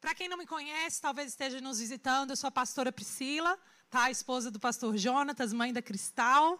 Para 0.00 0.14
quem 0.14 0.30
não 0.30 0.38
me 0.38 0.46
conhece, 0.46 0.98
talvez 0.98 1.28
esteja 1.28 1.60
nos 1.60 1.78
visitando, 1.78 2.30
eu 2.30 2.36
sou 2.36 2.48
a 2.48 2.50
pastora 2.50 2.90
Priscila, 2.90 3.58
tá? 3.90 4.10
Esposa 4.10 4.50
do 4.50 4.58
pastor 4.58 4.96
Jonatas, 4.96 5.52
mãe 5.52 5.74
da 5.74 5.82
Cristal. 5.82 6.58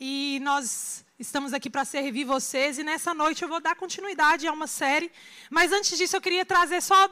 E 0.00 0.40
nós 0.42 1.04
estamos 1.18 1.52
aqui 1.52 1.68
para 1.68 1.84
servir 1.84 2.24
vocês 2.24 2.78
e 2.78 2.82
nessa 2.82 3.12
noite 3.12 3.42
eu 3.42 3.48
vou 3.48 3.60
dar 3.60 3.76
continuidade 3.76 4.46
a 4.46 4.52
uma 4.52 4.66
série, 4.66 5.12
mas 5.50 5.70
antes 5.70 5.98
disso 5.98 6.16
eu 6.16 6.20
queria 6.22 6.46
trazer 6.46 6.80
só 6.80 7.10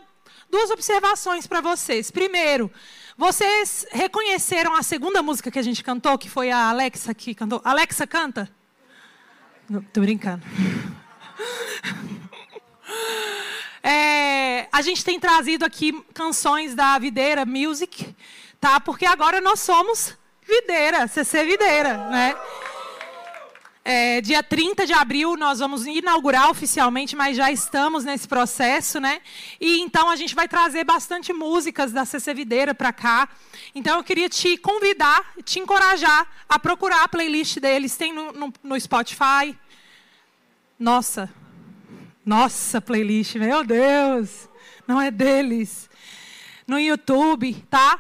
duas 0.49 0.71
observações 0.71 1.47
para 1.47 1.61
vocês. 1.61 2.11
Primeiro, 2.11 2.73
vocês 3.15 3.85
reconheceram 3.91 4.75
a 4.75 4.83
segunda 4.83 5.23
música 5.23 5.51
que 5.51 5.59
a 5.59 5.63
gente 5.63 5.85
cantou, 5.85 6.17
que 6.17 6.31
foi 6.31 6.51
a 6.51 6.71
Alexa 6.71 7.13
que 7.13 7.35
cantou? 7.35 7.61
Alexa 7.63 8.07
canta? 8.07 8.51
Não, 9.69 9.83
tô 9.83 10.01
brincando. 10.01 10.43
É, 13.91 14.69
a 14.71 14.83
gente 14.83 15.03
tem 15.03 15.19
trazido 15.19 15.65
aqui 15.65 15.99
canções 16.13 16.75
da 16.75 16.99
Videira 16.99 17.47
Music, 17.47 18.15
tá? 18.61 18.79
Porque 18.79 19.07
agora 19.07 19.41
nós 19.41 19.61
somos 19.61 20.15
Videira, 20.47 21.09
CC 21.09 21.43
Videira, 21.47 21.97
né? 22.11 22.37
É, 23.83 24.21
dia 24.21 24.43
30 24.43 24.85
de 24.85 24.93
abril 24.93 25.39
nós 25.39 25.61
vamos 25.61 25.87
inaugurar 25.87 26.51
oficialmente, 26.51 27.17
mas 27.17 27.35
já 27.35 27.51
estamos 27.51 28.05
nesse 28.05 28.29
processo, 28.29 29.01
né? 29.01 29.23
E 29.59 29.81
então 29.81 30.11
a 30.11 30.17
gente 30.17 30.35
vai 30.35 30.47
trazer 30.47 30.85
bastante 30.85 31.33
músicas 31.33 31.91
da 31.91 32.05
CC 32.05 32.35
Videira 32.35 32.75
para 32.75 32.93
cá. 32.93 33.27
Então 33.75 33.97
eu 33.97 34.05
queria 34.05 34.29
te 34.29 34.59
convidar, 34.59 35.33
te 35.43 35.61
encorajar 35.61 36.27
a 36.47 36.59
procurar 36.59 37.05
a 37.05 37.09
playlist 37.09 37.59
deles. 37.59 37.97
Tem 37.97 38.13
no, 38.13 38.33
no, 38.33 38.53
no 38.63 38.79
Spotify. 38.79 39.59
Nossa, 40.79 41.33
nossa 42.29 42.79
playlist, 42.79 43.37
meu 43.37 43.65
Deus, 43.65 44.51
não 44.87 45.01
é 45.01 45.11
deles. 45.11 45.89
No 46.67 46.79
YouTube, 46.79 47.55
tá? 47.71 47.99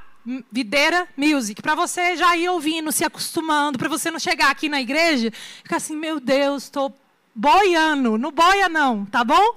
Videira 0.52 1.08
Music, 1.16 1.62
para 1.62 1.74
você 1.74 2.14
já 2.14 2.36
ir 2.36 2.46
ouvindo, 2.50 2.92
se 2.92 3.06
acostumando, 3.06 3.78
para 3.78 3.88
você 3.88 4.10
não 4.10 4.18
chegar 4.18 4.50
aqui 4.50 4.68
na 4.68 4.82
igreja 4.82 5.32
ficar 5.62 5.76
assim, 5.76 5.96
meu 5.96 6.20
Deus, 6.20 6.64
estou 6.64 6.94
boiando. 7.34 8.18
Não 8.18 8.30
boia 8.30 8.68
não, 8.68 9.06
tá 9.06 9.24
bom? 9.24 9.56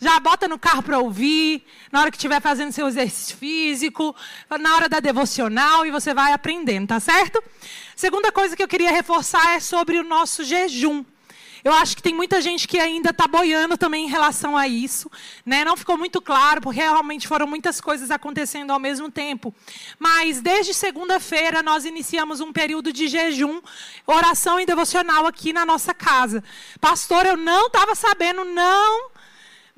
Já 0.00 0.20
bota 0.20 0.46
no 0.46 0.56
carro 0.56 0.84
para 0.84 1.00
ouvir, 1.00 1.64
na 1.90 2.00
hora 2.00 2.10
que 2.12 2.16
estiver 2.16 2.40
fazendo 2.40 2.70
seu 2.70 2.86
exercício 2.86 3.36
físico, 3.36 4.14
na 4.48 4.76
hora 4.76 4.88
da 4.88 5.00
devocional 5.00 5.84
e 5.84 5.90
você 5.90 6.14
vai 6.14 6.32
aprendendo, 6.32 6.86
tá 6.86 7.00
certo? 7.00 7.42
Segunda 7.96 8.30
coisa 8.30 8.54
que 8.54 8.62
eu 8.62 8.68
queria 8.68 8.92
reforçar 8.92 9.56
é 9.56 9.58
sobre 9.58 9.98
o 9.98 10.04
nosso 10.04 10.44
jejum. 10.44 11.04
Eu 11.66 11.72
acho 11.72 11.96
que 11.96 12.02
tem 12.02 12.14
muita 12.14 12.40
gente 12.40 12.68
que 12.68 12.78
ainda 12.78 13.10
está 13.10 13.26
boiando 13.26 13.76
também 13.76 14.04
em 14.04 14.08
relação 14.08 14.56
a 14.56 14.68
isso. 14.68 15.10
Né? 15.44 15.64
Não 15.64 15.76
ficou 15.76 15.98
muito 15.98 16.22
claro, 16.22 16.60
porque 16.60 16.78
realmente 16.78 17.26
foram 17.26 17.44
muitas 17.44 17.80
coisas 17.80 18.08
acontecendo 18.08 18.70
ao 18.70 18.78
mesmo 18.78 19.10
tempo. 19.10 19.52
Mas 19.98 20.40
desde 20.40 20.72
segunda-feira 20.72 21.64
nós 21.64 21.84
iniciamos 21.84 22.40
um 22.40 22.52
período 22.52 22.92
de 22.92 23.08
jejum, 23.08 23.60
oração 24.06 24.60
e 24.60 24.64
devocional 24.64 25.26
aqui 25.26 25.52
na 25.52 25.66
nossa 25.66 25.92
casa. 25.92 26.40
Pastor, 26.80 27.26
eu 27.26 27.36
não 27.36 27.66
estava 27.66 27.96
sabendo, 27.96 28.44
não 28.44 29.15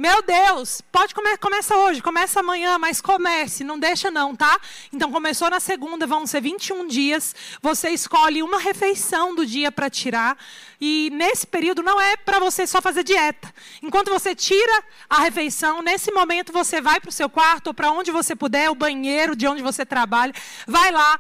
meu 0.00 0.22
Deus, 0.22 0.80
pode 0.92 1.12
começar, 1.12 1.38
começa 1.38 1.76
hoje, 1.76 2.00
começa 2.00 2.38
amanhã, 2.38 2.78
mas 2.78 3.00
comece, 3.00 3.64
não 3.64 3.76
deixa 3.76 4.12
não, 4.12 4.32
tá? 4.32 4.56
Então 4.92 5.10
começou 5.10 5.50
na 5.50 5.58
segunda, 5.58 6.06
vão 6.06 6.24
ser 6.24 6.40
21 6.40 6.86
dias. 6.86 7.34
Você 7.60 7.90
escolhe 7.90 8.40
uma 8.40 8.60
refeição 8.60 9.34
do 9.34 9.44
dia 9.44 9.72
para 9.72 9.90
tirar. 9.90 10.38
E 10.80 11.10
nesse 11.12 11.44
período 11.44 11.82
não 11.82 12.00
é 12.00 12.16
para 12.16 12.38
você 12.38 12.64
só 12.64 12.80
fazer 12.80 13.02
dieta. 13.02 13.52
Enquanto 13.82 14.08
você 14.08 14.36
tira 14.36 14.84
a 15.10 15.18
refeição, 15.18 15.82
nesse 15.82 16.12
momento 16.12 16.52
você 16.52 16.80
vai 16.80 17.00
para 17.00 17.08
o 17.08 17.12
seu 17.12 17.28
quarto 17.28 17.66
ou 17.66 17.74
para 17.74 17.90
onde 17.90 18.12
você 18.12 18.36
puder, 18.36 18.70
o 18.70 18.76
banheiro 18.76 19.34
de 19.34 19.48
onde 19.48 19.62
você 19.62 19.84
trabalha, 19.84 20.32
vai 20.64 20.92
lá, 20.92 21.18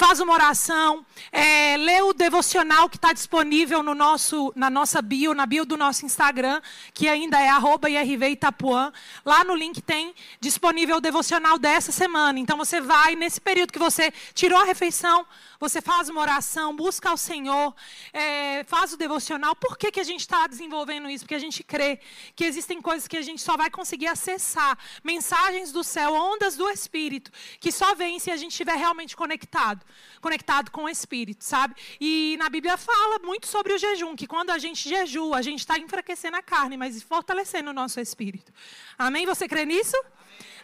faz 0.00 0.18
uma 0.18 0.32
oração, 0.32 1.04
é, 1.30 1.76
lê 1.76 2.00
o 2.00 2.14
devocional 2.14 2.88
que 2.88 2.96
está 2.96 3.12
disponível 3.12 3.82
no 3.82 3.94
nosso, 3.94 4.50
na 4.56 4.70
nossa 4.70 5.02
bio, 5.02 5.34
na 5.34 5.44
bio 5.44 5.66
do 5.66 5.76
nosso 5.76 6.06
Instagram, 6.06 6.62
que 6.94 7.06
ainda 7.06 7.38
é 7.38 7.50
arroba 7.50 7.90
Itapuã. 7.90 8.90
Lá 9.26 9.44
no 9.44 9.54
link 9.54 9.82
tem 9.82 10.14
disponível 10.40 10.96
o 10.96 11.00
devocional 11.02 11.58
dessa 11.58 11.92
semana. 11.92 12.38
Então 12.38 12.56
você 12.56 12.80
vai, 12.80 13.14
nesse 13.14 13.42
período 13.42 13.74
que 13.74 13.78
você 13.78 14.10
tirou 14.32 14.58
a 14.58 14.64
refeição, 14.64 15.26
você 15.60 15.82
faz 15.82 16.08
uma 16.08 16.22
oração, 16.22 16.74
busca 16.74 17.10
ao 17.10 17.18
Senhor, 17.18 17.74
é, 18.14 18.64
faz 18.64 18.94
o 18.94 18.96
devocional. 18.96 19.54
Por 19.54 19.76
que, 19.76 19.92
que 19.92 20.00
a 20.00 20.04
gente 20.04 20.20
está 20.20 20.46
desenvolvendo 20.46 21.10
isso? 21.10 21.24
Porque 21.24 21.34
a 21.34 21.38
gente 21.38 21.62
crê 21.62 22.00
que 22.34 22.46
existem 22.46 22.80
coisas 22.80 23.06
que 23.06 23.18
a 23.18 23.22
gente 23.22 23.42
só 23.42 23.54
vai 23.54 23.68
conseguir 23.68 24.06
acessar 24.06 24.78
mensagens 25.04 25.70
do 25.72 25.84
céu, 25.84 26.14
ondas 26.14 26.56
do 26.56 26.70
Espírito, 26.70 27.30
que 27.60 27.70
só 27.70 27.94
vêm 27.94 28.18
se 28.18 28.30
a 28.30 28.36
gente 28.38 28.52
estiver 28.52 28.76
realmente 28.76 29.14
conectado 29.14 29.89
conectado 30.20 30.70
com 30.70 30.84
o 30.84 30.88
Espírito, 30.88 31.44
sabe? 31.44 31.74
E 32.00 32.36
na 32.38 32.48
Bíblia 32.48 32.76
fala 32.76 33.18
muito 33.20 33.46
sobre 33.46 33.72
o 33.72 33.78
jejum, 33.78 34.14
que 34.16 34.26
quando 34.26 34.50
a 34.50 34.58
gente 34.58 34.88
jejua, 34.88 35.38
a 35.38 35.42
gente 35.42 35.60
está 35.60 35.78
enfraquecendo 35.78 36.36
a 36.36 36.42
carne, 36.42 36.76
mas 36.76 37.02
fortalecendo 37.02 37.70
o 37.70 37.72
nosso 37.72 38.00
espírito. 38.00 38.52
Amém? 38.98 39.26
Você 39.26 39.48
crê 39.48 39.64
nisso? 39.64 39.96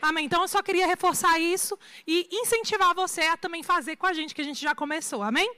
Amém. 0.01 0.27
Então 0.27 0.43
eu 0.43 0.49
só 0.49 0.63
queria 0.63 0.87
reforçar 0.87 1.39
isso 1.39 1.79
e 2.07 2.29
incentivar 2.33 2.95
você 2.95 3.23
a 3.23 3.37
também 3.37 3.63
fazer 3.63 3.97
com 3.97 4.07
a 4.07 4.13
gente, 4.13 4.35
que 4.35 4.41
a 4.41 4.45
gente 4.45 4.61
já 4.61 4.75
começou. 4.75 5.23
Amém? 5.23 5.51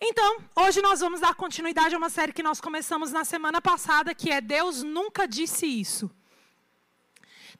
Então, 0.00 0.38
hoje 0.54 0.80
nós 0.80 1.00
vamos 1.00 1.20
dar 1.20 1.34
continuidade 1.34 1.94
a 1.94 1.98
uma 1.98 2.08
série 2.08 2.32
que 2.32 2.42
nós 2.42 2.60
começamos 2.60 3.10
na 3.10 3.24
semana 3.24 3.60
passada, 3.60 4.14
que 4.14 4.30
é 4.30 4.40
Deus 4.40 4.82
nunca 4.82 5.26
disse 5.26 5.66
isso. 5.66 6.08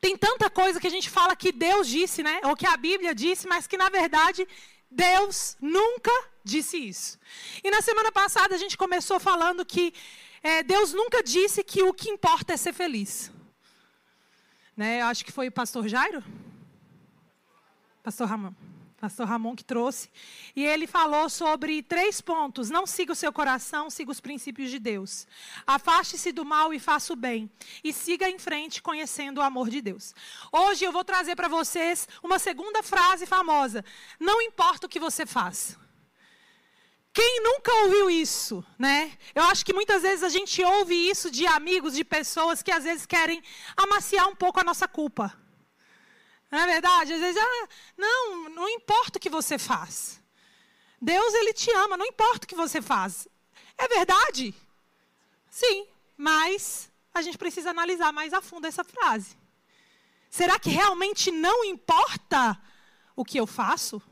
Tem 0.00 0.16
tanta 0.16 0.48
coisa 0.48 0.78
que 0.78 0.86
a 0.86 0.90
gente 0.90 1.10
fala 1.10 1.34
que 1.34 1.50
Deus 1.50 1.88
disse, 1.88 2.22
né? 2.22 2.40
Ou 2.44 2.54
que 2.54 2.66
a 2.66 2.76
Bíblia 2.76 3.12
disse, 3.12 3.48
mas 3.48 3.66
que 3.66 3.76
na 3.76 3.88
verdade 3.88 4.46
Deus 4.90 5.56
nunca 5.60 6.10
disse 6.42 6.76
isso. 6.76 7.18
E 7.62 7.70
na 7.70 7.82
semana 7.82 8.10
passada 8.10 8.54
a 8.54 8.58
gente 8.58 8.76
começou 8.76 9.20
falando 9.20 9.64
que 9.64 9.92
é, 10.42 10.62
Deus 10.62 10.92
nunca 10.92 11.22
disse 11.22 11.62
que 11.62 11.82
o 11.82 11.92
que 11.92 12.08
importa 12.08 12.54
é 12.54 12.56
ser 12.56 12.72
feliz. 12.72 13.30
Né? 14.76 15.02
Eu 15.02 15.06
acho 15.06 15.24
que 15.24 15.32
foi 15.32 15.48
o 15.48 15.52
pastor 15.52 15.88
Jairo? 15.88 16.22
Pastor 18.02 18.28
Ramon. 18.28 18.54
Pastor 19.00 19.28
Ramon 19.28 19.54
que 19.54 19.64
trouxe. 19.64 20.10
E 20.56 20.64
ele 20.64 20.86
falou 20.86 21.28
sobre 21.28 21.82
três 21.84 22.20
pontos. 22.20 22.68
Não 22.68 22.84
siga 22.84 23.12
o 23.12 23.16
seu 23.16 23.32
coração, 23.32 23.88
siga 23.88 24.10
os 24.10 24.20
princípios 24.20 24.70
de 24.70 24.80
Deus. 24.80 25.24
Afaste-se 25.64 26.32
do 26.32 26.44
mal 26.44 26.74
e 26.74 26.80
faça 26.80 27.12
o 27.12 27.16
bem. 27.16 27.48
E 27.84 27.92
siga 27.92 28.28
em 28.28 28.40
frente 28.40 28.82
conhecendo 28.82 29.38
o 29.38 29.42
amor 29.42 29.70
de 29.70 29.80
Deus. 29.80 30.12
Hoje 30.50 30.84
eu 30.84 30.90
vou 30.90 31.04
trazer 31.04 31.36
para 31.36 31.46
vocês 31.46 32.08
uma 32.24 32.40
segunda 32.40 32.82
frase 32.82 33.24
famosa. 33.24 33.84
Não 34.18 34.42
importa 34.42 34.86
o 34.86 34.90
que 34.90 34.98
você 34.98 35.24
faz. 35.24 35.78
Quem 37.12 37.40
nunca 37.42 37.72
ouviu 37.84 38.10
isso, 38.10 38.64
né? 38.76 39.16
Eu 39.32 39.44
acho 39.44 39.64
que 39.64 39.72
muitas 39.72 40.02
vezes 40.02 40.24
a 40.24 40.28
gente 40.28 40.62
ouve 40.62 40.94
isso 40.94 41.30
de 41.30 41.46
amigos, 41.46 41.94
de 41.94 42.04
pessoas 42.04 42.62
que 42.62 42.70
às 42.72 42.82
vezes 42.82 43.06
querem 43.06 43.42
amaciar 43.76 44.28
um 44.28 44.34
pouco 44.34 44.58
a 44.58 44.64
nossa 44.64 44.88
culpa. 44.88 45.36
Não 46.50 46.58
é 46.58 46.66
verdade? 46.66 47.12
Às 47.12 47.20
vezes, 47.20 47.42
ah, 47.42 47.68
não, 47.96 48.48
não 48.48 48.68
importa 48.68 49.18
o 49.18 49.20
que 49.20 49.28
você 49.28 49.58
faz. 49.58 50.20
Deus, 51.00 51.34
Ele 51.34 51.52
te 51.52 51.70
ama, 51.72 51.96
não 51.96 52.06
importa 52.06 52.44
o 52.44 52.48
que 52.48 52.54
você 52.54 52.80
faz. 52.80 53.28
É 53.76 53.86
verdade? 53.86 54.54
Sim, 55.50 55.86
mas 56.16 56.90
a 57.14 57.22
gente 57.22 57.38
precisa 57.38 57.70
analisar 57.70 58.12
mais 58.12 58.32
a 58.32 58.40
fundo 58.40 58.66
essa 58.66 58.82
frase. 58.82 59.36
Será 60.30 60.58
que 60.58 60.70
realmente 60.70 61.30
não 61.30 61.64
importa 61.64 62.60
o 63.14 63.24
que 63.24 63.38
eu 63.38 63.46
faço? 63.46 64.02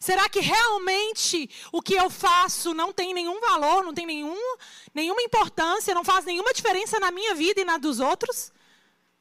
Será 0.00 0.28
que 0.28 0.40
realmente 0.40 1.50
o 1.72 1.82
que 1.82 1.94
eu 1.94 2.08
faço 2.08 2.72
não 2.72 2.92
tem 2.92 3.12
nenhum 3.12 3.40
valor, 3.40 3.84
não 3.84 3.92
tem 3.92 4.06
nenhum, 4.06 4.56
nenhuma 4.94 5.22
importância, 5.22 5.94
não 5.94 6.04
faz 6.04 6.24
nenhuma 6.24 6.52
diferença 6.52 7.00
na 7.00 7.10
minha 7.10 7.34
vida 7.34 7.60
e 7.60 7.64
na 7.64 7.78
dos 7.78 8.00
outros? 8.00 8.52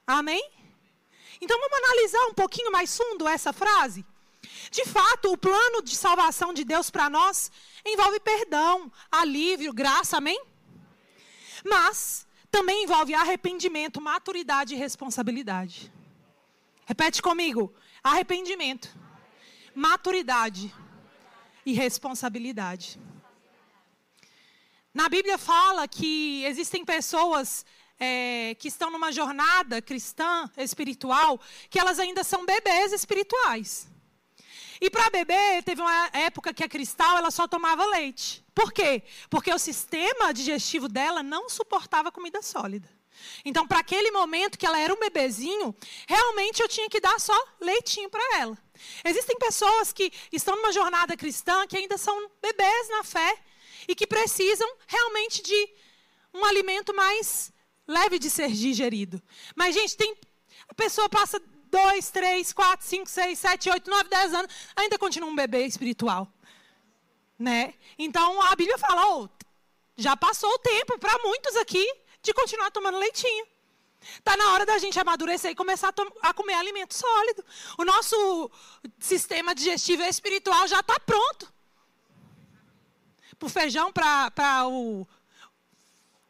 Amém? 0.06 0.42
Então 1.42 1.60
vamos 1.60 1.78
analisar 1.78 2.26
um 2.26 2.34
pouquinho 2.34 2.72
mais 2.72 2.96
fundo 2.98 3.28
essa 3.28 3.54
frase? 3.54 4.06
De 4.72 4.86
fato, 4.86 5.32
o 5.32 5.38
plano 5.38 5.82
de 5.82 5.96
salvação 5.96 6.54
de 6.54 6.64
Deus 6.64 6.90
para 6.90 7.10
nós 7.10 7.52
envolve 7.86 8.20
perdão, 8.20 8.92
alívio, 9.12 9.74
graça, 9.74 10.18
amém? 10.18 10.42
Mas 11.64 12.28
também 12.50 12.84
envolve 12.84 13.14
arrependimento, 13.14 14.02
maturidade 14.02 14.74
e 14.74 14.78
responsabilidade. 14.78 15.92
Repete 16.86 17.22
comigo: 17.22 17.74
arrependimento 18.04 18.90
maturidade 19.78 20.74
e 21.64 21.72
responsabilidade. 21.72 23.00
Na 24.92 25.08
Bíblia 25.08 25.38
fala 25.38 25.88
que 25.88 26.44
existem 26.46 26.84
pessoas 26.84 27.64
é, 28.00 28.56
que 28.56 28.68
estão 28.68 28.90
numa 28.90 29.12
jornada 29.12 29.82
cristã, 29.82 30.50
espiritual, 30.58 31.40
que 31.70 31.80
elas 31.80 32.00
ainda 32.00 32.24
são 32.24 32.46
bebês 32.46 32.94
espirituais. 32.94 33.88
E 34.80 34.90
para 34.90 35.10
beber, 35.10 35.64
teve 35.64 35.82
uma 35.82 36.10
época 36.14 36.54
que 36.54 36.64
a 36.64 36.70
cristal 36.70 37.18
ela 37.18 37.32
só 37.32 37.48
tomava 37.48 37.86
leite. 37.86 38.46
Por 38.54 38.72
quê? 38.72 39.04
Porque 39.30 39.52
o 39.52 39.58
sistema 39.58 40.34
digestivo 40.34 40.88
dela 40.88 41.24
não 41.24 41.50
suportava 41.50 42.12
comida 42.12 42.42
sólida. 42.42 42.88
Então, 43.44 43.68
para 43.68 43.80
aquele 43.80 44.12
momento 44.12 44.58
que 44.58 44.66
ela 44.66 44.80
era 44.80 44.94
um 44.94 45.00
bebezinho, 45.00 45.76
realmente 46.08 46.62
eu 46.62 46.68
tinha 46.68 46.88
que 46.88 47.00
dar 47.00 47.20
só 47.20 47.34
leitinho 47.60 48.10
para 48.10 48.40
ela. 48.40 48.58
Existem 49.04 49.36
pessoas 49.38 49.92
que 49.92 50.12
estão 50.32 50.56
numa 50.56 50.72
jornada 50.72 51.18
cristã 51.18 51.66
que 51.66 51.78
ainda 51.78 51.98
são 51.98 52.30
bebês 52.40 52.90
na 52.90 53.04
fé 53.04 53.40
e 53.88 53.96
que 53.96 54.06
precisam 54.06 54.70
realmente 54.86 55.42
de 55.42 55.70
um 56.34 56.46
alimento 56.46 56.94
mais 56.94 57.52
leve 57.88 58.20
de 58.20 58.30
ser 58.30 58.52
digerido. 58.52 59.22
Mas, 59.56 59.74
gente, 59.74 59.96
tem. 59.96 60.16
A 60.68 60.74
pessoa 60.74 61.08
passa 61.08 61.42
dois, 61.70 62.10
três, 62.10 62.52
quatro, 62.52 62.86
cinco, 62.86 63.10
seis, 63.10 63.40
sete, 63.40 63.70
oito, 63.70 63.90
nove, 63.90 64.10
dez 64.10 64.34
anos, 64.34 64.52
ainda 64.76 64.98
continua 64.98 65.30
um 65.30 65.36
bebê 65.36 65.66
espiritual. 65.66 66.28
Né? 67.38 67.74
Então 67.98 68.42
a 68.42 68.56
Bíblia 68.56 68.78
fala: 68.78 69.16
oh, 69.16 69.30
já 69.96 70.18
passou 70.18 70.50
o 70.50 70.60
tempo 70.60 70.98
para 70.98 71.18
muitos 71.20 71.56
aqui 71.58 71.86
de 72.22 72.34
continuar 72.34 72.72
tomando 72.72 72.98
leitinho. 72.98 73.46
Está 74.02 74.38
na 74.38 74.54
hora 74.54 74.66
da 74.66 74.78
gente 74.78 75.00
amadurecer 75.00 75.52
e 75.52 75.56
começar 75.56 75.90
a, 75.90 76.30
a, 76.30 76.34
comer 76.34 76.54
alimento 76.54 76.94
sólido. 76.94 77.44
O 77.78 77.84
nosso 77.84 78.52
sistema 79.00 79.54
digestivo 79.54 80.04
espiritual 80.04 80.68
já 80.68 80.80
está 80.80 81.00
pronto. 81.00 81.52
Para 83.38 83.46
o 83.46 83.50
feijão, 83.50 83.92
para 83.92 84.68
o, 84.68 85.08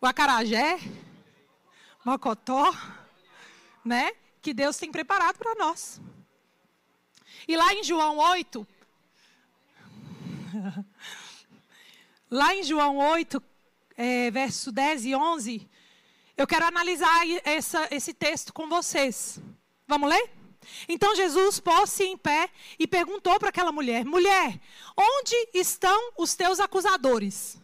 o 0.02 0.06
acarajé, 0.06 0.80
mocotó, 2.08 2.74
né? 3.84 4.14
Que 4.42 4.54
Deus 4.54 4.78
tem 4.78 4.90
preparado 4.90 5.38
para 5.38 5.56
nós. 5.56 6.00
E 7.46 7.58
lá 7.58 7.74
em 7.74 7.84
João 7.84 8.18
8, 8.18 8.66
lá 12.32 12.56
em 12.56 12.64
João 12.64 12.96
8, 12.96 13.44
é, 13.98 14.32
verso 14.32 14.72
10 14.72 15.06
e 15.06 15.16
11, 15.16 15.70
eu 16.38 16.48
quero 16.48 16.66
analisar 16.66 17.28
essa, 17.44 17.94
esse 17.94 18.14
texto 18.14 18.54
com 18.54 18.70
vocês. 18.70 19.42
Vamos 19.86 20.10
ler? 20.10 20.32
Então 20.88 21.14
Jesus 21.14 21.60
pôs-se 21.60 22.06
em 22.06 22.18
pé 22.18 22.50
e 22.80 22.88
perguntou 22.88 23.38
para 23.38 23.50
aquela 23.50 23.74
mulher: 23.74 24.06
Mulher, 24.06 24.62
onde 24.96 25.36
estão 25.54 26.14
os 26.18 26.36
teus 26.36 26.62
acusadores? 26.62 27.58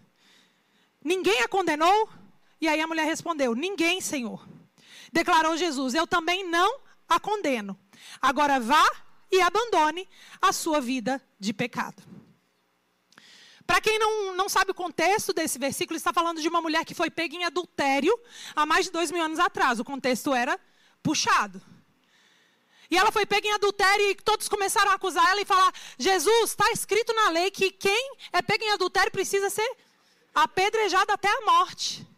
Ninguém 1.02 1.42
a 1.42 1.48
condenou? 1.48 2.23
E 2.64 2.68
aí 2.70 2.80
a 2.80 2.88
mulher 2.88 3.04
respondeu: 3.04 3.54
Ninguém, 3.54 4.00
Senhor. 4.00 4.48
Declarou 5.12 5.58
Jesus: 5.58 5.94
Eu 5.94 6.08
também 6.08 6.48
não 6.48 6.80
a 7.10 7.20
condeno. 7.20 7.78
Agora 8.22 8.58
vá 8.58 8.90
e 9.30 9.42
abandone 9.42 10.08
a 10.42 10.54
sua 10.54 10.80
vida 10.80 11.22
de 11.38 11.52
pecado. 11.52 12.02
Para 13.68 13.82
quem 13.82 14.00
não, 14.00 14.34
não 14.34 14.48
sabe 14.48 14.72
o 14.72 14.74
contexto 14.74 15.34
desse 15.34 15.60
versículo, 15.60 15.98
está 15.98 16.14
falando 16.14 16.42
de 16.42 16.48
uma 16.48 16.62
mulher 16.62 16.86
que 16.86 16.94
foi 16.94 17.10
pega 17.10 17.36
em 17.36 17.44
adultério 17.44 18.18
há 18.56 18.66
mais 18.66 18.86
de 18.86 18.92
dois 18.94 19.12
mil 19.12 19.22
anos 19.22 19.40
atrás. 19.40 19.82
O 19.82 19.84
contexto 19.84 20.34
era 20.34 20.58
puxado. 21.02 21.62
E 22.90 22.96
ela 22.96 23.12
foi 23.12 23.26
pega 23.26 23.46
em 23.46 23.52
adultério 23.52 24.10
e 24.10 24.16
todos 24.16 24.48
começaram 24.48 24.92
a 24.92 24.94
acusar 24.94 25.30
ela 25.32 25.42
e 25.42 25.46
falar: 25.46 25.74
Jesus, 26.00 26.52
está 26.52 26.72
escrito 26.72 27.14
na 27.14 27.28
lei 27.28 27.52
que 27.52 27.72
quem 27.72 28.16
é 28.32 28.42
pego 28.42 28.64
em 28.64 28.72
adultério 28.72 29.12
precisa 29.12 29.50
ser 29.50 29.70
apedrejado 30.34 31.12
até 31.12 31.28
a 31.28 31.42
morte. 31.42 32.13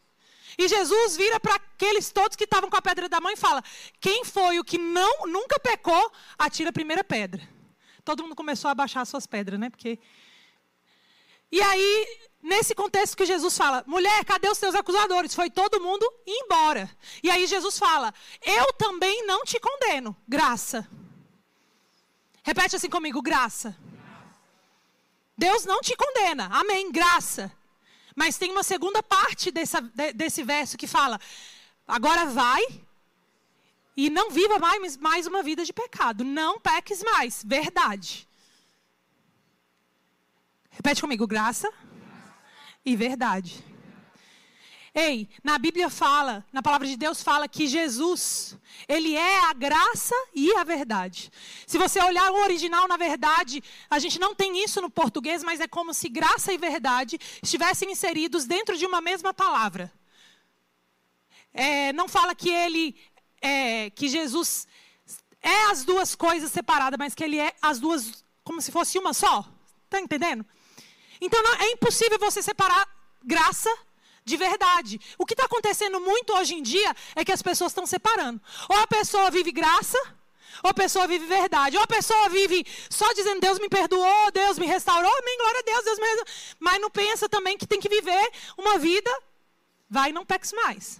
E 0.58 0.68
Jesus 0.68 1.18
vira 1.18 1.40
para 1.40 1.56
aqueles 1.56 2.12
todos 2.12 2.36
que 2.36 2.46
estavam 2.46 2.70
com 2.70 2.78
a 2.78 2.82
pedra 2.82 3.10
da 3.10 3.20
mão 3.20 3.32
e 3.32 3.38
fala: 3.38 3.64
Quem 4.00 4.24
foi 4.24 4.60
o 4.60 4.64
que 4.64 4.78
não 4.78 5.28
nunca 5.28 5.60
pecou, 5.60 6.12
atira 6.38 6.70
a 6.70 6.74
primeira 6.74 7.04
pedra. 7.04 7.42
Todo 8.04 8.24
mundo 8.24 8.36
começou 8.36 8.70
a 8.70 8.76
baixar 8.76 9.02
as 9.02 9.10
suas 9.10 9.26
pedras, 9.26 9.60
né? 9.60 9.70
Porque 9.70 10.00
e 11.52 11.62
aí, 11.62 12.20
nesse 12.42 12.76
contexto 12.76 13.16
que 13.16 13.26
Jesus 13.26 13.58
fala, 13.58 13.84
mulher, 13.88 14.26
cadê 14.26 14.50
os 14.50 14.58
teus 14.58 14.76
acusadores? 14.76 15.34
Foi 15.34 15.50
todo 15.50 15.80
mundo 15.80 16.06
embora. 16.26 16.90
E 17.24 17.30
aí 17.30 17.48
Jesus 17.48 17.78
fala, 17.78 18.14
eu 18.42 18.74
também 18.74 19.26
não 19.26 19.44
te 19.44 19.60
condeno, 19.60 20.16
graça. 20.28 20.86
Repete 22.44 22.76
assim 22.76 22.90
comigo, 22.90 23.22
graça. 23.22 23.74
Deus 25.38 25.66
não 25.66 25.82
te 25.82 25.96
condena, 25.96 26.50
amém, 26.52 26.92
graça. 26.92 27.52
Mas 28.16 28.38
tem 28.38 28.52
uma 28.52 28.64
segunda 28.64 29.04
parte 29.04 29.52
dessa, 29.52 29.82
desse 30.16 30.42
verso 30.44 30.78
que 30.78 30.88
fala, 30.88 31.20
agora 31.86 32.26
vai 32.26 32.64
e 33.98 34.10
não 34.10 34.32
viva 34.32 34.58
mais, 34.58 34.98
mais 34.98 35.28
uma 35.28 35.44
vida 35.44 35.66
de 35.66 35.74
pecado. 35.74 36.24
Não 36.24 36.60
peques 36.60 37.04
mais, 37.04 37.44
verdade. 37.46 38.28
Repete 40.70 41.02
comigo: 41.02 41.28
graça 41.28 41.72
e 42.86 42.96
verdade. 42.96 43.75
Ei, 44.98 45.28
na 45.44 45.58
Bíblia 45.58 45.90
fala, 45.90 46.46
na 46.54 46.64
palavra 46.64 46.88
de 46.88 46.96
Deus 46.96 47.22
fala 47.22 47.50
que 47.50 47.68
Jesus, 47.68 48.58
ele 48.88 49.14
é 49.14 49.40
a 49.44 49.52
graça 49.52 50.16
e 50.34 50.54
a 50.56 50.64
verdade. 50.64 51.30
Se 51.68 51.78
você 51.78 52.02
olhar 52.02 52.32
o 52.32 52.42
original, 52.44 52.88
na 52.88 52.96
verdade, 52.96 53.62
a 53.90 54.00
gente 54.00 54.18
não 54.18 54.34
tem 54.34 54.64
isso 54.64 54.82
no 54.82 54.90
português, 54.90 55.44
mas 55.44 55.60
é 55.60 55.68
como 55.68 55.94
se 55.94 56.08
graça 56.08 56.54
e 56.54 56.58
verdade 56.58 57.20
estivessem 57.44 57.92
inseridos 57.92 58.46
dentro 58.46 58.78
de 58.78 58.86
uma 58.86 59.02
mesma 59.02 59.34
palavra. 59.34 59.92
É, 61.54 61.92
não 61.92 62.08
fala 62.08 62.34
que 62.34 62.50
ele, 62.50 62.96
é, 63.42 63.90
que 63.90 64.08
Jesus 64.08 64.66
é 65.42 65.72
as 65.72 65.84
duas 65.84 66.16
coisas 66.16 66.50
separadas, 66.54 66.98
mas 66.98 67.14
que 67.14 67.24
ele 67.26 67.38
é 67.38 67.54
as 67.62 67.82
duas 67.82 68.24
como 68.46 68.62
se 68.62 68.72
fosse 68.72 68.98
uma 68.98 69.14
só. 69.14 69.46
Está 69.84 70.00
entendendo? 70.00 70.46
Então 71.20 71.44
não, 71.44 71.54
é 71.56 71.72
impossível 71.72 72.18
você 72.18 72.42
separar 72.42 72.88
graça 73.22 73.70
de 74.26 74.36
verdade. 74.36 75.00
O 75.18 75.26
que 75.26 75.34
está 75.34 75.46
acontecendo 75.46 76.00
muito 76.02 76.34
hoje 76.34 76.56
em 76.56 76.64
dia 76.64 76.94
é 77.16 77.24
que 77.24 77.32
as 77.32 77.42
pessoas 77.42 77.72
estão 77.72 77.86
separando. 77.86 78.42
Ou 78.68 78.78
a 78.80 78.88
pessoa 78.88 79.30
vive 79.30 79.52
graça, 79.52 79.98
ou 80.64 80.72
a 80.72 80.74
pessoa 80.74 81.08
vive 81.08 81.26
verdade. 81.28 81.78
Ou 81.78 81.84
a 81.84 81.88
pessoa 81.88 82.28
vive 82.30 82.66
só 82.90 83.14
dizendo 83.14 83.40
Deus 83.40 83.60
me 83.60 83.70
perdoou, 83.70 84.32
Deus 84.32 84.58
me 84.58 84.66
restaurou, 84.66 85.12
amém, 85.20 85.38
glória 85.38 85.60
a 85.60 85.64
Deus, 85.64 85.86
Deus 85.86 86.00
me 86.00 86.06
restaurou. 86.06 86.34
Mas 86.60 86.82
não 86.82 86.90
pensa 86.90 87.30
também 87.30 87.58
que 87.58 87.68
tem 87.68 87.80
que 87.80 87.88
viver 87.88 88.32
uma 88.58 88.80
vida, 88.80 89.12
vai 89.88 90.10
e 90.10 90.14
não 90.14 90.26
peques 90.26 90.52
mais. 90.52 91.00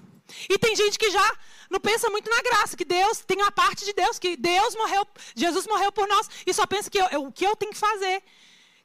E 0.50 0.58
tem 0.58 0.76
gente 0.76 0.98
que 0.98 1.10
já 1.10 1.38
não 1.70 1.80
pensa 1.80 2.10
muito 2.10 2.30
na 2.30 2.42
graça, 2.42 2.78
que 2.78 2.86
Deus 2.86 3.20
tem 3.20 3.42
a 3.42 3.52
parte 3.52 3.86
de 3.86 3.94
Deus, 3.94 4.20
que 4.20 4.38
Deus 4.38 4.76
morreu, 4.76 5.06
Jesus 5.36 5.68
morreu 5.68 5.92
por 5.92 6.08
nós, 6.08 6.30
e 6.46 6.54
só 6.54 6.66
pensa 6.66 6.90
que 6.90 7.00
eu, 7.00 7.06
eu, 7.08 7.26
o 7.26 7.32
que 7.32 7.46
eu 7.46 7.56
tenho 7.56 7.72
que 7.72 7.78
fazer 7.78 8.24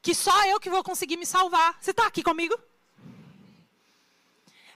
que 0.03 0.15
só 0.15 0.47
eu 0.47 0.59
que 0.59 0.71
vou 0.71 0.83
conseguir 0.83 1.19
me 1.19 1.27
salvar. 1.27 1.77
Você 1.81 1.91
está 1.91 2.07
aqui 2.07 2.23
comigo? 2.23 2.59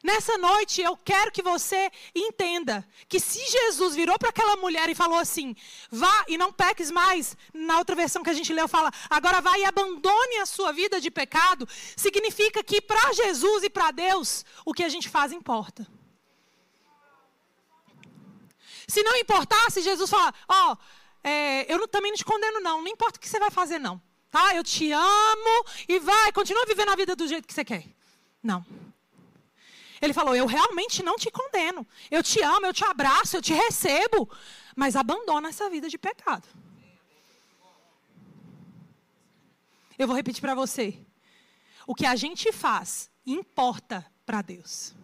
Nessa 0.04 0.36
noite 0.36 0.82
eu 0.82 0.94
quero 0.98 1.32
que 1.32 1.40
você 1.40 1.90
entenda 2.14 2.86
que 3.08 3.18
se 3.18 3.40
Jesus 3.56 3.94
virou 3.94 4.18
para 4.18 4.28
aquela 4.28 4.54
mulher 4.54 4.86
e 4.90 4.94
falou 4.94 5.18
assim: 5.18 5.56
vá 5.90 6.26
e 6.28 6.36
não 6.36 6.52
peques 6.52 6.90
mais, 6.90 7.34
na 7.54 7.78
outra 7.78 7.96
versão 7.96 8.22
que 8.22 8.28
a 8.28 8.34
gente 8.34 8.52
leu 8.52 8.68
fala, 8.68 8.92
agora 9.08 9.40
vá 9.40 9.58
e 9.58 9.64
abandone 9.64 10.36
a 10.42 10.44
sua 10.44 10.72
vida 10.72 11.00
de 11.00 11.10
pecado, 11.10 11.66
significa 11.96 12.62
que 12.62 12.82
para 12.82 13.14
Jesus 13.14 13.64
e 13.64 13.70
para 13.70 13.90
Deus 13.92 14.44
o 14.62 14.74
que 14.74 14.84
a 14.84 14.90
gente 14.90 15.08
faz 15.08 15.32
importa. 15.32 15.86
Se 18.86 19.02
não 19.02 19.16
importasse, 19.16 19.80
Jesus 19.80 20.10
fala: 20.10 20.34
ó, 20.46 20.72
oh, 20.72 20.76
é, 21.26 21.72
eu 21.72 21.88
também 21.88 22.10
não 22.10 22.18
te 22.18 22.26
condeno, 22.26 22.60
não, 22.60 22.82
não 22.82 22.88
importa 22.88 23.16
o 23.16 23.20
que 23.20 23.28
você 23.28 23.38
vai 23.38 23.50
fazer, 23.50 23.78
não 23.78 23.98
tá? 24.30 24.52
Eu 24.52 24.64
te 24.64 24.90
amo 24.90 25.64
e 25.88 26.00
vai, 26.00 26.32
continua 26.32 26.66
vivendo 26.66 26.88
a 26.88 26.96
vida 26.96 27.14
do 27.14 27.28
jeito 27.28 27.46
que 27.46 27.54
você 27.54 27.64
quer. 27.64 27.84
Não. 28.42 28.66
Ele 30.04 30.12
falou: 30.12 30.36
Eu 30.36 30.46
realmente 30.46 31.02
não 31.02 31.16
te 31.16 31.30
condeno. 31.30 31.86
Eu 32.10 32.22
te 32.22 32.40
amo, 32.42 32.66
eu 32.66 32.74
te 32.74 32.84
abraço, 32.84 33.36
eu 33.36 33.42
te 33.42 33.54
recebo. 33.54 34.30
Mas 34.76 34.96
abandona 34.96 35.48
essa 35.48 35.70
vida 35.70 35.88
de 35.88 35.96
pecado. 35.96 36.46
Eu 39.98 40.06
vou 40.06 40.14
repetir 40.14 40.42
para 40.42 40.54
você. 40.54 40.98
O 41.86 41.94
que 41.94 42.04
a 42.04 42.16
gente 42.16 42.52
faz 42.52 43.10
importa 43.24 44.04
para 44.26 44.42
Deus. 44.42 44.94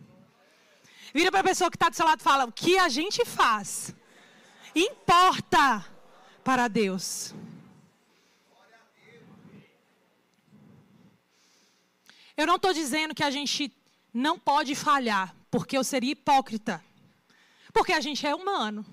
Vira 1.15 1.31
para 1.31 1.41
a 1.41 1.45
pessoa 1.45 1.71
que 1.71 1.77
está 1.77 1.89
do 1.89 1.97
seu 1.97 2.05
lado 2.05 2.21
e 2.21 2.23
fala: 2.23 2.45
O 2.45 2.53
que 2.53 2.79
a 2.79 2.89
gente 2.89 3.25
faz 3.25 3.95
importa 4.75 5.87
para 6.45 6.69
Deus. 6.69 7.35
Eu 12.37 12.47
não 12.47 12.57
estou 12.57 12.73
dizendo 12.73 13.15
que 13.15 13.25
a 13.25 13.31
gente 13.31 13.73
não 14.13 14.39
pode 14.39 14.75
falhar, 14.75 15.35
porque 15.51 15.77
eu 15.77 15.85
seria 15.85 16.13
hipócrita. 16.13 16.85
Porque 17.73 17.93
a 17.93 18.01
gente 18.01 18.27
é 18.27 18.35
humano. 18.35 18.85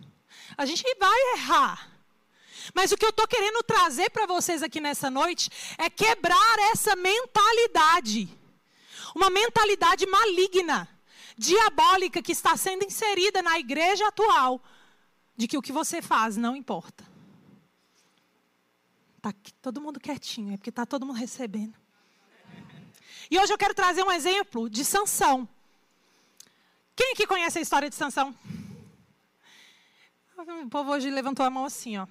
A 0.58 0.66
gente 0.66 0.84
vai 1.00 1.34
errar. 1.34 1.92
Mas 2.74 2.92
o 2.92 2.98
que 2.98 3.06
eu 3.06 3.10
estou 3.10 3.28
querendo 3.28 3.64
trazer 3.64 4.10
para 4.10 4.26
vocês 4.26 4.62
aqui 4.62 4.80
nessa 4.80 5.10
noite 5.10 5.50
é 5.78 5.90
quebrar 5.90 6.60
essa 6.72 6.96
mentalidade. 6.96 8.30
Uma 9.16 9.30
mentalidade 9.30 10.06
maligna, 10.06 10.88
diabólica, 11.38 12.22
que 12.22 12.32
está 12.32 12.56
sendo 12.58 12.84
inserida 12.84 13.42
na 13.42 13.58
igreja 13.58 14.08
atual, 14.08 14.62
de 15.36 15.48
que 15.48 15.58
o 15.58 15.62
que 15.62 15.72
você 15.72 16.02
faz 16.02 16.38
não 16.38 16.56
importa. 16.56 17.06
Está 19.18 19.34
todo 19.62 19.82
mundo 19.82 20.00
quietinho, 20.00 20.54
é 20.54 20.58
porque 20.58 20.70
está 20.70 20.86
todo 20.86 21.06
mundo 21.06 21.18
recebendo. 21.18 21.74
E 23.30 23.38
hoje 23.38 23.52
eu 23.52 23.58
quero 23.58 23.74
trazer 23.74 24.04
um 24.04 24.12
exemplo 24.12 24.70
de 24.70 24.86
Sansão. 24.86 25.48
Quem 26.96 27.12
aqui 27.12 27.28
conhece 27.28 27.60
a 27.60 27.62
história 27.62 27.90
de 27.90 27.96
Sansão? 27.96 28.34
O 30.64 30.70
povo 30.70 30.92
hoje 30.92 31.10
levantou 31.10 31.46
a 31.46 31.50
mão 31.50 31.66
assim, 31.66 31.98
ó. 31.98 32.08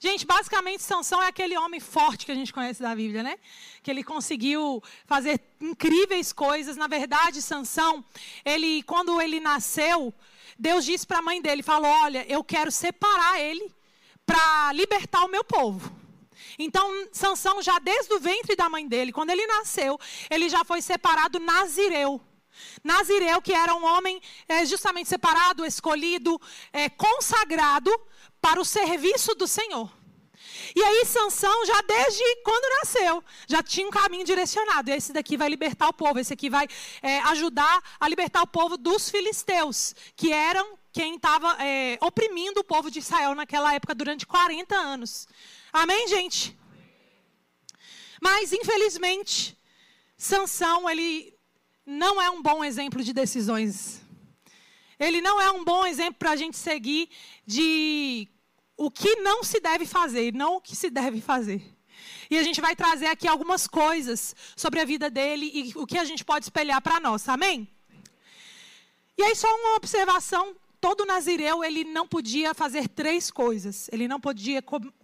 Gente, 0.00 0.26
basicamente, 0.26 0.82
Sansão 0.82 1.22
é 1.22 1.28
aquele 1.28 1.56
homem 1.56 1.78
forte 1.78 2.26
que 2.26 2.32
a 2.32 2.34
gente 2.34 2.52
conhece 2.52 2.82
da 2.82 2.92
Bíblia, 2.92 3.22
né? 3.22 3.38
Que 3.84 3.90
ele 3.92 4.02
conseguiu 4.02 4.82
fazer 5.06 5.40
incríveis 5.60 6.32
coisas. 6.32 6.76
Na 6.76 6.88
verdade, 6.88 7.40
Sansão, 7.40 8.04
ele, 8.44 8.82
quando 8.82 9.20
ele 9.20 9.38
nasceu, 9.38 10.12
Deus 10.58 10.84
disse 10.84 11.06
para 11.06 11.18
a 11.18 11.22
mãe 11.22 11.40
dele, 11.40 11.62
falou: 11.62 11.88
"Olha, 11.88 12.26
eu 12.28 12.42
quero 12.42 12.72
separar 12.72 13.38
ele 13.38 13.72
para 14.26 14.72
libertar 14.72 15.24
o 15.24 15.28
meu 15.28 15.44
povo". 15.44 16.01
Então, 16.58 17.08
Sansão 17.12 17.62
já 17.62 17.78
desde 17.78 18.12
o 18.14 18.20
ventre 18.20 18.54
da 18.56 18.68
mãe 18.68 18.86
dele, 18.86 19.12
quando 19.12 19.30
ele 19.30 19.46
nasceu, 19.46 19.98
ele 20.30 20.48
já 20.48 20.64
foi 20.64 20.82
separado 20.82 21.38
nazireu. 21.38 22.20
Nazireu, 22.84 23.40
que 23.40 23.52
era 23.52 23.74
um 23.74 23.84
homem 23.84 24.20
é, 24.48 24.64
justamente 24.64 25.08
separado, 25.08 25.64
escolhido, 25.64 26.40
é, 26.72 26.88
consagrado 26.88 27.90
para 28.40 28.60
o 28.60 28.64
serviço 28.64 29.34
do 29.34 29.46
Senhor. 29.46 29.90
E 30.74 30.82
aí 30.82 31.04
Sansão, 31.04 31.66
já 31.66 31.80
desde 31.82 32.36
quando 32.44 32.78
nasceu, 32.78 33.24
já 33.46 33.62
tinha 33.62 33.86
um 33.86 33.90
caminho 33.90 34.24
direcionado. 34.24 34.90
Esse 34.90 35.12
daqui 35.12 35.36
vai 35.36 35.48
libertar 35.48 35.88
o 35.88 35.92
povo, 35.92 36.18
esse 36.18 36.32
aqui 36.32 36.50
vai 36.50 36.66
é, 37.02 37.20
ajudar 37.20 37.82
a 37.98 38.08
libertar 38.08 38.42
o 38.42 38.46
povo 38.46 38.76
dos 38.76 39.10
filisteus, 39.10 39.94
que 40.16 40.32
eram 40.32 40.78
quem 40.92 41.16
estava 41.16 41.56
é, 41.62 41.98
oprimindo 42.00 42.60
o 42.60 42.64
povo 42.64 42.90
de 42.90 42.98
Israel 42.98 43.34
naquela 43.34 43.74
época 43.74 43.94
durante 43.94 44.26
40 44.26 44.74
anos. 44.74 45.26
Amém, 45.72 46.06
gente? 46.06 46.54
Mas, 48.20 48.52
infelizmente, 48.52 49.58
Sansão, 50.18 50.88
ele 50.88 51.34
não 51.86 52.20
é 52.20 52.28
um 52.30 52.42
bom 52.42 52.62
exemplo 52.62 53.02
de 53.02 53.12
decisões. 53.12 54.02
Ele 54.98 55.22
não 55.22 55.40
é 55.40 55.50
um 55.50 55.64
bom 55.64 55.86
exemplo 55.86 56.16
para 56.18 56.32
a 56.32 56.36
gente 56.36 56.58
seguir 56.58 57.08
de 57.46 58.28
o 58.76 58.90
que 58.90 59.16
não 59.16 59.42
se 59.42 59.60
deve 59.60 59.86
fazer, 59.86 60.34
não 60.34 60.56
o 60.56 60.60
que 60.60 60.76
se 60.76 60.90
deve 60.90 61.22
fazer. 61.22 61.62
E 62.30 62.36
a 62.36 62.42
gente 62.42 62.60
vai 62.60 62.76
trazer 62.76 63.06
aqui 63.06 63.26
algumas 63.26 63.66
coisas 63.66 64.36
sobre 64.54 64.78
a 64.78 64.84
vida 64.84 65.08
dele 65.08 65.50
e 65.54 65.72
o 65.74 65.86
que 65.86 65.96
a 65.96 66.04
gente 66.04 66.24
pode 66.24 66.44
espelhar 66.44 66.82
para 66.82 67.00
nós, 67.00 67.26
amém? 67.28 67.66
E 69.16 69.22
aí, 69.22 69.34
só 69.34 69.48
uma 69.48 69.76
observação: 69.76 70.54
todo 70.80 71.06
nazireu 71.06 71.64
ele 71.64 71.82
não 71.84 72.06
podia 72.06 72.52
fazer 72.52 72.88
três 72.88 73.30
coisas. 73.30 73.88
Ele 73.90 74.06
não 74.06 74.20
podia 74.20 74.62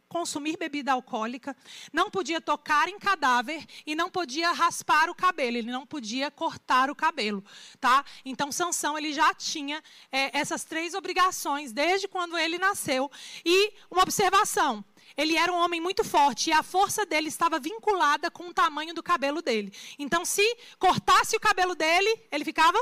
consumir 0.08 0.56
bebida 0.56 0.92
alcoólica, 0.92 1.56
não 1.92 2.10
podia 2.10 2.40
tocar 2.40 2.88
em 2.88 2.98
cadáver 2.98 3.64
e 3.86 3.94
não 3.94 4.10
podia 4.10 4.52
raspar 4.52 5.10
o 5.10 5.14
cabelo, 5.14 5.56
ele 5.58 5.70
não 5.70 5.86
podia 5.86 6.30
cortar 6.30 6.90
o 6.90 6.94
cabelo, 6.94 7.44
tá? 7.80 8.04
Então 8.24 8.50
Sansão 8.50 8.96
ele 8.96 9.12
já 9.12 9.34
tinha 9.34 9.82
é, 10.10 10.36
essas 10.38 10.64
três 10.64 10.94
obrigações 10.94 11.72
desde 11.72 12.08
quando 12.08 12.36
ele 12.38 12.58
nasceu 12.58 13.10
e 13.44 13.72
uma 13.90 14.02
observação. 14.02 14.84
Ele 15.16 15.36
era 15.36 15.52
um 15.52 15.56
homem 15.56 15.80
muito 15.80 16.04
forte 16.04 16.50
e 16.50 16.52
a 16.52 16.62
força 16.62 17.04
dele 17.04 17.28
estava 17.28 17.58
vinculada 17.58 18.30
com 18.30 18.48
o 18.48 18.54
tamanho 18.54 18.94
do 18.94 19.02
cabelo 19.02 19.42
dele. 19.42 19.72
Então, 19.98 20.24
se 20.24 20.56
cortasse 20.78 21.34
o 21.34 21.40
cabelo 21.40 21.74
dele, 21.74 22.22
ele 22.30 22.44
ficava 22.44 22.78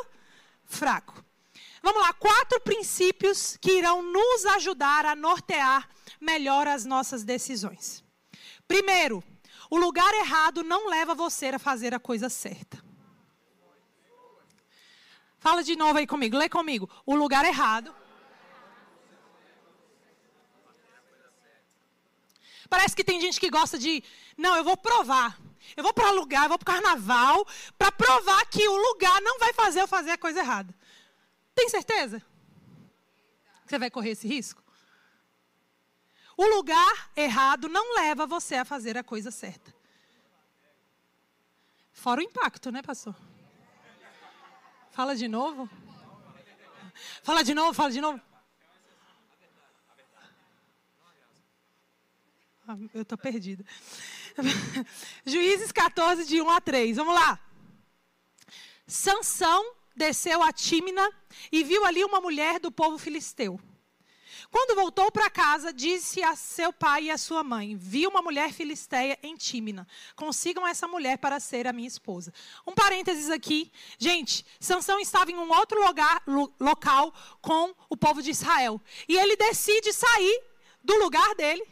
fraco. 0.64 1.25
Vamos 1.82 2.02
lá, 2.02 2.12
quatro 2.14 2.60
princípios 2.60 3.56
que 3.60 3.72
irão 3.72 4.02
nos 4.02 4.44
ajudar 4.46 5.04
a 5.06 5.14
nortear 5.14 5.88
melhor 6.20 6.66
as 6.66 6.84
nossas 6.84 7.22
decisões. 7.24 8.04
Primeiro, 8.66 9.22
o 9.70 9.76
lugar 9.76 10.12
errado 10.14 10.62
não 10.62 10.88
leva 10.88 11.14
você 11.14 11.46
a 11.46 11.58
fazer 11.58 11.94
a 11.94 12.00
coisa 12.00 12.28
certa. 12.28 12.84
Fala 15.38 15.62
de 15.62 15.76
novo 15.76 15.98
aí 15.98 16.06
comigo, 16.06 16.36
lê 16.36 16.48
comigo. 16.48 16.90
O 17.04 17.14
lugar 17.14 17.44
errado. 17.44 17.94
Parece 22.68 22.96
que 22.96 23.04
tem 23.04 23.20
gente 23.20 23.38
que 23.38 23.48
gosta 23.48 23.78
de, 23.78 24.02
não, 24.36 24.56
eu 24.56 24.64
vou 24.64 24.76
provar. 24.76 25.38
Eu 25.76 25.82
vou 25.82 25.92
para 25.92 26.10
lugar, 26.10 26.44
eu 26.44 26.48
vou 26.48 26.58
para 26.58 26.72
o 26.72 26.74
carnaval, 26.74 27.46
para 27.78 27.92
provar 27.92 28.44
que 28.46 28.66
o 28.68 28.76
lugar 28.76 29.20
não 29.20 29.38
vai 29.38 29.52
fazer 29.52 29.82
eu 29.82 29.88
fazer 29.88 30.12
a 30.12 30.18
coisa 30.18 30.40
errada. 30.40 30.74
Tem 31.56 31.70
certeza? 31.70 32.20
Que 33.64 33.70
você 33.70 33.78
vai 33.78 33.90
correr 33.90 34.10
esse 34.10 34.28
risco? 34.28 34.62
O 36.36 36.46
lugar 36.46 37.10
errado 37.16 37.66
não 37.66 37.96
leva 37.96 38.26
você 38.26 38.56
a 38.56 38.64
fazer 38.64 38.98
a 38.98 39.02
coisa 39.02 39.30
certa. 39.30 39.74
Fora 41.94 42.20
o 42.20 42.22
impacto, 42.22 42.70
né, 42.70 42.82
pastor? 42.82 43.16
Fala 44.90 45.16
de 45.16 45.26
novo. 45.26 45.68
Fala 47.22 47.42
de 47.42 47.54
novo, 47.54 47.72
fala 47.72 47.90
de 47.90 48.02
novo. 48.02 48.20
Ah, 52.68 52.76
eu 52.92 53.00
estou 53.00 53.16
perdida. 53.16 53.64
Juízes 55.24 55.72
14, 55.72 56.26
de 56.26 56.42
1 56.42 56.50
a 56.50 56.60
3. 56.60 56.96
Vamos 56.98 57.14
lá. 57.14 57.40
Sansão 58.86 59.74
desceu 59.96 60.42
a 60.42 60.52
Tímina 60.52 61.10
e 61.50 61.64
viu 61.64 61.84
ali 61.84 62.04
uma 62.04 62.20
mulher 62.20 62.60
do 62.60 62.70
povo 62.70 62.98
filisteu. 62.98 63.58
Quando 64.50 64.76
voltou 64.76 65.10
para 65.10 65.28
casa, 65.28 65.72
disse 65.72 66.22
a 66.22 66.36
seu 66.36 66.72
pai 66.72 67.04
e 67.04 67.10
a 67.10 67.18
sua 67.18 67.42
mãe: 67.42 67.76
Vi 67.76 68.06
uma 68.06 68.22
mulher 68.22 68.52
filisteia 68.52 69.18
em 69.22 69.36
Tímina. 69.36 69.86
Consigam 70.14 70.66
essa 70.66 70.86
mulher 70.86 71.18
para 71.18 71.40
ser 71.40 71.66
a 71.66 71.72
minha 71.72 71.88
esposa. 71.88 72.32
Um 72.66 72.72
parênteses 72.72 73.30
aqui. 73.30 73.72
Gente, 73.98 74.44
Sansão 74.60 75.00
estava 75.00 75.30
em 75.30 75.36
um 75.36 75.50
outro 75.50 75.84
lugar, 75.84 76.22
lo, 76.26 76.52
local 76.60 77.12
com 77.40 77.74
o 77.88 77.96
povo 77.96 78.22
de 78.22 78.30
Israel. 78.30 78.80
E 79.08 79.16
ele 79.16 79.36
decide 79.36 79.92
sair 79.92 80.42
do 80.82 80.94
lugar 80.96 81.34
dele 81.34 81.66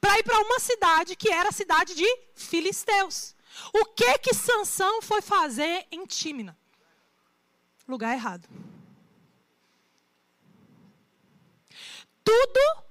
para 0.00 0.18
ir 0.18 0.22
para 0.22 0.40
uma 0.40 0.58
cidade 0.58 1.16
que 1.16 1.30
era 1.30 1.48
a 1.48 1.52
cidade 1.52 1.94
de 1.94 2.06
filisteus. 2.34 3.34
O 3.72 3.84
que 3.86 4.18
que 4.18 4.34
Sansão 4.34 5.00
foi 5.00 5.22
fazer 5.22 5.86
em 5.90 6.04
Tímina? 6.04 6.58
Lugar 7.86 8.14
errado. 8.14 8.48
tudo 12.24 12.84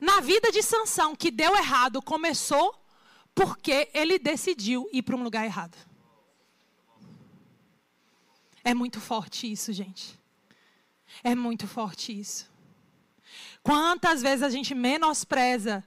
na 0.00 0.20
vida 0.20 0.50
de 0.50 0.62
Sansão 0.62 1.14
que 1.14 1.30
deu 1.30 1.54
errado 1.54 2.00
começou 2.00 2.74
porque 3.34 3.90
ele 3.92 4.18
decidiu 4.18 4.88
ir 4.92 5.02
para 5.02 5.14
um 5.14 5.22
lugar 5.22 5.44
errado. 5.44 5.76
É 8.64 8.74
muito 8.74 9.00
forte 9.00 9.50
isso, 9.50 9.72
gente. 9.72 10.18
É 11.22 11.34
muito 11.34 11.68
forte 11.68 12.18
isso. 12.18 12.50
Quantas 13.62 14.22
vezes 14.22 14.42
a 14.42 14.50
gente 14.50 14.74
menospreza 14.74 15.84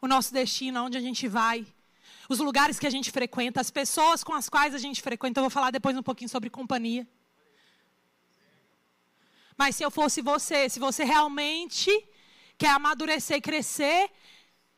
o 0.00 0.08
nosso 0.08 0.32
destino, 0.32 0.84
onde 0.84 0.96
a 0.96 1.00
gente 1.00 1.28
vai, 1.28 1.66
os 2.28 2.38
lugares 2.38 2.78
que 2.78 2.86
a 2.86 2.90
gente 2.90 3.10
frequenta, 3.10 3.60
as 3.60 3.70
pessoas 3.70 4.24
com 4.24 4.34
as 4.34 4.48
quais 4.48 4.74
a 4.74 4.78
gente 4.78 5.00
frequenta. 5.02 5.40
Eu 5.40 5.44
vou 5.44 5.50
falar 5.50 5.70
depois 5.70 5.96
um 5.96 6.02
pouquinho 6.02 6.28
sobre 6.28 6.50
companhia. 6.50 7.06
Mas 9.62 9.76
se 9.76 9.84
eu 9.84 9.92
fosse 9.92 10.20
você, 10.20 10.68
se 10.68 10.80
você 10.80 11.04
realmente 11.04 11.88
quer 12.58 12.70
amadurecer 12.70 13.36
e 13.36 13.40
crescer 13.40 14.10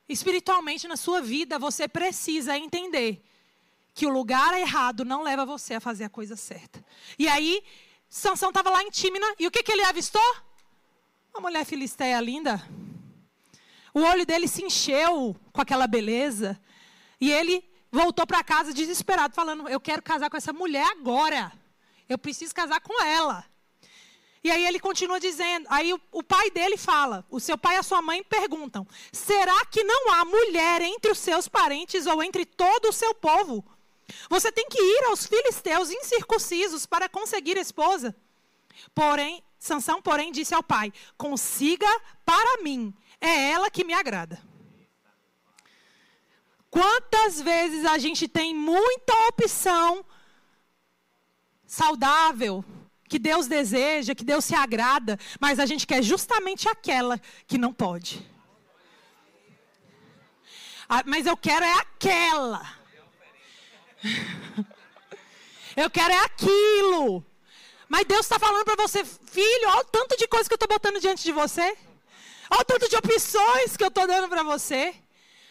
espiritualmente 0.06 0.86
na 0.86 0.94
sua 0.94 1.22
vida, 1.22 1.58
você 1.58 1.88
precisa 1.88 2.58
entender 2.58 3.24
que 3.94 4.04
o 4.04 4.10
lugar 4.10 4.52
errado 4.52 5.02
não 5.02 5.22
leva 5.22 5.46
você 5.46 5.72
a 5.72 5.80
fazer 5.80 6.04
a 6.04 6.10
coisa 6.10 6.36
certa. 6.36 6.84
E 7.18 7.26
aí, 7.26 7.64
Sansão 8.10 8.50
estava 8.50 8.68
lá 8.68 8.82
em 8.82 8.90
Tímina, 8.90 9.26
e 9.38 9.46
o 9.46 9.50
que, 9.50 9.62
que 9.62 9.72
ele 9.72 9.82
avistou? 9.84 10.36
Uma 11.32 11.40
mulher 11.40 11.64
filisteia 11.64 12.20
linda. 12.20 12.62
O 13.94 14.00
olho 14.00 14.26
dele 14.26 14.46
se 14.46 14.62
encheu 14.62 15.34
com 15.50 15.62
aquela 15.62 15.86
beleza. 15.86 16.60
E 17.18 17.32
ele 17.32 17.64
voltou 17.90 18.26
para 18.26 18.44
casa 18.44 18.74
desesperado, 18.74 19.34
falando: 19.34 19.66
Eu 19.66 19.80
quero 19.80 20.02
casar 20.02 20.28
com 20.28 20.36
essa 20.36 20.52
mulher 20.52 20.86
agora. 20.88 21.50
Eu 22.06 22.18
preciso 22.18 22.54
casar 22.54 22.82
com 22.82 23.02
ela. 23.02 23.46
E 24.44 24.50
aí 24.50 24.66
ele 24.66 24.78
continua 24.78 25.18
dizendo, 25.18 25.66
aí 25.70 25.94
o, 25.94 26.00
o, 26.12 26.22
pai 26.22 26.50
dele 26.50 26.76
fala, 26.76 27.24
o 27.30 27.40
seu 27.40 27.56
pai 27.56 27.76
e 27.76 27.78
a 27.78 27.82
sua 27.82 28.02
mãe 28.02 28.22
perguntam: 28.22 28.86
será 29.10 29.64
que 29.64 29.82
não 29.82 30.12
há 30.12 30.22
mulher 30.26 30.82
entre 30.82 31.10
os 31.10 31.18
seus 31.18 31.48
parentes 31.48 32.06
ou 32.06 32.22
entre 32.22 32.44
todo 32.44 32.90
o 32.90 32.92
seu 32.92 33.14
povo? 33.14 33.64
Você 34.28 34.52
tem 34.52 34.68
que 34.68 34.78
ir 34.78 35.04
aos 35.06 35.26
filisteus 35.26 35.90
incircuncisos 35.90 36.84
para 36.84 37.08
conseguir 37.08 37.56
esposa. 37.56 38.14
Porém, 38.94 39.42
Sansão, 39.58 40.02
porém, 40.02 40.30
disse 40.30 40.54
ao 40.54 40.62
pai: 40.62 40.92
consiga 41.16 41.88
para 42.22 42.62
mim, 42.62 42.92
é 43.18 43.50
ela 43.50 43.70
que 43.70 43.82
me 43.82 43.94
agrada. 43.94 44.38
Quantas 46.70 47.40
vezes 47.40 47.86
a 47.86 47.96
gente 47.96 48.28
tem 48.28 48.54
muita 48.54 49.14
opção 49.28 50.04
saudável, 51.66 52.62
que 53.14 53.18
Deus 53.20 53.46
deseja, 53.46 54.12
que 54.12 54.24
Deus 54.24 54.44
se 54.44 54.56
agrada, 54.56 55.16
mas 55.38 55.60
a 55.60 55.66
gente 55.66 55.86
quer 55.86 56.02
justamente 56.02 56.68
aquela 56.68 57.16
que 57.46 57.56
não 57.56 57.72
pode. 57.72 58.28
Ah, 60.88 61.04
mas 61.06 61.24
eu 61.24 61.36
quero 61.36 61.64
é 61.64 61.72
aquela. 61.74 62.60
Eu 65.76 65.90
quero 65.90 66.12
é 66.12 66.24
aquilo. 66.24 67.24
Mas 67.88 68.04
Deus 68.04 68.20
está 68.20 68.38
falando 68.38 68.64
para 68.64 68.76
você, 68.76 69.04
filho, 69.04 69.68
olha 69.70 69.80
o 69.80 69.84
tanto 69.84 70.16
de 70.16 70.28
coisa 70.28 70.48
que 70.48 70.54
eu 70.54 70.56
estou 70.56 70.68
botando 70.68 71.00
diante 71.00 71.24
de 71.24 71.32
você. 71.32 71.76
Olha 72.48 72.60
o 72.60 72.64
tanto 72.64 72.88
de 72.88 72.94
opções 72.94 73.76
que 73.76 73.82
eu 73.82 73.88
estou 73.88 74.06
dando 74.06 74.28
para 74.28 74.44
você. 74.44 74.94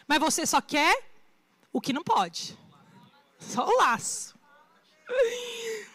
Mas 0.07 0.19
você 0.19 0.45
só 0.45 0.61
quer 0.61 0.95
o 1.73 1.81
que 1.81 1.91
não 1.91 2.03
pode. 2.03 2.57
Só 3.37 3.67
o 3.67 3.77
laço. 3.79 4.33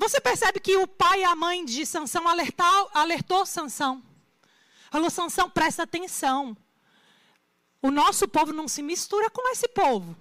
Você 0.00 0.18
percebe 0.18 0.58
que 0.60 0.78
o 0.78 0.86
pai 0.86 1.20
e 1.20 1.24
a 1.24 1.36
mãe 1.36 1.62
de 1.62 1.84
Sansão 1.84 2.26
alertou, 2.26 2.90
alertou 2.94 3.44
Sansão. 3.44 4.02
Falou, 4.90 5.10
Sansão, 5.10 5.50
presta 5.50 5.82
atenção. 5.82 6.56
O 7.82 7.90
nosso 7.90 8.26
povo 8.26 8.50
não 8.50 8.66
se 8.66 8.82
mistura 8.82 9.28
com 9.28 9.46
esse 9.52 9.68
povo. 9.68 10.16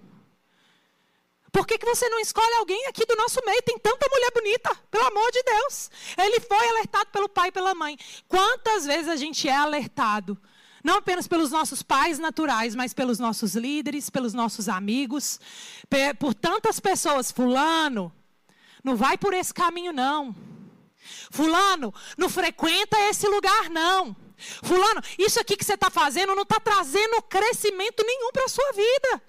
Por 1.50 1.66
que, 1.66 1.78
que 1.78 1.86
você 1.86 2.10
não 2.10 2.20
escolhe 2.20 2.54
alguém 2.56 2.88
aqui 2.88 3.06
do 3.06 3.16
nosso 3.16 3.40
meio? 3.46 3.62
Tem 3.62 3.80
tanta 3.80 4.06
mulher 4.10 4.32
bonita, 4.34 4.76
pelo 4.92 5.06
amor 5.06 5.32
de 5.32 5.42
Deus. 5.44 5.90
Ele 6.18 6.42
foi 6.42 6.68
alertado 6.68 7.10
pelo 7.12 7.30
pai 7.30 7.48
e 7.48 7.54
pela 7.54 7.74
mãe. 7.74 7.98
Quantas 8.28 8.86
vezes 8.86 9.08
a 9.08 9.16
gente 9.16 9.48
é 9.48 9.56
alertado? 9.56 10.38
Não 10.84 10.98
apenas 10.98 11.26
pelos 11.26 11.52
nossos 11.52 11.82
pais 11.82 12.20
naturais, 12.20 12.76
mas 12.76 12.94
pelos 12.94 13.18
nossos 13.18 13.56
líderes, 13.56 14.10
pelos 14.10 14.34
nossos 14.34 14.68
amigos, 14.68 15.40
por 16.20 16.34
tantas 16.34 16.82
pessoas. 16.82 17.32
Fulano, 17.32 18.14
não 18.84 18.96
vai 18.96 19.18
por 19.18 19.34
esse 19.34 19.54
caminho, 19.54 19.92
não. 19.92 20.36
Fulano, 21.32 21.94
não 22.18 22.30
frequenta 22.30 23.00
esse 23.10 23.28
lugar, 23.28 23.70
não. 23.70 24.16
Fulano, 24.64 25.02
isso 25.18 25.40
aqui 25.40 25.58
que 25.58 25.66
você 25.66 25.74
está 25.74 25.90
fazendo 25.90 26.36
não 26.36 26.44
está 26.44 26.60
trazendo 26.60 27.22
crescimento 27.24 28.04
nenhum 28.06 28.32
para 28.32 28.46
a 28.46 28.50
sua 28.50 28.72
vida. 28.72 29.22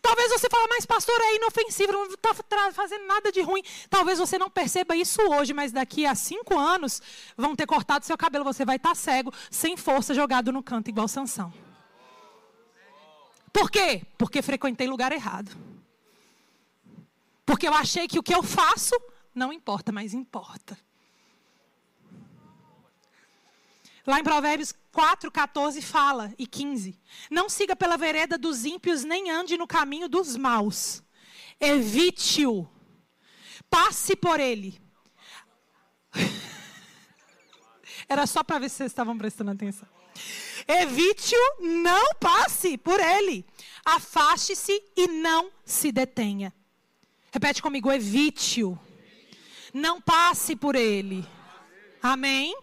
Talvez 0.00 0.30
você 0.30 0.48
fale, 0.48 0.66
mas 0.68 0.86
pastor, 0.86 1.18
é 1.20 1.36
inofensivo, 1.36 1.92
não 1.92 2.06
está 2.06 2.34
fazendo 2.72 3.06
nada 3.06 3.30
de 3.32 3.40
ruim. 3.42 3.62
Talvez 3.88 4.18
você 4.18 4.38
não 4.38 4.50
perceba 4.50 4.96
isso 4.96 5.20
hoje, 5.22 5.52
mas 5.52 5.72
daqui 5.72 6.06
a 6.06 6.14
cinco 6.14 6.58
anos 6.58 7.00
vão 7.36 7.56
ter 7.56 7.66
cortado 7.66 8.04
seu 8.04 8.16
cabelo, 8.16 8.44
você 8.44 8.64
vai 8.64 8.76
estar 8.76 8.90
tá 8.90 8.94
cego, 8.94 9.32
sem 9.50 9.76
força, 9.76 10.14
jogado 10.14 10.52
no 10.52 10.62
canto, 10.62 10.88
igual 10.88 11.08
Sansão. 11.08 11.52
Por 13.52 13.70
quê? 13.70 14.02
Porque 14.18 14.42
frequentei 14.42 14.86
lugar 14.86 15.12
errado. 15.12 15.73
Porque 17.44 17.68
eu 17.68 17.74
achei 17.74 18.08
que 18.08 18.18
o 18.18 18.22
que 18.22 18.34
eu 18.34 18.42
faço 18.42 18.94
não 19.34 19.52
importa, 19.52 19.90
mas 19.90 20.14
importa. 20.14 20.78
Lá 24.06 24.20
em 24.20 24.24
Provérbios 24.24 24.72
4, 24.92 25.30
14 25.30 25.80
fala, 25.82 26.32
e 26.38 26.46
15: 26.46 26.98
Não 27.30 27.48
siga 27.48 27.74
pela 27.74 27.96
vereda 27.96 28.36
dos 28.38 28.64
ímpios, 28.64 29.02
nem 29.02 29.30
ande 29.30 29.56
no 29.56 29.66
caminho 29.66 30.08
dos 30.08 30.36
maus. 30.36 31.02
Evite-o. 31.58 32.68
Passe 33.68 34.14
por 34.14 34.38
ele. 34.38 34.80
Era 38.08 38.26
só 38.26 38.44
para 38.44 38.58
ver 38.58 38.68
se 38.68 38.76
vocês 38.76 38.92
estavam 38.92 39.16
prestando 39.16 39.50
atenção. 39.50 39.88
Evite-o, 40.68 41.62
não 41.62 42.14
passe 42.20 42.76
por 42.78 43.00
ele. 43.00 43.44
Afaste-se 43.84 44.82
e 44.96 45.08
não 45.08 45.50
se 45.64 45.90
detenha. 45.90 46.54
Repete 47.34 47.60
comigo: 47.60 47.90
evite-o. 47.90 48.78
Não 49.72 50.00
passe 50.00 50.54
por 50.54 50.76
ele. 50.76 51.26
Amém? 52.00 52.56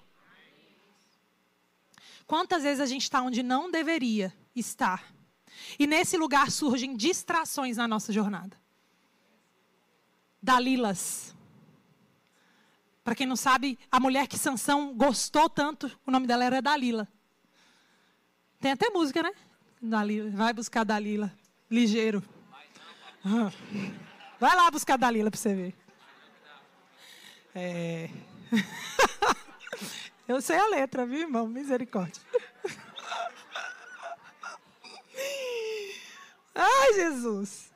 Quantas 2.26 2.64
vezes 2.64 2.80
a 2.80 2.86
gente 2.86 3.02
está 3.02 3.22
onde 3.22 3.44
não 3.44 3.70
deveria 3.70 4.34
estar? 4.56 5.14
E 5.78 5.86
nesse 5.86 6.16
lugar 6.16 6.50
surgem 6.50 6.96
distrações 6.96 7.76
na 7.76 7.86
nossa 7.86 8.14
jornada. 8.14 8.58
Dalilas. 10.42 11.36
Para 13.04 13.14
quem 13.14 13.28
não 13.28 13.36
sabe, 13.36 13.78
a 13.92 14.00
mulher 14.00 14.26
que 14.26 14.40
Sansão 14.40 14.96
gostou 14.96 15.50
tanto, 15.50 15.92
o 16.08 16.12
nome 16.12 16.26
dela 16.26 16.46
era 16.46 16.62
Dalila. 16.62 17.10
Tem 18.58 18.72
até 18.72 18.90
música, 18.90 19.22
né? 19.22 19.34
Dalila. 19.82 20.30
Vai 20.30 20.54
buscar 20.54 20.86
Dalila. 20.86 21.34
Ligeiro. 21.70 22.24
Vai 24.42 24.56
lá 24.56 24.72
buscar 24.72 24.98
Dalila 24.98 25.30
para 25.30 25.40
você 25.40 25.54
ver. 25.54 25.76
É. 27.54 28.10
Eu 30.28 30.42
sei 30.42 30.58
a 30.58 30.66
letra, 30.66 31.06
viu, 31.06 31.20
irmão? 31.20 31.48
Misericórdia. 31.48 32.20
Ai, 36.56 36.94
Jesus. 36.96 37.72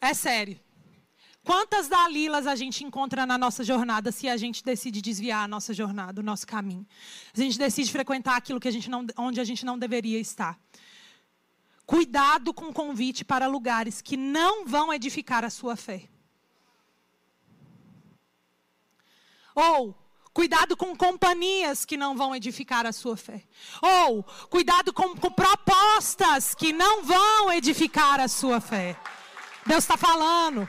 É 0.00 0.14
sério. 0.14 0.58
Quantas 1.44 1.88
Dalilas 1.88 2.46
a 2.46 2.56
gente 2.56 2.82
encontra 2.82 3.26
na 3.26 3.36
nossa 3.36 3.62
jornada 3.62 4.10
se 4.10 4.30
a 4.30 4.36
gente 4.38 4.64
decide 4.64 5.02
desviar 5.02 5.44
a 5.44 5.48
nossa 5.48 5.74
jornada, 5.74 6.22
o 6.22 6.24
nosso 6.24 6.46
caminho? 6.46 6.86
A 7.36 7.38
gente 7.38 7.58
decide 7.58 7.92
frequentar 7.92 8.36
aquilo 8.38 8.58
que 8.58 8.68
a 8.68 8.72
gente 8.72 8.88
não, 8.88 9.06
onde 9.18 9.42
a 9.42 9.44
gente 9.44 9.62
não 9.62 9.78
deveria 9.78 10.18
estar. 10.18 10.58
Cuidado 11.86 12.54
com 12.54 12.72
convite 12.72 13.24
para 13.24 13.46
lugares 13.46 14.00
que 14.00 14.16
não 14.16 14.64
vão 14.66 14.92
edificar 14.92 15.44
a 15.44 15.50
sua 15.50 15.76
fé. 15.76 16.08
Ou 19.54 20.02
Cuidado 20.32 20.74
com 20.78 20.96
companhias 20.96 21.84
que 21.84 21.94
não 21.96 22.16
vão 22.16 22.34
edificar 22.34 22.86
a 22.86 22.92
sua 22.92 23.18
fé. 23.18 23.42
Ou 23.82 24.24
cuidado 24.48 24.90
com, 24.90 25.14
com 25.14 25.30
propostas 25.30 26.54
que 26.54 26.72
não 26.72 27.02
vão 27.04 27.52
edificar 27.52 28.18
a 28.18 28.28
sua 28.28 28.58
fé. 28.58 28.96
Deus 29.66 29.84
está 29.84 29.98
falando. 29.98 30.66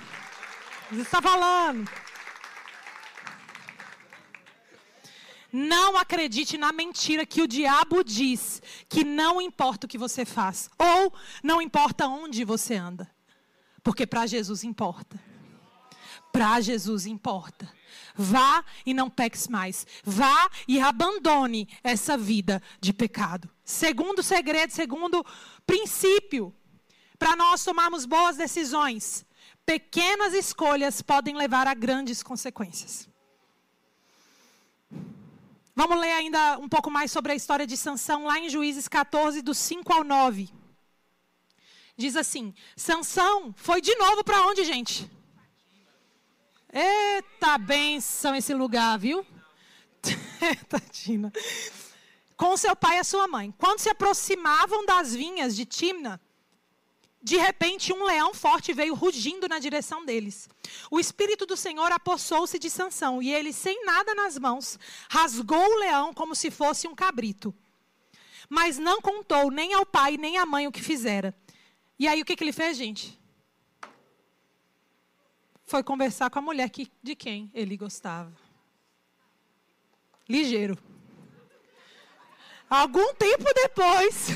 Deus 0.91 1.04
está 1.04 1.21
falando. 1.21 1.89
Não 5.55 5.95
acredite 5.95 6.57
na 6.57 6.71
mentira 6.71 7.27
que 7.27 7.39
o 7.43 7.47
diabo 7.47 8.03
diz, 8.03 8.59
que 8.89 9.03
não 9.03 9.39
importa 9.39 9.85
o 9.85 9.87
que 9.87 9.99
você 9.99 10.25
faz, 10.25 10.67
ou 10.79 11.13
não 11.43 11.61
importa 11.61 12.07
onde 12.07 12.43
você 12.43 12.73
anda, 12.73 13.07
porque 13.83 14.07
para 14.07 14.25
Jesus 14.25 14.63
importa. 14.63 15.21
Para 16.31 16.59
Jesus 16.59 17.05
importa. 17.05 17.71
Vá 18.15 18.65
e 18.83 18.95
não 18.95 19.11
peques 19.11 19.47
mais. 19.47 19.85
Vá 20.03 20.49
e 20.67 20.79
abandone 20.79 21.69
essa 21.83 22.17
vida 22.17 22.59
de 22.81 22.91
pecado. 22.91 23.47
Segundo 23.63 24.23
segredo, 24.23 24.71
segundo 24.71 25.23
princípio, 25.67 26.51
para 27.19 27.35
nós 27.35 27.63
tomarmos 27.63 28.07
boas 28.07 28.37
decisões, 28.37 29.23
pequenas 29.63 30.33
escolhas 30.33 31.03
podem 31.03 31.35
levar 31.35 31.67
a 31.67 31.75
grandes 31.75 32.23
consequências. 32.23 33.12
Vamos 35.75 35.99
ler 35.99 36.12
ainda 36.12 36.57
um 36.59 36.69
pouco 36.69 36.91
mais 36.91 37.12
sobre 37.12 37.31
a 37.31 37.36
história 37.36 37.65
de 37.65 37.75
Sansão 37.75 38.25
lá 38.25 38.39
em 38.39 38.49
Juízes 38.49 38.88
14, 38.88 39.41
do 39.41 39.53
5 39.53 39.91
ao 39.91 40.03
9. 40.03 40.49
Diz 41.97 42.15
assim: 42.15 42.53
Sansão 42.75 43.53
foi 43.57 43.81
de 43.81 43.95
novo 43.95 44.23
para 44.23 44.45
onde, 44.47 44.63
gente? 44.63 45.09
Eita 46.71 47.57
benção 47.57 48.36
esse 48.36 48.53
lugar, 48.53 48.97
viu? 48.97 49.25
Eita, 50.41 50.79
Tina. 50.79 51.31
Com 52.36 52.57
seu 52.57 52.75
pai 52.75 52.97
e 52.97 52.99
a 52.99 53.03
sua 53.03 53.27
mãe. 53.27 53.53
Quando 53.57 53.79
se 53.79 53.89
aproximavam 53.89 54.86
das 54.86 55.13
vinhas 55.13 55.55
de 55.55 55.65
Timna, 55.65 56.19
de 57.23 57.38
repente 57.38 57.93
um 57.93 58.03
leão 58.03 58.33
forte 58.33 58.73
veio 58.73 58.93
rugindo 58.93 59.47
na 59.47 59.57
direção 59.57 60.05
deles. 60.05 60.49
O 60.91 60.99
espírito 60.99 61.45
do 61.45 61.55
Senhor 61.55 61.91
apossou-se 61.91 62.59
de 62.59 62.69
Sansão 62.69 63.21
e 63.21 63.33
ele, 63.33 63.53
sem 63.53 63.86
nada 63.86 64.13
nas 64.13 64.38
mãos, 64.38 64.77
rasgou 65.09 65.57
o 65.57 65.79
leão 65.79 66.13
como 66.13 66.36
se 66.36 66.51
fosse 66.51 66.88
um 66.88 66.93
cabrito. 66.93 67.55
Mas 68.49 68.77
não 68.77 69.01
contou 69.01 69.49
nem 69.49 69.73
ao 69.73 69.86
pai 69.86 70.17
nem 70.17 70.38
à 70.38 70.45
mãe 70.45 70.67
o 70.67 70.71
que 70.71 70.81
fizera. 70.81 71.33
E 71.97 72.07
aí 72.07 72.21
o 72.21 72.25
que, 72.25 72.36
que 72.36 72.43
ele 72.43 72.51
fez, 72.51 72.77
gente? 72.77 73.17
foi 75.73 75.81
conversar 75.81 76.29
com 76.29 76.38
a 76.38 76.41
mulher 76.41 76.69
que, 76.69 76.88
de 77.01 77.15
quem 77.15 77.49
ele 77.51 77.75
gostava. 77.75 78.31
Ligeiro. 80.29 80.77
Algum 82.69 83.12
tempo 83.15 83.45
depois, 83.55 84.27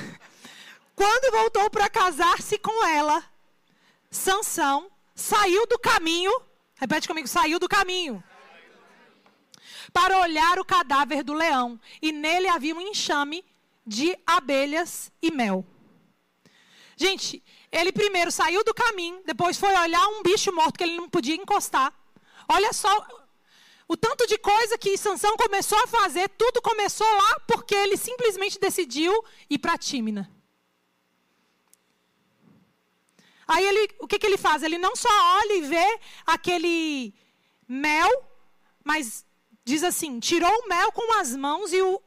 quando 0.97 1.31
voltou 1.31 1.69
para 1.69 1.87
casar-se 1.87 2.57
com 2.57 2.83
ela, 2.87 3.23
Sansão 4.09 4.91
saiu 5.13 5.67
do 5.67 5.77
caminho, 5.77 6.31
repete 6.73 7.07
comigo, 7.07 7.27
saiu 7.27 7.59
do 7.59 7.69
caminho, 7.69 8.23
para 9.93 10.17
olhar 10.17 10.57
o 10.57 10.65
cadáver 10.65 11.23
do 11.23 11.33
leão, 11.33 11.79
e 12.01 12.11
nele 12.11 12.47
havia 12.47 12.75
um 12.75 12.81
enxame 12.81 13.45
de 13.85 14.17
abelhas 14.25 15.11
e 15.21 15.29
mel. 15.29 15.63
Gente, 16.95 17.43
ele 17.71 17.91
primeiro 17.91 18.31
saiu 18.31 18.63
do 18.63 18.73
caminho, 18.73 19.21
depois 19.23 19.55
foi 19.55 19.71
olhar 19.75 20.07
um 20.07 20.23
bicho 20.23 20.51
morto 20.51 20.79
que 20.79 20.83
ele 20.83 20.97
não 20.97 21.07
podia 21.07 21.35
encostar. 21.35 21.93
Olha 22.49 22.73
só 22.73 23.07
o 23.87 23.95
tanto 23.95 24.25
de 24.25 24.39
coisa 24.39 24.79
que 24.79 24.97
Sansão 24.97 25.37
começou 25.37 25.77
a 25.83 25.85
fazer, 25.85 26.27
tudo 26.29 26.59
começou 26.59 27.07
lá 27.07 27.39
porque 27.45 27.75
ele 27.75 27.97
simplesmente 27.97 28.59
decidiu 28.59 29.13
ir 29.47 29.59
para 29.59 29.77
Tímina. 29.77 30.36
Aí 33.47 33.65
ele, 33.65 33.89
o 33.99 34.07
que, 34.07 34.19
que 34.19 34.25
ele 34.25 34.37
faz? 34.37 34.61
Ele 34.61 34.77
não 34.77 34.95
só 34.95 35.09
olha 35.39 35.53
e 35.53 35.61
vê 35.61 35.99
aquele 36.25 37.13
mel, 37.67 38.09
mas 38.83 39.25
diz 39.63 39.83
assim: 39.83 40.19
tirou 40.19 40.51
o 40.51 40.67
mel 40.67 40.91
com 40.91 41.19
as 41.19 41.35
mãos 41.35 41.71
e 41.71 41.81
o, 41.81 42.01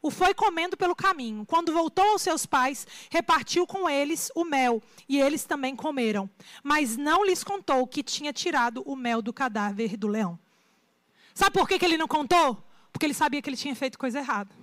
o 0.00 0.10
foi 0.10 0.32
comendo 0.34 0.76
pelo 0.76 0.94
caminho. 0.94 1.44
Quando 1.46 1.72
voltou 1.72 2.04
aos 2.04 2.22
seus 2.22 2.46
pais, 2.46 2.86
repartiu 3.10 3.66
com 3.66 3.88
eles 3.88 4.30
o 4.34 4.44
mel, 4.44 4.82
e 5.08 5.20
eles 5.20 5.44
também 5.44 5.74
comeram. 5.74 6.30
Mas 6.62 6.96
não 6.96 7.24
lhes 7.24 7.42
contou 7.42 7.86
que 7.86 8.02
tinha 8.02 8.32
tirado 8.32 8.82
o 8.82 8.94
mel 8.94 9.20
do 9.20 9.32
cadáver 9.32 9.96
do 9.96 10.06
leão. 10.06 10.38
Sabe 11.34 11.52
por 11.52 11.66
que, 11.66 11.78
que 11.78 11.84
ele 11.84 11.98
não 11.98 12.06
contou? 12.06 12.62
Porque 12.92 13.06
ele 13.06 13.14
sabia 13.14 13.42
que 13.42 13.50
ele 13.50 13.56
tinha 13.56 13.74
feito 13.74 13.98
coisa 13.98 14.20
errada. 14.20 14.54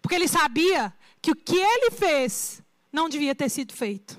Porque 0.00 0.14
ele 0.14 0.28
sabia 0.28 0.94
que 1.20 1.32
o 1.32 1.36
que 1.36 1.56
ele 1.56 1.90
fez 1.90 2.62
não 2.92 3.08
devia 3.08 3.34
ter 3.34 3.48
sido 3.48 3.72
feito. 3.72 4.16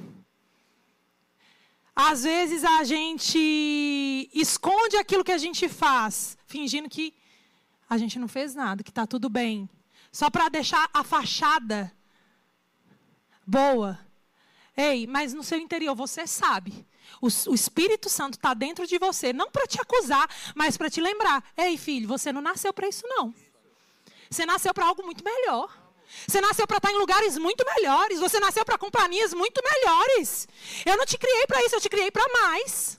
Às 1.95 2.23
vezes 2.23 2.65
a 2.65 2.83
gente 2.83 4.29
esconde 4.33 4.97
aquilo 4.97 5.23
que 5.23 5.31
a 5.31 5.37
gente 5.37 5.69
faz, 5.69 6.37
fingindo 6.45 6.89
que 6.89 7.13
a 7.89 7.97
gente 7.97 8.19
não 8.19 8.27
fez 8.27 8.53
nada, 8.53 8.83
que 8.83 8.89
está 8.89 9.07
tudo 9.07 9.29
bem. 9.29 9.69
Só 10.11 10.29
para 10.29 10.49
deixar 10.49 10.89
a 10.93 11.03
fachada 11.03 11.95
boa. 13.47 13.97
Ei, 14.75 15.07
mas 15.07 15.33
no 15.33 15.43
seu 15.43 15.57
interior 15.57 15.95
você 15.95 16.27
sabe. 16.27 16.85
O, 17.21 17.27
o 17.27 17.55
Espírito 17.55 18.09
Santo 18.09 18.33
está 18.33 18.53
dentro 18.53 18.85
de 18.85 18.97
você, 18.97 19.31
não 19.31 19.49
para 19.49 19.65
te 19.65 19.79
acusar, 19.79 20.29
mas 20.53 20.75
para 20.75 20.89
te 20.89 20.99
lembrar. 20.99 21.43
Ei, 21.55 21.77
filho, 21.77 22.07
você 22.07 22.33
não 22.33 22.41
nasceu 22.41 22.73
para 22.73 22.89
isso, 22.89 23.07
não. 23.07 23.33
Você 24.29 24.45
nasceu 24.45 24.73
para 24.73 24.85
algo 24.85 25.03
muito 25.03 25.23
melhor. 25.23 25.84
Você 26.27 26.41
nasceu 26.41 26.65
para 26.65 26.77
estar 26.77 26.91
em 26.91 26.97
lugares 26.97 27.37
muito 27.37 27.63
melhores. 27.65 28.19
Você 28.19 28.39
nasceu 28.39 28.63
para 28.65 28.77
companhias 28.77 29.33
muito 29.33 29.61
melhores. 29.63 30.47
Eu 30.85 30.97
não 30.97 31.05
te 31.05 31.17
criei 31.17 31.45
para 31.45 31.63
isso, 31.63 31.75
eu 31.75 31.81
te 31.81 31.89
criei 31.89 32.11
para 32.11 32.27
mais. 32.31 32.97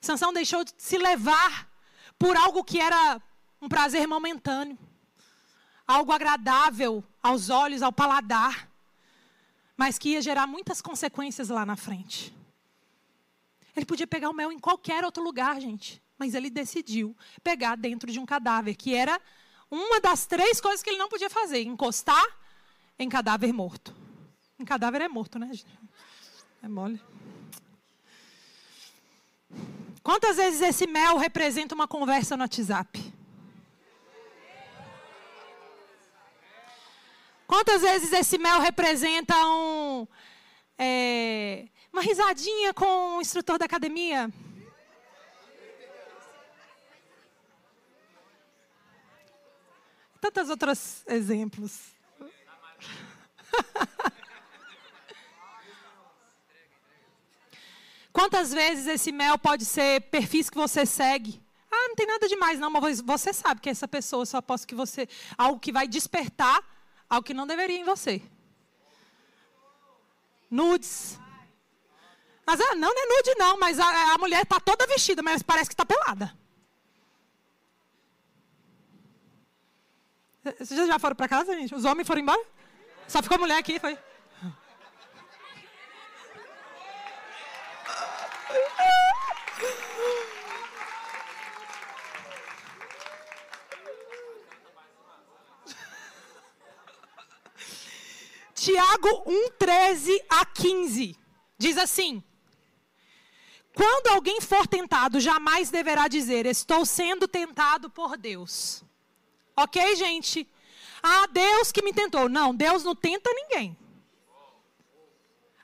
Sansão 0.00 0.32
deixou 0.32 0.64
de 0.64 0.72
se 0.78 0.96
levar 0.96 1.68
por 2.18 2.36
algo 2.36 2.62
que 2.62 2.80
era 2.80 3.20
um 3.60 3.68
prazer 3.68 4.06
momentâneo, 4.06 4.78
algo 5.86 6.12
agradável 6.12 7.02
aos 7.20 7.50
olhos, 7.50 7.82
ao 7.82 7.92
paladar, 7.92 8.70
mas 9.76 9.98
que 9.98 10.10
ia 10.10 10.22
gerar 10.22 10.46
muitas 10.46 10.80
consequências 10.80 11.48
lá 11.48 11.66
na 11.66 11.74
frente. 11.74 12.32
Ele 13.74 13.84
podia 13.84 14.06
pegar 14.06 14.30
o 14.30 14.32
mel 14.32 14.52
em 14.52 14.58
qualquer 14.60 15.04
outro 15.04 15.22
lugar, 15.22 15.60
gente 15.60 16.00
mas 16.18 16.34
ele 16.34 16.50
decidiu 16.50 17.16
pegar 17.42 17.76
dentro 17.76 18.10
de 18.10 18.18
um 18.18 18.26
cadáver, 18.26 18.74
que 18.74 18.94
era 18.94 19.20
uma 19.70 20.00
das 20.00 20.26
três 20.26 20.60
coisas 20.60 20.82
que 20.82 20.90
ele 20.90 20.98
não 20.98 21.08
podia 21.08 21.30
fazer: 21.30 21.62
encostar 21.62 22.24
em 22.98 23.08
cadáver 23.08 23.52
morto. 23.52 23.94
Em 24.58 24.64
cadáver 24.64 25.02
é 25.02 25.08
morto, 25.08 25.38
né? 25.38 25.50
É 26.62 26.68
mole. 26.68 27.00
Quantas 30.02 30.36
vezes 30.36 30.60
esse 30.60 30.86
mel 30.86 31.16
representa 31.16 31.74
uma 31.74 31.88
conversa 31.88 32.36
no 32.36 32.44
WhatsApp? 32.44 33.12
Quantas 37.46 37.82
vezes 37.82 38.12
esse 38.12 38.38
mel 38.38 38.60
representa 38.60 39.34
um, 39.46 40.06
é, 40.78 41.68
uma 41.92 42.02
risadinha 42.02 42.74
com 42.74 43.18
o 43.18 43.20
instrutor 43.20 43.58
da 43.58 43.66
academia? 43.66 44.32
Tantos 50.30 50.50
outros 50.50 51.02
exemplos. 51.06 51.80
Quantas 58.12 58.52
vezes 58.52 58.86
esse 58.86 59.12
mel 59.12 59.38
pode 59.38 59.64
ser 59.64 60.00
perfis 60.02 60.48
que 60.48 60.56
você 60.56 60.86
segue? 60.86 61.42
Ah, 61.70 61.88
não 61.88 61.94
tem 61.94 62.06
nada 62.06 62.28
demais, 62.28 62.58
não, 62.58 62.70
mas 62.70 63.00
você 63.00 63.32
sabe 63.32 63.60
que 63.60 63.68
essa 63.68 63.86
pessoa 63.86 64.24
só 64.24 64.40
posso 64.40 64.66
que 64.66 64.74
você. 64.74 65.08
Algo 65.36 65.60
que 65.60 65.70
vai 65.72 65.86
despertar 65.86 66.64
algo 67.08 67.24
que 67.24 67.34
não 67.34 67.46
deveria 67.46 67.78
em 67.78 67.84
você. 67.84 68.20
Nudes. 70.50 71.18
Mas 72.46 72.60
ah, 72.60 72.74
não, 72.74 72.94
não 72.94 73.02
é 73.02 73.06
nude, 73.06 73.34
não, 73.38 73.58
mas 73.58 73.78
a, 73.78 74.14
a 74.14 74.18
mulher 74.18 74.42
está 74.42 74.60
toda 74.60 74.86
vestida, 74.86 75.22
mas 75.22 75.42
parece 75.42 75.68
que 75.68 75.74
está 75.74 75.84
pelada. 75.84 76.36
Vocês 80.58 80.86
já 80.86 80.98
foram 80.98 81.16
para 81.16 81.28
casa, 81.28 81.56
gente? 81.56 81.74
Os 81.74 81.84
homens 81.84 82.06
foram 82.06 82.20
embora? 82.20 82.40
Só 83.08 83.20
ficou 83.22 83.38
mulher 83.38 83.58
aqui, 83.58 83.80
foi? 83.80 83.98
Tiago 98.54 99.22
1, 99.26 99.50
13 99.58 100.24
a 100.28 100.44
15. 100.44 101.16
Diz 101.58 101.76
assim: 101.76 102.22
Quando 103.74 104.08
alguém 104.08 104.40
for 104.40 104.66
tentado, 104.66 105.20
jamais 105.20 105.70
deverá 105.70 106.08
dizer: 106.08 106.46
Estou 106.46 106.84
sendo 106.84 107.26
tentado 107.26 107.90
por 107.90 108.16
Deus. 108.16 108.84
Ok, 109.56 109.96
gente? 109.96 110.46
Ah, 111.02 111.26
Deus 111.28 111.72
que 111.72 111.82
me 111.82 111.92
tentou. 111.92 112.28
Não, 112.28 112.54
Deus 112.54 112.84
não 112.84 112.94
tenta 112.94 113.30
ninguém. 113.32 113.76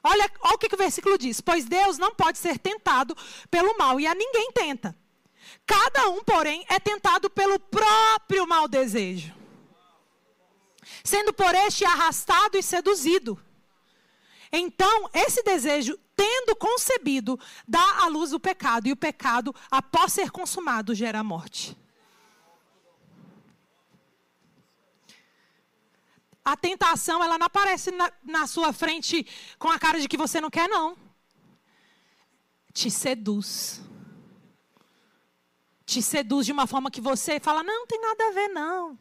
Olha, 0.04 0.30
olha 0.40 0.54
o 0.54 0.58
que, 0.58 0.68
que 0.68 0.74
o 0.74 0.78
versículo 0.78 1.16
diz. 1.16 1.40
Pois 1.40 1.64
Deus 1.64 1.98
não 1.98 2.14
pode 2.14 2.38
ser 2.38 2.58
tentado 2.58 3.16
pelo 3.50 3.76
mal, 3.76 4.00
e 4.00 4.06
a 4.06 4.14
ninguém 4.14 4.50
tenta. 4.52 4.96
Cada 5.66 6.08
um, 6.08 6.24
porém, 6.24 6.64
é 6.68 6.80
tentado 6.80 7.30
pelo 7.30 7.58
próprio 7.58 8.46
mau 8.46 8.66
desejo. 8.66 9.32
Sendo 11.04 11.32
por 11.32 11.54
este 11.54 11.84
arrastado 11.84 12.58
e 12.58 12.62
seduzido. 12.62 13.40
Então, 14.50 15.08
esse 15.14 15.42
desejo, 15.42 15.98
tendo 16.16 16.54
concebido, 16.56 17.38
dá 17.66 18.02
à 18.02 18.08
luz 18.08 18.32
o 18.32 18.40
pecado, 18.40 18.86
e 18.86 18.92
o 18.92 18.96
pecado, 18.96 19.54
após 19.70 20.12
ser 20.12 20.30
consumado, 20.30 20.94
gera 20.94 21.22
morte. 21.22 21.76
A 26.44 26.56
tentação, 26.56 27.22
ela 27.22 27.38
não 27.38 27.46
aparece 27.46 27.90
na, 27.92 28.12
na 28.22 28.46
sua 28.46 28.72
frente 28.72 29.26
com 29.58 29.68
a 29.68 29.78
cara 29.78 30.00
de 30.00 30.08
que 30.08 30.16
você 30.16 30.40
não 30.40 30.50
quer, 30.50 30.68
não. 30.68 30.96
Te 32.72 32.90
seduz. 32.90 33.80
Te 35.86 36.02
seduz 36.02 36.46
de 36.46 36.52
uma 36.52 36.66
forma 36.66 36.90
que 36.90 37.00
você 37.00 37.38
fala, 37.38 37.62
não, 37.62 37.80
não 37.80 37.86
tem 37.86 38.00
nada 38.00 38.28
a 38.28 38.32
ver, 38.32 38.48
não. 38.48 38.98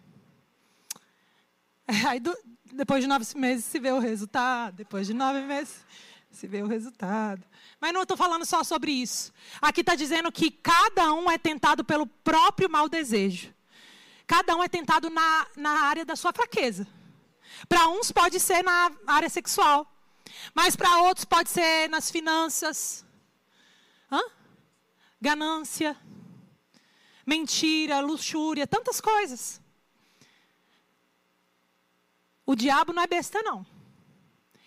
Aí, 2.08 2.19
do, 2.19 2.36
depois 2.73 3.01
de 3.01 3.08
nove 3.08 3.25
meses, 3.36 3.65
se 3.65 3.80
vê 3.80 3.91
o 3.91 3.99
resultado. 3.99 4.75
Depois 4.75 5.08
de 5.08 5.13
nove 5.13 5.41
meses, 5.41 5.84
se 6.30 6.47
vê 6.47 6.62
o 6.62 6.67
resultado. 6.67 7.43
Mas 7.80 7.93
não 7.93 8.04
estou 8.04 8.15
falando 8.15 8.45
só 8.45 8.63
sobre 8.63 8.91
isso. 8.91 9.34
Aqui 9.62 9.82
está 9.82 9.95
dizendo 9.95 10.32
que 10.32 10.51
cada 10.51 11.12
um 11.13 11.30
é 11.30 11.38
tentado 11.38 11.84
pelo 11.84 12.06
próprio 12.06 12.69
mau 12.69 12.88
desejo. 12.88 13.54
Cada 14.27 14.56
um 14.56 14.63
é 14.63 14.69
tentado 14.69 15.10
na, 15.10 15.47
na 15.58 15.71
área 15.82 16.06
da 16.06 16.15
sua 16.15 16.32
fraqueza. 16.32 16.88
Para 17.68 17.88
uns 17.90 18.12
pode 18.12 18.40
ser 18.40 18.64
na 18.64 18.92
área 19.08 19.30
sexual, 19.30 19.92
mas 20.54 20.76
para 20.76 21.02
outros 21.04 21.26
pode 21.26 21.50
ser 21.50 21.90
nas 21.90 22.10
finanças, 22.10 23.06
Hã? 24.12 24.22
ganância, 25.22 25.96
mentira, 27.26 28.00
luxúria, 28.00 28.68
tantas 28.68 29.00
coisas. 29.00 29.62
O 32.46 32.56
diabo 32.56 32.92
não 32.92 33.04
é 33.04 33.08
besta, 33.08 33.42
não. 33.42 33.66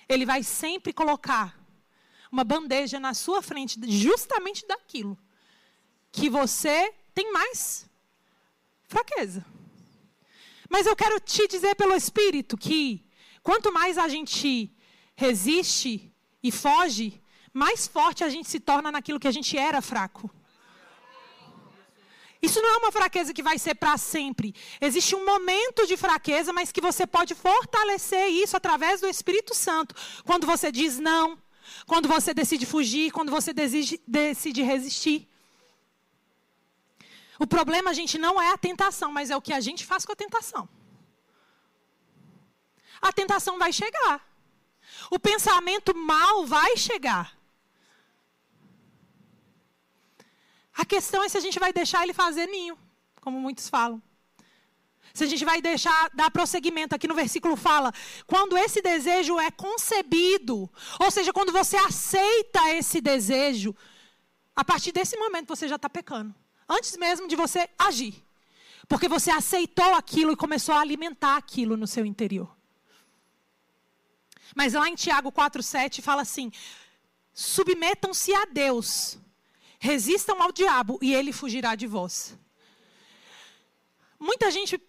Ele 0.09 0.25
vai 0.25 0.43
sempre 0.43 0.93
colocar 0.93 1.59
uma 2.31 2.45
bandeja 2.45 2.99
na 2.99 3.15
sua 3.15 3.43
frente, 3.43 3.79
justamente 3.91 4.67
daquilo 4.67 5.19
que 6.11 6.31
você 6.31 6.95
tem 7.13 7.33
mais 7.33 7.89
fraqueza. 8.85 9.45
Mas 10.75 10.87
eu 10.87 10.97
quero 10.97 11.21
te 11.21 11.47
dizer 11.47 11.77
pelo 11.77 11.95
Espírito 11.95 12.57
que 12.57 13.07
quanto 13.45 13.73
mais 13.73 13.97
a 13.97 14.09
gente 14.09 14.75
resiste 15.15 16.13
e 16.43 16.51
foge, 16.51 17.23
mais 17.53 17.87
forte 17.87 18.25
a 18.25 18.29
gente 18.29 18.51
se 18.51 18.59
torna 18.59 18.91
naquilo 18.91 19.21
que 19.21 19.29
a 19.29 19.31
gente 19.31 19.57
era 19.57 19.81
fraco. 19.81 20.29
Isso 22.43 22.61
não 22.61 22.71
é 22.75 22.77
uma 22.79 22.91
fraqueza 22.91 23.33
que 23.33 23.41
vai 23.41 23.57
ser 23.57 23.77
para 23.77 23.97
sempre. 23.97 24.53
Existe 24.81 25.15
um 25.15 25.25
momento 25.25 25.87
de 25.87 25.97
fraqueza, 25.97 26.53
mas 26.53 26.73
que 26.73 26.81
você 26.81 27.07
pode 27.07 27.37
fortalecer 27.37 28.27
isso 28.31 28.57
através 28.57 29.01
do 29.01 29.07
Espírito 29.07 29.55
Santo. 29.55 29.95
Quando 30.25 30.45
você 30.45 30.73
diz 30.73 30.99
não, 30.99 31.39
quando 31.87 32.09
você 32.09 32.35
decide 32.35 32.67
fugir, 32.67 33.13
quando 33.13 33.31
você 33.31 33.53
decide, 33.53 34.03
decide 34.09 34.61
resistir. 34.63 35.29
O 37.39 37.47
problema, 37.47 37.93
gente, 37.93 38.17
não 38.19 38.41
é 38.41 38.51
a 38.53 38.59
tentação, 38.59 39.11
mas 39.13 39.31
é 39.31 39.37
o 39.37 39.43
que 39.43 39.53
a 39.53 39.61
gente 39.61 39.85
faz 39.85 40.05
com 40.05 40.13
a 40.13 40.17
tentação. 40.17 40.69
A 43.01 43.13
tentação 43.13 43.59
vai 43.59 43.73
chegar. 43.73 44.27
O 45.11 45.19
pensamento 45.19 45.95
mal 45.97 46.47
vai 46.47 46.77
chegar. 46.77 47.37
A 50.77 50.85
questão 50.85 51.23
é 51.23 51.29
se 51.29 51.39
a 51.39 51.41
gente 51.41 51.59
vai 51.59 51.73
deixar 51.73 52.03
ele 52.03 52.13
fazer 52.13 52.47
ninho, 52.47 52.79
como 53.21 53.41
muitos 53.41 53.69
falam. 53.69 54.03
Se 55.13 55.23
a 55.23 55.27
gente 55.27 55.45
vai 55.45 55.63
deixar 55.63 56.11
dar 56.13 56.31
prosseguimento, 56.31 56.95
aqui 56.95 57.07
no 57.07 57.15
versículo 57.15 57.55
fala, 57.55 57.93
quando 58.27 58.59
esse 58.59 58.83
desejo 58.83 59.39
é 59.39 59.51
concebido, 59.51 60.69
ou 60.99 61.11
seja, 61.11 61.33
quando 61.33 61.53
você 61.53 61.77
aceita 61.77 62.71
esse 62.71 63.01
desejo, 63.01 63.77
a 64.57 64.65
partir 64.65 64.91
desse 64.91 65.17
momento 65.17 65.55
você 65.55 65.69
já 65.69 65.77
está 65.77 65.89
pecando. 65.89 66.35
Antes 66.69 66.97
mesmo 66.97 67.29
de 67.29 67.37
você 67.37 67.69
agir. 67.79 68.25
Porque 68.89 69.09
você 69.09 69.31
aceitou 69.31 69.95
aquilo 69.95 70.33
e 70.33 70.37
começou 70.37 70.75
a 70.75 70.81
alimentar 70.81 71.37
aquilo 71.37 71.77
no 71.77 71.87
seu 71.87 72.05
interior. 72.05 72.55
Mas 74.55 74.75
lá 74.75 74.89
em 74.89 74.95
Tiago 74.95 75.33
4,7 75.33 76.03
fala 76.03 76.23
assim: 76.23 76.51
submetam-se 77.33 78.33
a 78.35 78.45
Deus, 78.45 79.19
resistam 79.79 80.43
ao 80.43 80.53
diabo 80.53 80.99
e 81.03 81.15
ele 81.15 81.33
fugirá 81.33 81.75
de 81.75 81.87
vós. 81.87 82.39
Muita 84.19 84.51
gente 84.51 84.81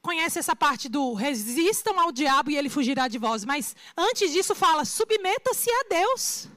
conhece 0.00 0.38
essa 0.38 0.56
parte 0.56 0.88
do 0.88 1.12
resistam 1.14 1.98
ao 1.98 2.12
diabo 2.12 2.50
e 2.50 2.56
ele 2.56 2.70
fugirá 2.70 3.08
de 3.08 3.18
vós, 3.18 3.44
mas 3.44 3.74
antes 3.96 4.32
disso 4.32 4.54
fala: 4.54 4.84
submeta-se 4.84 5.70
a 5.70 5.82
Deus. 5.88 6.48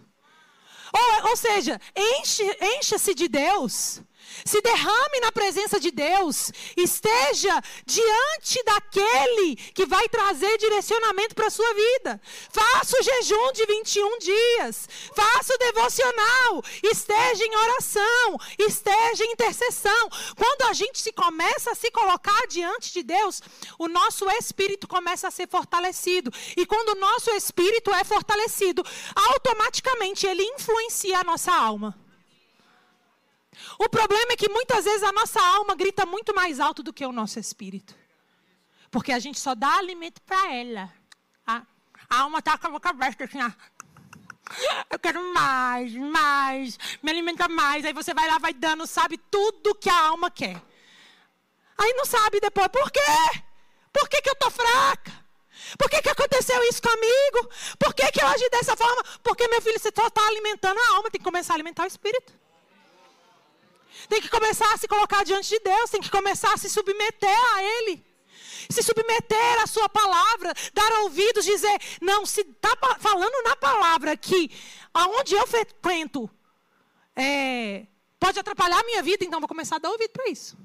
Ou, 0.93 1.29
ou 1.29 1.35
seja, 1.35 1.81
enche-se 1.95 2.57
enche 2.61 3.15
de 3.15 3.27
Deus 3.27 4.01
se 4.45 4.61
derrame 4.61 5.19
na 5.21 5.31
presença 5.31 5.79
de 5.79 5.91
Deus, 5.91 6.51
esteja 6.75 7.61
diante 7.85 8.63
daquele 8.63 9.55
que 9.73 9.85
vai 9.85 10.07
trazer 10.09 10.57
direcionamento 10.57 11.35
para 11.35 11.47
a 11.47 11.51
sua 11.51 11.73
vida. 11.73 12.21
Faça 12.49 12.99
o 12.99 13.03
jejum 13.03 13.51
de 13.53 13.65
21 13.65 14.19
dias, 14.19 14.89
faça 15.15 15.53
o 15.53 15.57
devocional, 15.57 16.63
esteja 16.83 17.45
em 17.45 17.55
oração, 17.55 18.37
esteja 18.59 19.23
em 19.23 19.31
intercessão. 19.31 20.09
Quando 20.35 20.63
a 20.63 20.73
gente 20.73 20.99
se 20.99 21.11
começa 21.11 21.71
a 21.71 21.75
se 21.75 21.89
colocar 21.91 22.47
diante 22.47 22.91
de 22.93 23.03
Deus, 23.03 23.41
o 23.77 23.87
nosso 23.87 24.29
espírito 24.31 24.87
começa 24.87 25.27
a 25.27 25.31
ser 25.31 25.47
fortalecido. 25.47 26.31
E 26.57 26.65
quando 26.65 26.89
o 26.89 26.99
nosso 26.99 27.29
espírito 27.31 27.93
é 27.93 28.03
fortalecido, 28.03 28.83
automaticamente 29.15 30.27
ele 30.27 30.43
influencia 30.43 31.19
a 31.19 31.23
nossa 31.23 31.53
alma. 31.53 32.02
O 33.77 33.89
problema 33.89 34.33
é 34.33 34.35
que 34.35 34.49
muitas 34.49 34.85
vezes 34.85 35.03
a 35.03 35.11
nossa 35.11 35.41
alma 35.41 35.75
grita 35.75 36.05
muito 36.05 36.33
mais 36.33 36.59
alto 36.59 36.83
do 36.83 36.93
que 36.93 37.05
o 37.05 37.11
nosso 37.11 37.39
espírito. 37.39 37.95
Porque 38.89 39.11
a 39.11 39.19
gente 39.19 39.39
só 39.39 39.55
dá 39.55 39.77
alimento 39.77 40.21
para 40.21 40.53
ela. 40.53 40.93
A, 41.45 41.63
a 42.09 42.19
alma 42.21 42.39
está 42.39 42.57
com 42.57 42.67
a 42.67 42.71
boca 42.71 42.89
aberta 42.89 43.23
assim, 43.23 43.41
ah, 43.41 43.53
eu 44.89 44.99
quero 44.99 45.33
mais, 45.33 45.93
mais, 45.95 46.77
me 47.01 47.11
alimenta 47.11 47.47
mais. 47.47 47.85
Aí 47.85 47.93
você 47.93 48.13
vai 48.13 48.27
lá, 48.27 48.37
vai 48.37 48.53
dando, 48.53 48.85
sabe, 48.85 49.17
tudo 49.17 49.75
que 49.75 49.89
a 49.89 50.01
alma 50.07 50.29
quer. 50.29 50.61
Aí 51.77 51.93
não 51.93 52.05
sabe 52.05 52.39
depois, 52.39 52.67
por 52.67 52.91
quê? 52.91 53.43
Por 53.91 54.07
que, 54.09 54.21
que 54.21 54.29
eu 54.29 54.33
estou 54.33 54.51
fraca? 54.51 55.23
Por 55.77 55.89
que, 55.89 56.01
que 56.01 56.09
aconteceu 56.09 56.61
isso 56.63 56.81
comigo? 56.81 57.49
Por 57.79 57.93
que, 57.93 58.11
que 58.11 58.21
eu 58.21 58.27
agi 58.27 58.49
dessa 58.49 58.75
forma? 58.75 59.03
Porque, 59.23 59.47
meu 59.47 59.61
filho, 59.61 59.79
você 59.79 59.91
só 59.95 60.07
está 60.07 60.25
alimentando 60.27 60.77
a 60.77 60.95
alma, 60.95 61.09
tem 61.09 61.19
que 61.19 61.25
começar 61.25 61.53
a 61.53 61.55
alimentar 61.55 61.83
o 61.83 61.87
espírito. 61.87 62.33
Tem 64.09 64.21
que 64.21 64.29
começar 64.29 64.71
a 64.73 64.77
se 64.77 64.87
colocar 64.87 65.23
diante 65.23 65.49
de 65.49 65.59
Deus, 65.59 65.89
tem 65.89 66.01
que 66.01 66.11
começar 66.11 66.53
a 66.53 66.57
se 66.57 66.69
submeter 66.69 67.55
a 67.55 67.63
Ele. 67.63 68.05
Se 68.69 68.81
submeter 68.81 69.61
à 69.61 69.67
Sua 69.67 69.89
palavra, 69.89 70.53
dar 70.73 70.91
ouvidos, 71.01 71.45
dizer, 71.45 71.79
não, 72.01 72.25
se 72.25 72.41
está 72.41 72.75
falando 72.99 73.43
na 73.43 73.55
palavra 73.55 74.15
que 74.15 74.49
aonde 74.93 75.35
eu 75.35 75.45
frequento 75.47 76.29
é, 77.15 77.85
pode 78.19 78.39
atrapalhar 78.39 78.79
a 78.79 78.83
minha 78.83 79.01
vida, 79.03 79.25
então 79.25 79.39
vou 79.39 79.47
começar 79.47 79.75
a 79.75 79.79
dar 79.79 79.89
ouvido 79.89 80.11
para 80.11 80.29
isso. 80.29 80.57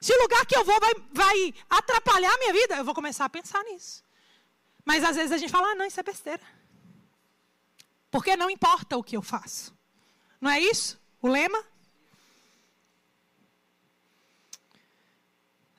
Se 0.00 0.12
o 0.12 0.22
lugar 0.22 0.44
que 0.46 0.56
eu 0.56 0.64
vou 0.64 0.80
vai, 0.80 0.92
vai 1.12 1.54
atrapalhar 1.70 2.32
a 2.32 2.38
minha 2.38 2.52
vida, 2.52 2.76
eu 2.76 2.84
vou 2.84 2.94
começar 2.94 3.24
a 3.24 3.28
pensar 3.28 3.62
nisso. 3.64 4.02
Mas 4.84 5.04
às 5.04 5.14
vezes 5.14 5.30
a 5.30 5.38
gente 5.38 5.50
fala, 5.50 5.68
ah, 5.68 5.74
não, 5.76 5.84
isso 5.84 6.00
é 6.00 6.02
besteira. 6.02 6.42
Porque 8.10 8.36
não 8.36 8.50
importa 8.50 8.96
o 8.96 9.02
que 9.02 9.16
eu 9.16 9.22
faço. 9.22 9.72
Não 10.40 10.50
é 10.50 10.58
isso? 10.60 11.00
O 11.20 11.28
lema? 11.28 11.64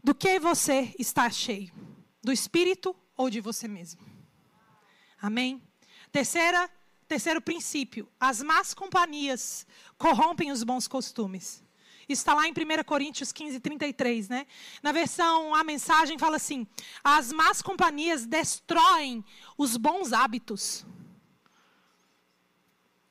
Do 0.03 0.13
que 0.13 0.37
você 0.37 0.93
está 0.99 1.29
cheio? 1.29 1.71
Do 2.21 2.31
espírito 2.31 2.93
ou 3.15 3.29
de 3.29 3.39
você 3.39 3.69
mesmo? 3.69 4.01
Amém? 5.21 5.63
Terceira, 6.11 6.69
terceiro 7.07 7.41
princípio: 7.41 8.09
as 8.19 8.41
más 8.41 8.73
companhias 8.73 9.65
corrompem 9.97 10.51
os 10.51 10.61
bons 10.61 10.89
costumes. 10.89 11.63
Está 12.09 12.33
lá 12.33 12.45
em 12.45 12.51
1 12.51 12.83
Coríntios 12.85 13.31
15, 13.31 13.61
33, 13.61 14.27
né? 14.27 14.45
Na 14.81 14.91
versão, 14.91 15.55
a 15.55 15.63
mensagem 15.63 16.19
fala 16.19 16.35
assim: 16.35 16.67
as 17.01 17.31
más 17.31 17.61
companhias 17.61 18.25
destroem 18.25 19.23
os 19.57 19.77
bons 19.77 20.11
hábitos. 20.11 20.85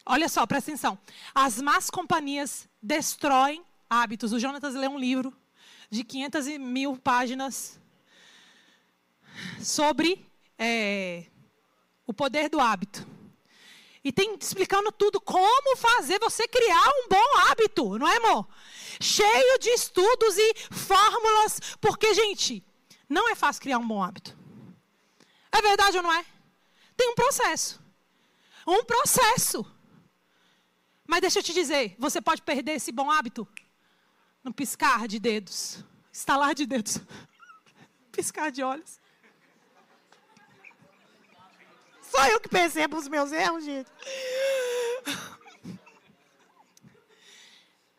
Olha 0.05 0.28
só, 0.28 0.46
presta 0.46 0.72
atenção. 0.72 0.98
As 1.35 1.62
más 1.62 1.88
companhias 1.88 2.68
destroem 2.83 3.64
hábitos. 3.88 4.33
O 4.33 4.38
Jonatas 4.38 4.74
lê 4.74 4.88
um 4.88 4.98
livro 4.98 5.35
de 5.92 6.02
500 6.02 6.46
mil 6.59 6.96
páginas 6.96 7.78
sobre 9.61 10.26
é, 10.59 11.26
o 12.07 12.14
poder 12.14 12.48
do 12.48 12.59
hábito. 12.59 13.07
E 14.02 14.11
tem 14.11 14.35
explicando 14.40 14.90
tudo 14.90 15.20
como 15.20 15.76
fazer 15.76 16.18
você 16.18 16.48
criar 16.48 16.88
um 16.88 17.09
bom 17.11 17.38
hábito, 17.46 17.98
não 17.98 18.09
é, 18.09 18.16
amor? 18.16 18.48
Cheio 19.02 19.59
de 19.59 19.68
estudos 19.68 20.35
e 20.38 20.55
fórmulas, 20.70 21.61
porque, 21.78 22.14
gente, 22.14 22.64
não 23.07 23.28
é 23.28 23.35
fácil 23.35 23.61
criar 23.61 23.78
um 23.78 23.87
bom 23.87 24.02
hábito. 24.02 24.35
É 25.52 25.61
verdade 25.61 25.98
ou 25.98 26.02
não 26.02 26.12
é? 26.12 26.24
Tem 26.96 27.11
um 27.11 27.14
processo. 27.14 27.78
Um 28.66 28.83
processo. 28.83 29.64
Mas 31.07 31.20
deixa 31.20 31.40
eu 31.40 31.42
te 31.42 31.52
dizer, 31.52 31.94
você 31.98 32.18
pode 32.18 32.40
perder 32.40 32.72
esse 32.72 32.90
bom 32.90 33.11
hábito 33.11 33.46
no 34.42 34.52
piscar 34.52 35.07
de 35.07 35.18
dedos, 35.18 35.85
estalar 36.12 36.55
de 36.55 36.66
dedos, 36.66 37.00
piscar 38.11 38.50
de 38.50 38.62
olhos. 38.62 39.00
Só 42.02 42.26
eu 42.28 42.40
que 42.40 42.48
percebo 42.48 42.98
os 42.98 43.09
meus 43.09 43.33
erros, 43.33 43.64
gente. 43.64 43.90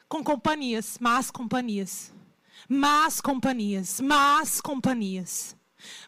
Com 0.08 0.24
companhias, 0.24 1.00
más 1.00 1.32
companhias. 1.32 2.14
Más 2.70 3.20
companhias, 3.20 4.00
más 4.00 4.62
companhias. 4.62 5.56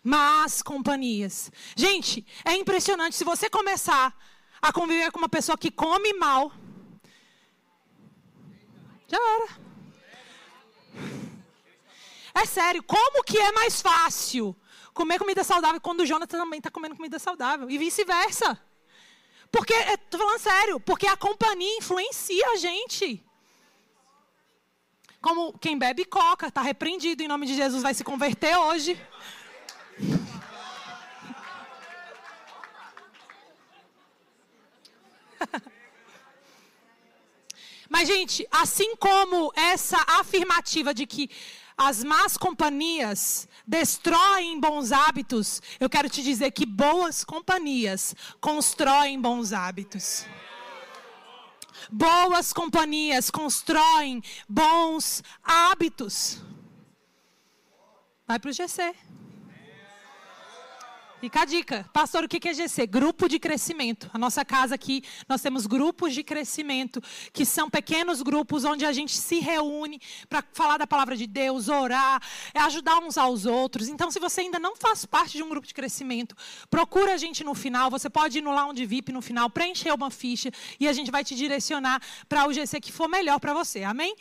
Más 0.03 0.61
companhias. 0.61 1.51
Gente, 1.75 2.25
é 2.45 2.55
impressionante. 2.55 3.15
Se 3.15 3.23
você 3.23 3.49
começar 3.49 4.15
a 4.61 4.71
conviver 4.71 5.11
com 5.11 5.17
uma 5.17 5.29
pessoa 5.29 5.57
que 5.57 5.71
come 5.71 6.13
mal, 6.13 6.51
já 9.07 9.17
era. 9.17 9.65
É 12.33 12.45
sério, 12.45 12.83
como 12.83 13.23
que 13.23 13.37
é 13.37 13.51
mais 13.51 13.81
fácil 13.81 14.55
comer 14.93 15.17
comida 15.17 15.43
saudável 15.43 15.79
quando 15.79 16.01
o 16.01 16.05
Jonathan 16.05 16.37
também 16.37 16.57
está 16.57 16.69
comendo 16.69 16.95
comida 16.95 17.17
saudável? 17.17 17.69
E 17.69 17.77
vice-versa. 17.77 18.61
Porque, 19.51 19.73
estou 19.73 20.19
falando 20.19 20.39
sério, 20.39 20.79
porque 20.79 21.07
a 21.07 21.15
companhia 21.15 21.77
influencia 21.77 22.45
a 22.51 22.57
gente. 22.57 23.25
Como 25.21 25.57
quem 25.57 25.77
bebe 25.77 26.03
coca, 26.05 26.47
está 26.47 26.61
repreendido 26.61 27.23
em 27.23 27.27
nome 27.27 27.45
de 27.45 27.55
Jesus, 27.55 27.81
vai 27.81 27.93
se 27.93 28.03
converter 28.03 28.57
hoje. 28.57 29.01
Mas, 37.89 38.07
gente, 38.07 38.47
assim 38.51 38.95
como 38.95 39.51
essa 39.55 39.97
afirmativa 40.19 40.93
de 40.93 41.05
que 41.05 41.29
as 41.77 42.03
más 42.03 42.37
companhias 42.37 43.47
destroem 43.67 44.59
bons 44.59 44.91
hábitos, 44.91 45.61
eu 45.79 45.89
quero 45.89 46.09
te 46.09 46.23
dizer 46.23 46.51
que 46.51 46.65
boas 46.65 47.23
companhias 47.23 48.15
constroem 48.39 49.19
bons 49.19 49.51
hábitos. 49.51 50.25
Boas 51.91 52.53
companhias 52.53 53.29
constroem 53.29 54.23
bons 54.47 55.21
hábitos. 55.43 56.41
Vai 58.27 58.39
para 58.39 58.49
o 58.49 58.53
GC. 58.53 58.95
Fica 61.25 61.41
a 61.41 61.45
dica. 61.45 61.89
Pastor, 61.91 62.23
o 62.23 62.27
que 62.27 62.47
é 62.47 62.53
GC? 62.53 62.85
Grupo 62.85 63.27
de 63.27 63.39
crescimento. 63.39 64.11
A 64.13 64.17
nossa 64.19 64.45
casa 64.45 64.75
aqui, 64.75 65.01
nós 65.27 65.41
temos 65.41 65.65
grupos 65.65 66.13
de 66.13 66.23
crescimento, 66.23 67.01
que 67.33 67.43
são 67.43 67.67
pequenos 67.67 68.21
grupos 68.21 68.63
onde 68.63 68.85
a 68.85 68.93
gente 68.93 69.17
se 69.17 69.39
reúne 69.39 69.99
para 70.29 70.43
falar 70.53 70.77
da 70.77 70.85
palavra 70.85 71.17
de 71.17 71.25
Deus, 71.25 71.67
orar, 71.67 72.21
é 72.53 72.59
ajudar 72.59 72.99
uns 72.99 73.17
aos 73.17 73.47
outros. 73.47 73.87
Então, 73.87 74.11
se 74.11 74.19
você 74.19 74.41
ainda 74.41 74.59
não 74.59 74.75
faz 74.75 75.03
parte 75.03 75.35
de 75.35 75.41
um 75.41 75.49
grupo 75.49 75.65
de 75.65 75.73
crescimento, 75.73 76.35
procura 76.69 77.15
a 77.15 77.17
gente 77.17 77.43
no 77.43 77.55
final. 77.55 77.89
Você 77.89 78.07
pode 78.07 78.37
ir 78.37 78.43
no 78.43 78.53
Lounge 78.53 78.85
VIP 78.85 79.11
no 79.11 79.19
final, 79.19 79.49
preencher 79.49 79.91
uma 79.95 80.11
ficha 80.11 80.51
e 80.79 80.87
a 80.87 80.93
gente 80.93 81.09
vai 81.09 81.23
te 81.23 81.33
direcionar 81.33 82.03
para 82.29 82.47
o 82.47 82.53
GC 82.53 82.79
que 82.79 82.91
for 82.91 83.07
melhor 83.07 83.39
para 83.39 83.51
você. 83.51 83.81
Amém? 83.81 84.15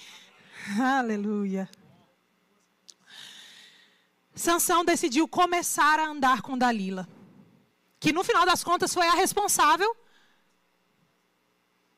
Aleluia. 0.81 1.69
Sansão 4.45 4.85
decidiu 4.85 5.27
começar 5.27 5.99
a 5.99 6.07
andar 6.07 6.43
com 6.43 6.59
Dalila, 6.59 7.09
que 7.99 8.13
no 8.13 8.23
final 8.23 8.45
das 8.45 8.63
contas 8.63 8.93
foi 8.93 9.07
a 9.09 9.15
responsável 9.15 9.97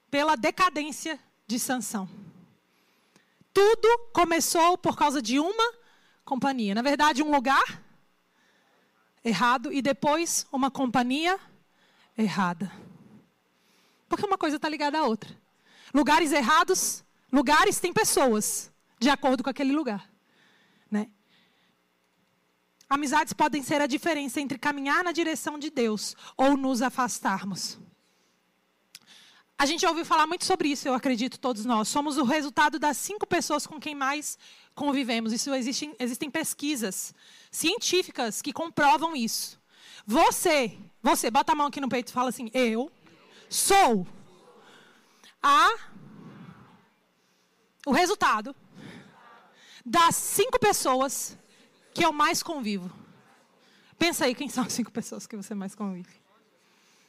pela 0.08 0.36
decadência 0.36 1.18
de 1.44 1.58
Sansão. 1.58 2.08
Tudo 3.52 3.88
começou 4.12 4.78
por 4.78 4.96
causa 4.96 5.20
de 5.20 5.40
uma 5.40 5.74
companhia, 6.24 6.72
na 6.72 6.82
verdade, 6.82 7.20
um 7.20 7.32
lugar 7.34 7.82
errado 9.24 9.72
e 9.72 9.82
depois 9.82 10.46
uma 10.52 10.70
companhia 10.70 11.40
errada. 12.16 12.70
Porque 14.08 14.24
uma 14.24 14.38
coisa 14.38 14.54
está 14.54 14.68
ligada 14.68 15.00
à 15.00 15.02
outra. 15.02 15.36
Lugares 15.92 16.30
errados, 16.30 17.02
lugares 17.32 17.80
têm 17.80 17.92
pessoas 17.92 18.70
de 19.00 19.10
acordo 19.10 19.42
com 19.42 19.50
aquele 19.50 19.72
lugar? 19.72 20.08
Amizades 22.88 23.32
podem 23.32 23.62
ser 23.62 23.80
a 23.80 23.86
diferença 23.86 24.40
entre 24.40 24.58
caminhar 24.58 25.02
na 25.02 25.10
direção 25.10 25.58
de 25.58 25.70
Deus 25.70 26.14
ou 26.36 26.56
nos 26.56 26.82
afastarmos. 26.82 27.78
A 29.58 29.64
gente 29.64 29.86
ouviu 29.86 30.04
falar 30.04 30.26
muito 30.26 30.44
sobre 30.44 30.68
isso, 30.68 30.86
eu 30.86 30.94
acredito, 30.94 31.40
todos 31.40 31.64
nós. 31.64 31.88
Somos 31.88 32.18
o 32.18 32.24
resultado 32.24 32.78
das 32.78 32.96
cinco 32.98 33.26
pessoas 33.26 33.66
com 33.66 33.80
quem 33.80 33.94
mais 33.94 34.38
convivemos. 34.74 35.32
Isso 35.32 35.52
existem, 35.54 35.96
existem 35.98 36.30
pesquisas 36.30 37.14
científicas 37.50 38.42
que 38.42 38.52
comprovam 38.52 39.16
isso. 39.16 39.58
Você, 40.06 40.78
você, 41.02 41.30
bota 41.30 41.52
a 41.52 41.54
mão 41.54 41.66
aqui 41.66 41.80
no 41.80 41.88
peito 41.88 42.10
e 42.10 42.12
fala 42.12 42.28
assim: 42.28 42.50
Eu 42.52 42.92
sou 43.48 44.06
a. 45.42 45.74
O 47.86 47.92
resultado 47.92 48.54
das 49.84 50.16
cinco 50.16 50.58
pessoas 50.58 51.38
que 51.96 52.04
eu 52.04 52.12
mais 52.12 52.42
convivo. 52.42 52.90
Pensa 53.98 54.26
aí, 54.26 54.34
quem 54.34 54.50
são 54.50 54.64
as 54.64 54.72
cinco 54.74 54.92
pessoas 54.92 55.26
que 55.26 55.34
você 55.34 55.54
mais 55.54 55.74
convive? 55.74 56.14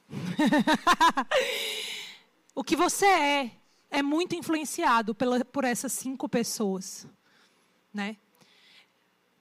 o 2.56 2.64
que 2.64 2.78
você 2.78 3.06
é 3.06 3.52
é 3.92 4.02
muito 4.02 4.34
influenciado 4.34 5.14
pela, 5.14 5.44
por 5.44 5.66
essas 5.66 5.92
cinco 5.92 6.30
pessoas, 6.30 7.06
né? 7.94 8.16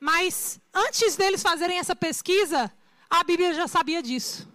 Mas 0.01 0.61
antes 0.75 1.15
deles 1.15 1.43
fazerem 1.43 1.79
essa 1.79 1.95
pesquisa, 1.95 2.73
a 3.09 3.23
Bíblia 3.23 3.55
já 3.55 3.69
sabia 3.69 4.03
disso. 4.03 4.53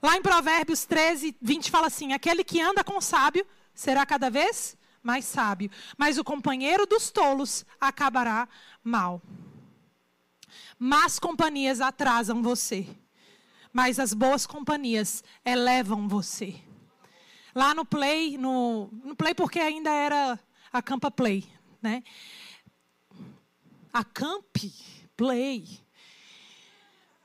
Lá 0.00 0.16
em 0.16 0.22
Provérbios 0.22 0.84
13, 0.84 1.36
20 1.42 1.68
fala 1.68 1.88
assim: 1.88 2.12
aquele 2.12 2.44
que 2.44 2.60
anda 2.60 2.84
com 2.84 3.00
sábio 3.00 3.44
será 3.74 4.06
cada 4.06 4.30
vez 4.30 4.76
mais 5.02 5.24
sábio, 5.24 5.68
mas 5.98 6.16
o 6.16 6.24
companheiro 6.24 6.86
dos 6.86 7.10
tolos 7.10 7.66
acabará 7.80 8.48
mal. 8.84 9.20
Más 10.78 11.18
companhias 11.18 11.80
atrasam 11.80 12.42
você, 12.42 12.86
mas 13.72 13.98
as 13.98 14.12
boas 14.12 14.46
companhias 14.46 15.22
elevam 15.44 16.08
você. 16.08 16.56
Lá 17.54 17.74
no 17.74 17.84
Play, 17.84 18.36
no, 18.36 18.88
no 19.04 19.16
Play 19.16 19.34
porque 19.34 19.58
ainda 19.58 19.90
era 19.90 20.38
a 20.72 20.82
Campa 20.82 21.10
Play, 21.10 21.48
né? 21.80 22.02
A 23.92 24.04
Camp 24.04 24.56
Play. 25.16 25.80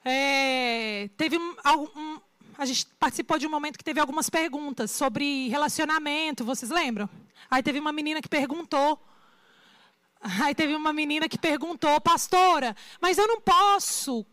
É, 0.03 1.09
teve 1.17 1.37
um, 1.37 1.55
um, 1.95 2.21
a 2.57 2.65
gente 2.65 2.87
participou 2.99 3.37
de 3.37 3.45
um 3.45 3.49
momento 3.49 3.77
que 3.77 3.83
teve 3.83 3.99
algumas 3.99 4.29
perguntas 4.29 4.91
sobre 4.91 5.47
relacionamento, 5.49 6.45
vocês 6.45 6.71
lembram? 6.71 7.09
Aí 7.49 7.61
teve 7.61 7.79
uma 7.79 7.91
menina 7.91 8.21
que 8.21 8.29
perguntou 8.29 8.99
Aí 10.21 10.53
teve 10.53 10.75
uma 10.75 10.93
menina 10.93 11.27
que 11.27 11.37
perguntou, 11.37 11.99
pastora, 11.99 12.75
mas 13.01 13.17
eu 13.17 13.27
não 13.27 13.41
posso 13.41 14.23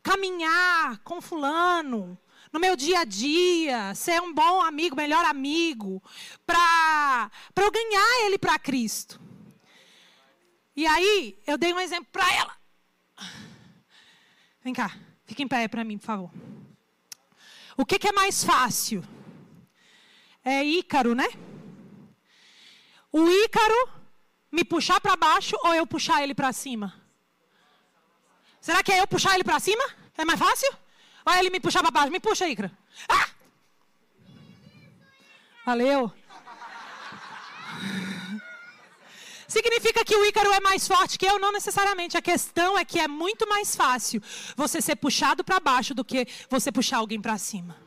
caminhar 0.00 0.98
com 0.98 1.20
fulano 1.20 2.16
no 2.52 2.60
meu 2.60 2.76
dia 2.76 3.00
a 3.00 3.04
dia, 3.04 3.94
ser 3.94 4.20
um 4.20 4.32
bom 4.32 4.60
amigo, 4.60 4.94
melhor 4.94 5.24
amigo, 5.24 6.00
para 6.46 7.30
eu 7.56 7.70
ganhar 7.70 8.26
ele 8.26 8.38
para 8.38 8.58
Cristo. 8.58 9.20
E 10.76 10.86
aí 10.86 11.36
eu 11.46 11.58
dei 11.58 11.72
um 11.72 11.80
exemplo 11.80 12.08
para 12.12 12.32
ela. 12.34 12.56
Vem 14.62 14.72
cá, 14.72 14.96
fica 15.24 15.42
em 15.42 15.48
pé 15.48 15.66
para 15.66 15.82
mim, 15.82 15.98
por 15.98 16.06
favor. 16.06 16.30
O 17.76 17.84
que, 17.84 17.98
que 17.98 18.08
é 18.08 18.12
mais 18.12 18.44
fácil? 18.44 19.02
É 20.44 20.62
Ícaro, 20.62 21.14
né? 21.14 21.26
O 23.10 23.28
Ícaro 23.28 24.01
me 24.52 24.62
puxar 24.64 25.00
para 25.00 25.16
baixo 25.16 25.56
ou 25.64 25.74
eu 25.74 25.86
puxar 25.86 26.22
ele 26.22 26.34
para 26.34 26.52
cima? 26.52 26.94
Será 28.60 28.82
que 28.82 28.92
é 28.92 29.00
eu 29.00 29.06
puxar 29.06 29.34
ele 29.34 29.42
para 29.42 29.58
cima? 29.58 29.82
É 30.16 30.24
mais 30.24 30.38
fácil? 30.38 30.70
Ou 31.24 31.32
é 31.32 31.38
ele 31.38 31.50
me 31.50 31.58
puxar 31.58 31.80
para 31.80 31.90
baixo? 31.90 32.12
Me 32.12 32.20
puxa, 32.20 32.46
Icra. 32.46 32.70
Ah! 33.08 33.28
Valeu. 35.64 36.12
Significa 39.48 40.04
que 40.04 40.16
o 40.16 40.24
Ícaro 40.24 40.52
é 40.52 40.60
mais 40.60 40.86
forte 40.86 41.18
que 41.18 41.26
eu? 41.26 41.38
Não 41.38 41.50
necessariamente. 41.50 42.16
A 42.16 42.22
questão 42.22 42.78
é 42.78 42.84
que 42.84 43.00
é 43.00 43.08
muito 43.08 43.48
mais 43.48 43.74
fácil 43.74 44.22
você 44.56 44.80
ser 44.80 44.96
puxado 44.96 45.42
para 45.42 45.60
baixo 45.60 45.94
do 45.94 46.04
que 46.04 46.26
você 46.48 46.70
puxar 46.70 46.98
alguém 46.98 47.20
para 47.20 47.36
cima. 47.38 47.81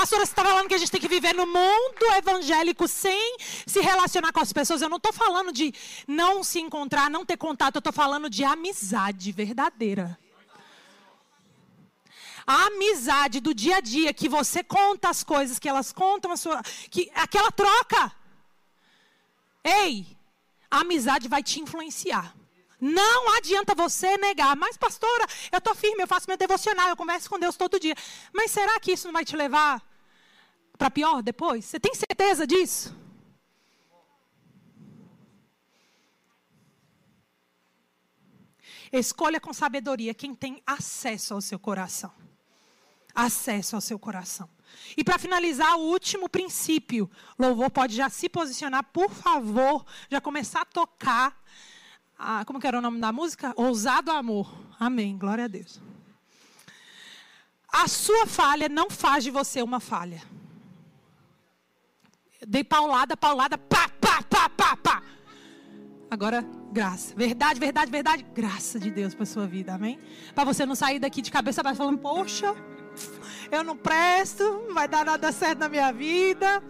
Pastora, 0.00 0.24
você 0.24 0.32
está 0.32 0.42
falando 0.42 0.66
que 0.66 0.72
a 0.72 0.78
gente 0.78 0.90
tem 0.90 0.98
que 0.98 1.08
viver 1.08 1.34
no 1.34 1.46
mundo 1.46 2.04
evangélico 2.16 2.88
sem 2.88 3.36
se 3.66 3.80
relacionar 3.80 4.32
com 4.32 4.40
as 4.40 4.50
pessoas. 4.50 4.80
Eu 4.80 4.88
não 4.88 4.96
estou 4.96 5.12
falando 5.12 5.52
de 5.52 5.74
não 6.08 6.42
se 6.42 6.58
encontrar, 6.58 7.10
não 7.10 7.22
ter 7.22 7.36
contato. 7.36 7.74
Eu 7.74 7.80
estou 7.80 7.92
falando 7.92 8.30
de 8.30 8.42
amizade 8.42 9.30
verdadeira. 9.30 10.18
A 12.46 12.68
amizade 12.68 13.40
do 13.40 13.52
dia 13.52 13.76
a 13.76 13.80
dia, 13.80 14.14
que 14.14 14.26
você 14.26 14.64
conta 14.64 15.10
as 15.10 15.22
coisas, 15.22 15.58
que 15.58 15.68
elas 15.68 15.92
contam 15.92 16.32
a 16.32 16.36
sua. 16.38 16.62
Que, 16.90 17.10
aquela 17.14 17.52
troca. 17.52 18.10
Ei, 19.62 20.06
a 20.70 20.78
amizade 20.78 21.28
vai 21.28 21.42
te 21.42 21.60
influenciar. 21.60 22.34
Não 22.80 23.36
adianta 23.36 23.74
você 23.74 24.16
negar. 24.16 24.56
Mas, 24.56 24.78
pastora, 24.78 25.26
eu 25.52 25.58
estou 25.58 25.74
firme, 25.74 26.02
eu 26.02 26.08
faço 26.08 26.26
meu 26.26 26.38
devocional, 26.38 26.88
eu 26.88 26.96
converso 26.96 27.28
com 27.28 27.38
Deus 27.38 27.54
todo 27.54 27.78
dia. 27.78 27.94
Mas 28.32 28.50
será 28.50 28.80
que 28.80 28.92
isso 28.92 29.06
não 29.06 29.12
vai 29.12 29.26
te 29.26 29.36
levar 29.36 29.89
para 30.80 30.90
pior 30.90 31.22
depois? 31.22 31.66
Você 31.66 31.78
tem 31.78 31.94
certeza 31.94 32.46
disso? 32.46 32.96
Escolha 38.90 39.38
com 39.38 39.52
sabedoria 39.52 40.14
quem 40.14 40.34
tem 40.34 40.62
acesso 40.66 41.34
ao 41.34 41.42
seu 41.42 41.58
coração. 41.58 42.10
Acesso 43.14 43.76
ao 43.76 43.82
seu 43.82 43.98
coração. 43.98 44.48
E 44.96 45.04
para 45.04 45.18
finalizar, 45.18 45.76
o 45.76 45.82
último 45.82 46.30
princípio. 46.30 47.10
Louvor 47.38 47.70
pode 47.70 47.94
já 47.94 48.08
se 48.08 48.28
posicionar, 48.28 48.82
por 48.84 49.10
favor, 49.10 49.84
já 50.08 50.18
começar 50.18 50.62
a 50.62 50.64
tocar 50.64 51.38
ah, 52.22 52.44
como 52.44 52.60
que 52.60 52.66
era 52.66 52.78
o 52.78 52.82
nome 52.82 53.00
da 53.00 53.12
música? 53.12 53.54
Ousado 53.56 54.10
Amor. 54.10 54.54
Amém. 54.78 55.16
Glória 55.16 55.44
a 55.44 55.48
Deus. 55.48 55.80
A 57.66 57.88
sua 57.88 58.26
falha 58.26 58.68
não 58.68 58.90
faz 58.90 59.24
de 59.24 59.30
você 59.30 59.62
uma 59.62 59.80
falha. 59.80 60.22
Dei 62.50 62.64
paulada, 62.64 63.16
paulada, 63.16 63.56
pá, 63.56 63.88
pá, 64.00 64.24
pá, 64.28 64.48
pá, 64.48 64.76
pá. 64.76 65.02
Agora, 66.10 66.44
graça. 66.72 67.14
Verdade, 67.16 67.60
verdade, 67.60 67.92
verdade. 67.92 68.26
Graça 68.34 68.76
de 68.76 68.90
Deus 68.90 69.14
para 69.14 69.24
sua 69.24 69.46
vida, 69.46 69.72
amém? 69.72 70.00
Para 70.34 70.42
você 70.42 70.66
não 70.66 70.74
sair 70.74 70.98
daqui 70.98 71.22
de 71.22 71.30
cabeça 71.30 71.62
baixa 71.62 71.76
falando, 71.76 71.98
poxa, 71.98 72.56
eu 73.52 73.62
não 73.62 73.76
presto, 73.76 74.42
não 74.66 74.74
vai 74.74 74.88
dar 74.88 75.04
nada 75.04 75.30
certo 75.30 75.60
na 75.60 75.68
minha 75.68 75.92
vida. 75.92 76.60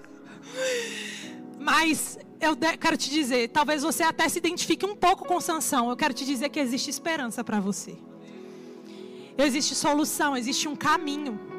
Mas 1.58 2.18
eu 2.38 2.54
quero 2.78 2.98
te 2.98 3.08
dizer, 3.08 3.48
talvez 3.48 3.82
você 3.82 4.02
até 4.02 4.28
se 4.28 4.36
identifique 4.36 4.84
um 4.84 4.94
pouco 4.94 5.24
com 5.24 5.40
Sansão. 5.40 5.88
Eu 5.88 5.96
quero 5.96 6.12
te 6.12 6.26
dizer 6.26 6.50
que 6.50 6.60
existe 6.60 6.90
esperança 6.90 7.42
para 7.42 7.58
você. 7.58 7.96
Existe 9.38 9.74
solução, 9.74 10.36
existe 10.36 10.68
um 10.68 10.76
caminho. 10.76 11.49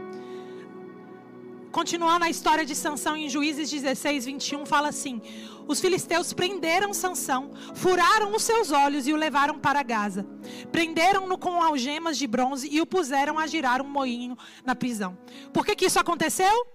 Continuando 1.71 2.25
a 2.25 2.29
história 2.29 2.65
de 2.65 2.75
Sansão 2.75 3.15
em 3.15 3.29
Juízes 3.29 3.69
16, 3.69 4.25
21, 4.25 4.65
fala 4.65 4.89
assim: 4.89 5.21
Os 5.67 5.79
filisteus 5.79 6.33
prenderam 6.33 6.93
Sansão, 6.93 7.51
furaram 7.73 8.35
os 8.35 8.43
seus 8.43 8.71
olhos 8.71 9.07
e 9.07 9.13
o 9.13 9.15
levaram 9.17 9.57
para 9.57 9.81
Gaza. 9.81 10.25
Prenderam-no 10.71 11.37
com 11.37 11.61
algemas 11.61 12.17
de 12.17 12.27
bronze 12.27 12.67
e 12.69 12.81
o 12.81 12.85
puseram 12.85 13.39
a 13.39 13.47
girar 13.47 13.81
um 13.81 13.87
moinho 13.87 14.37
na 14.65 14.75
prisão. 14.75 15.17
Por 15.53 15.65
que, 15.65 15.75
que 15.75 15.85
isso 15.85 15.99
aconteceu? 15.99 16.67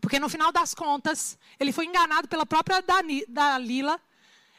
Porque 0.00 0.20
no 0.20 0.28
final 0.28 0.52
das 0.52 0.72
contas, 0.72 1.38
ele 1.58 1.72
foi 1.72 1.86
enganado 1.86 2.28
pela 2.28 2.46
própria 2.46 2.82
Dalila 3.28 4.00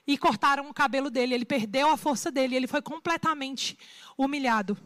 e 0.05 0.17
cortaram 0.17 0.69
o 0.69 0.73
cabelo 0.73 1.09
dele. 1.09 1.33
Ele 1.33 1.45
perdeu 1.45 1.89
a 1.89 1.97
força 1.97 2.29
dele, 2.29 2.55
ele 2.55 2.67
foi 2.67 2.81
completamente 2.81 3.77
humilhado. 4.17 4.77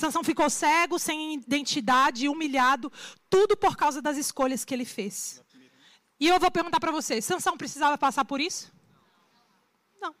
Sansão 0.00 0.24
ficou 0.24 0.48
cego, 0.48 0.98
sem 0.98 1.34
identidade, 1.34 2.28
humilhado, 2.28 2.90
tudo 3.28 3.56
por 3.56 3.76
causa 3.76 4.00
das 4.00 4.16
escolhas 4.16 4.64
que 4.64 4.74
ele 4.74 4.84
fez. 4.84 5.42
E 6.18 6.26
eu 6.26 6.40
vou 6.40 6.50
perguntar 6.50 6.80
para 6.80 6.90
você, 6.90 7.20
Sansão 7.20 7.56
precisava 7.56 7.96
passar 7.98 8.24
por 8.24 8.40
isso? 8.40 8.72
Não. 10.00 10.14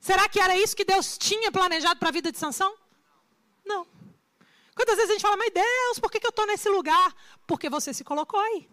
Será 0.00 0.28
que 0.28 0.40
era 0.40 0.56
isso 0.56 0.76
que 0.76 0.84
Deus 0.84 1.16
tinha 1.16 1.50
planejado 1.52 1.98
para 2.00 2.08
a 2.08 2.12
vida 2.12 2.32
de 2.32 2.38
Sansão? 2.38 2.74
Não. 3.64 3.86
Quantas 4.74 4.96
vezes 4.96 5.10
a 5.10 5.12
gente 5.14 5.22
fala, 5.22 5.36
mas 5.36 5.52
Deus, 5.52 5.98
por 6.00 6.10
que, 6.10 6.20
que 6.20 6.26
eu 6.26 6.30
estou 6.30 6.46
nesse 6.46 6.68
lugar? 6.68 7.14
Porque 7.46 7.70
você 7.70 7.94
se 7.94 8.04
colocou 8.04 8.40
aí. 8.40 8.68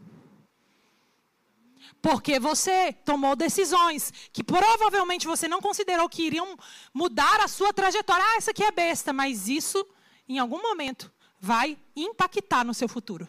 Porque 2.02 2.40
você 2.40 2.94
tomou 2.94 3.36
decisões 3.36 4.14
que 4.32 4.44
provavelmente 4.44 5.26
você 5.28 5.48
não 5.48 5.62
considerou 5.62 6.08
que 6.08 6.24
iriam 6.24 6.58
mudar 6.94 7.40
a 7.42 7.48
sua 7.48 7.74
trajetória. 7.74 8.24
Ah, 8.24 8.38
essa 8.38 8.52
aqui 8.52 8.64
é 8.64 8.72
besta, 8.72 9.12
mas 9.12 9.48
isso, 9.48 9.86
em 10.28 10.38
algum 10.38 10.62
momento, 10.62 11.12
vai 11.40 11.78
impactar 11.96 12.64
no 12.64 12.74
seu 12.74 12.88
futuro. 12.88 13.28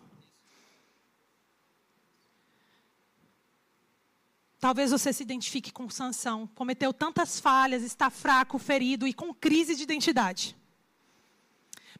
Talvez 4.59 4.91
você 4.91 5.13
se 5.13 5.23
identifique 5.23 5.71
com 5.71 5.89
Sansão, 5.89 6.47
cometeu 6.55 6.93
tantas 6.93 7.39
falhas, 7.39 7.83
está 7.83 8.11
fraco, 8.11 8.59
ferido 8.59 9.07
e 9.07 9.13
com 9.13 9.33
crise 9.33 9.77
de 9.77 9.83
identidade. 9.83 10.57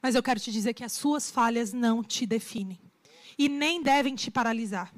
Mas 0.03 0.15
eu 0.15 0.23
quero 0.23 0.41
te 0.41 0.51
dizer 0.51 0.75
que 0.75 0.85
as 0.85 0.93
suas 0.93 1.31
falhas 1.31 1.73
não 1.73 2.03
te 2.03 2.27
definem 2.27 2.81
e 3.39 3.49
nem 3.49 3.83
devem 3.83 4.15
te 4.15 4.31
paralisar. 4.31 4.93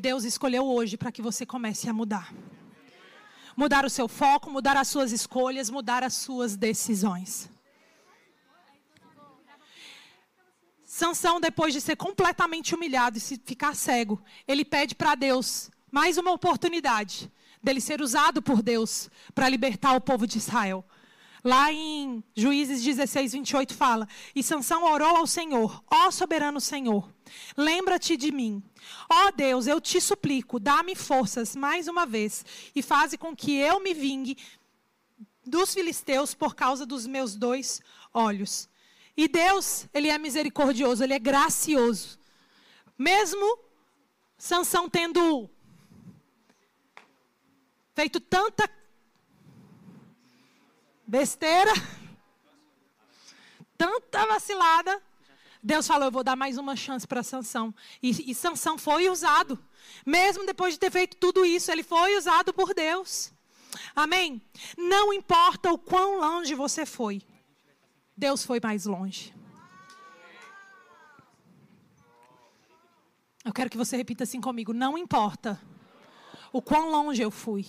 Deus 0.00 0.24
escolheu 0.24 0.64
hoje 0.64 0.96
para 0.96 1.12
que 1.12 1.22
você 1.22 1.44
comece 1.44 1.88
a 1.88 1.92
mudar. 1.92 2.32
Mudar 3.56 3.84
o 3.84 3.90
seu 3.90 4.08
foco, 4.08 4.50
mudar 4.50 4.76
as 4.76 4.88
suas 4.88 5.12
escolhas, 5.12 5.68
mudar 5.68 6.02
as 6.02 6.14
suas 6.14 6.56
decisões. 6.56 7.50
Sansão, 10.84 11.40
depois 11.40 11.72
de 11.72 11.80
ser 11.80 11.96
completamente 11.96 12.74
humilhado 12.74 13.18
e 13.18 13.20
ficar 13.20 13.74
cego, 13.74 14.22
ele 14.46 14.64
pede 14.64 14.94
para 14.94 15.14
Deus 15.14 15.70
mais 15.90 16.18
uma 16.18 16.32
oportunidade 16.32 17.32
dele 17.62 17.80
ser 17.80 18.02
usado 18.02 18.42
por 18.42 18.62
Deus 18.62 19.08
para 19.34 19.48
libertar 19.48 19.94
o 19.94 20.00
povo 20.00 20.26
de 20.26 20.38
Israel. 20.38 20.84
Lá 21.44 21.72
em 21.72 22.22
Juízes 22.36 22.84
16, 22.84 23.32
28 23.32 23.74
fala: 23.74 24.08
E 24.34 24.42
Sansão 24.42 24.84
orou 24.84 25.16
ao 25.16 25.26
Senhor, 25.26 25.82
ó 25.90 26.10
soberano 26.10 26.60
Senhor, 26.60 27.12
lembra-te 27.56 28.16
de 28.16 28.30
mim. 28.30 28.62
Ó 29.10 29.32
Deus, 29.32 29.66
eu 29.66 29.80
te 29.80 30.00
suplico, 30.00 30.60
dá-me 30.60 30.94
forças 30.94 31.56
mais 31.56 31.88
uma 31.88 32.06
vez 32.06 32.44
e 32.74 32.80
faze 32.80 33.18
com 33.18 33.34
que 33.34 33.56
eu 33.56 33.80
me 33.80 33.92
vingue 33.92 34.36
dos 35.44 35.74
filisteus 35.74 36.32
por 36.32 36.54
causa 36.54 36.86
dos 36.86 37.08
meus 37.08 37.34
dois 37.34 37.80
olhos. 38.14 38.68
E 39.16 39.26
Deus, 39.26 39.88
ele 39.92 40.08
é 40.08 40.18
misericordioso, 40.18 41.02
ele 41.02 41.14
é 41.14 41.18
gracioso. 41.18 42.18
Mesmo 42.96 43.58
Sansão 44.38 44.88
tendo 44.88 45.50
feito 47.94 48.20
tanta 48.20 48.68
besteira, 51.12 51.70
tanta 53.76 54.24
vacilada. 54.24 55.02
Deus 55.62 55.86
falou: 55.86 56.06
Eu 56.06 56.10
vou 56.10 56.24
dar 56.24 56.34
mais 56.34 56.56
uma 56.56 56.74
chance 56.74 57.06
para 57.06 57.22
Sansão. 57.22 57.74
E, 58.02 58.30
e 58.30 58.34
Sansão 58.34 58.78
foi 58.78 59.10
usado. 59.10 59.62
Mesmo 60.06 60.46
depois 60.46 60.72
de 60.72 60.80
ter 60.80 60.90
feito 60.90 61.18
tudo 61.18 61.44
isso, 61.44 61.70
ele 61.70 61.82
foi 61.82 62.16
usado 62.16 62.54
por 62.54 62.72
Deus. 62.72 63.30
Amém? 63.94 64.40
Não 64.78 65.12
importa 65.12 65.70
o 65.70 65.76
quão 65.76 66.18
longe 66.18 66.54
você 66.54 66.86
foi, 66.86 67.20
Deus 68.16 68.42
foi 68.42 68.58
mais 68.58 68.86
longe. 68.86 69.34
Eu 73.44 73.52
quero 73.52 73.68
que 73.68 73.76
você 73.76 73.98
repita 73.98 74.24
assim 74.24 74.40
comigo: 74.40 74.72
Não 74.72 74.96
importa 74.96 75.60
o 76.50 76.62
quão 76.62 76.90
longe 76.90 77.20
eu 77.20 77.30
fui, 77.30 77.66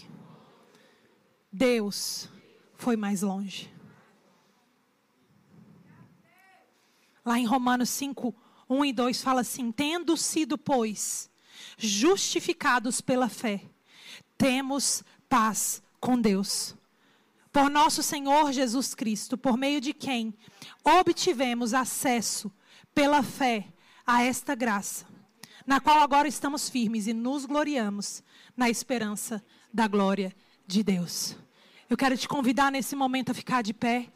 Deus 1.51 2.29
foi 2.83 2.97
mais 2.97 3.21
longe. 3.21 3.73
Lá 7.25 7.39
em 7.39 7.45
Romanos 7.45 7.89
5, 7.89 8.35
1 8.69 8.85
e 8.85 8.91
2 8.91 9.23
fala 9.23 9.39
assim: 9.39 9.71
Tendo 9.71 10.17
sido, 10.17 10.57
pois, 10.57 11.31
justificados 11.77 12.99
pela 12.99 13.29
fé, 13.29 13.61
temos 14.37 15.01
paz 15.29 15.81
com 15.97 16.19
Deus. 16.19 16.75
Por 17.53 17.69
nosso 17.69 18.03
Senhor 18.03 18.51
Jesus 18.51 18.93
Cristo, 18.93 19.37
por 19.37 19.55
meio 19.55 19.79
de 19.79 19.93
quem 19.93 20.33
obtivemos 20.83 21.73
acesso 21.73 22.51
pela 22.93 23.23
fé 23.23 23.71
a 24.05 24.23
esta 24.23 24.55
graça, 24.55 25.05
na 25.65 25.79
qual 25.79 26.01
agora 26.01 26.27
estamos 26.27 26.69
firmes 26.69 27.07
e 27.07 27.13
nos 27.13 27.45
gloriamos 27.45 28.21
na 28.57 28.69
esperança 28.69 29.41
da 29.73 29.87
glória 29.87 30.35
de 30.67 30.83
Deus. 30.83 31.37
Eu 31.93 31.97
quero 32.03 32.17
te 32.17 32.27
convidar 32.27 32.71
nesse 32.71 32.95
momento 32.95 33.29
a 33.29 33.35
ficar 33.35 33.61
de 33.61 33.71
pé. 33.71 34.07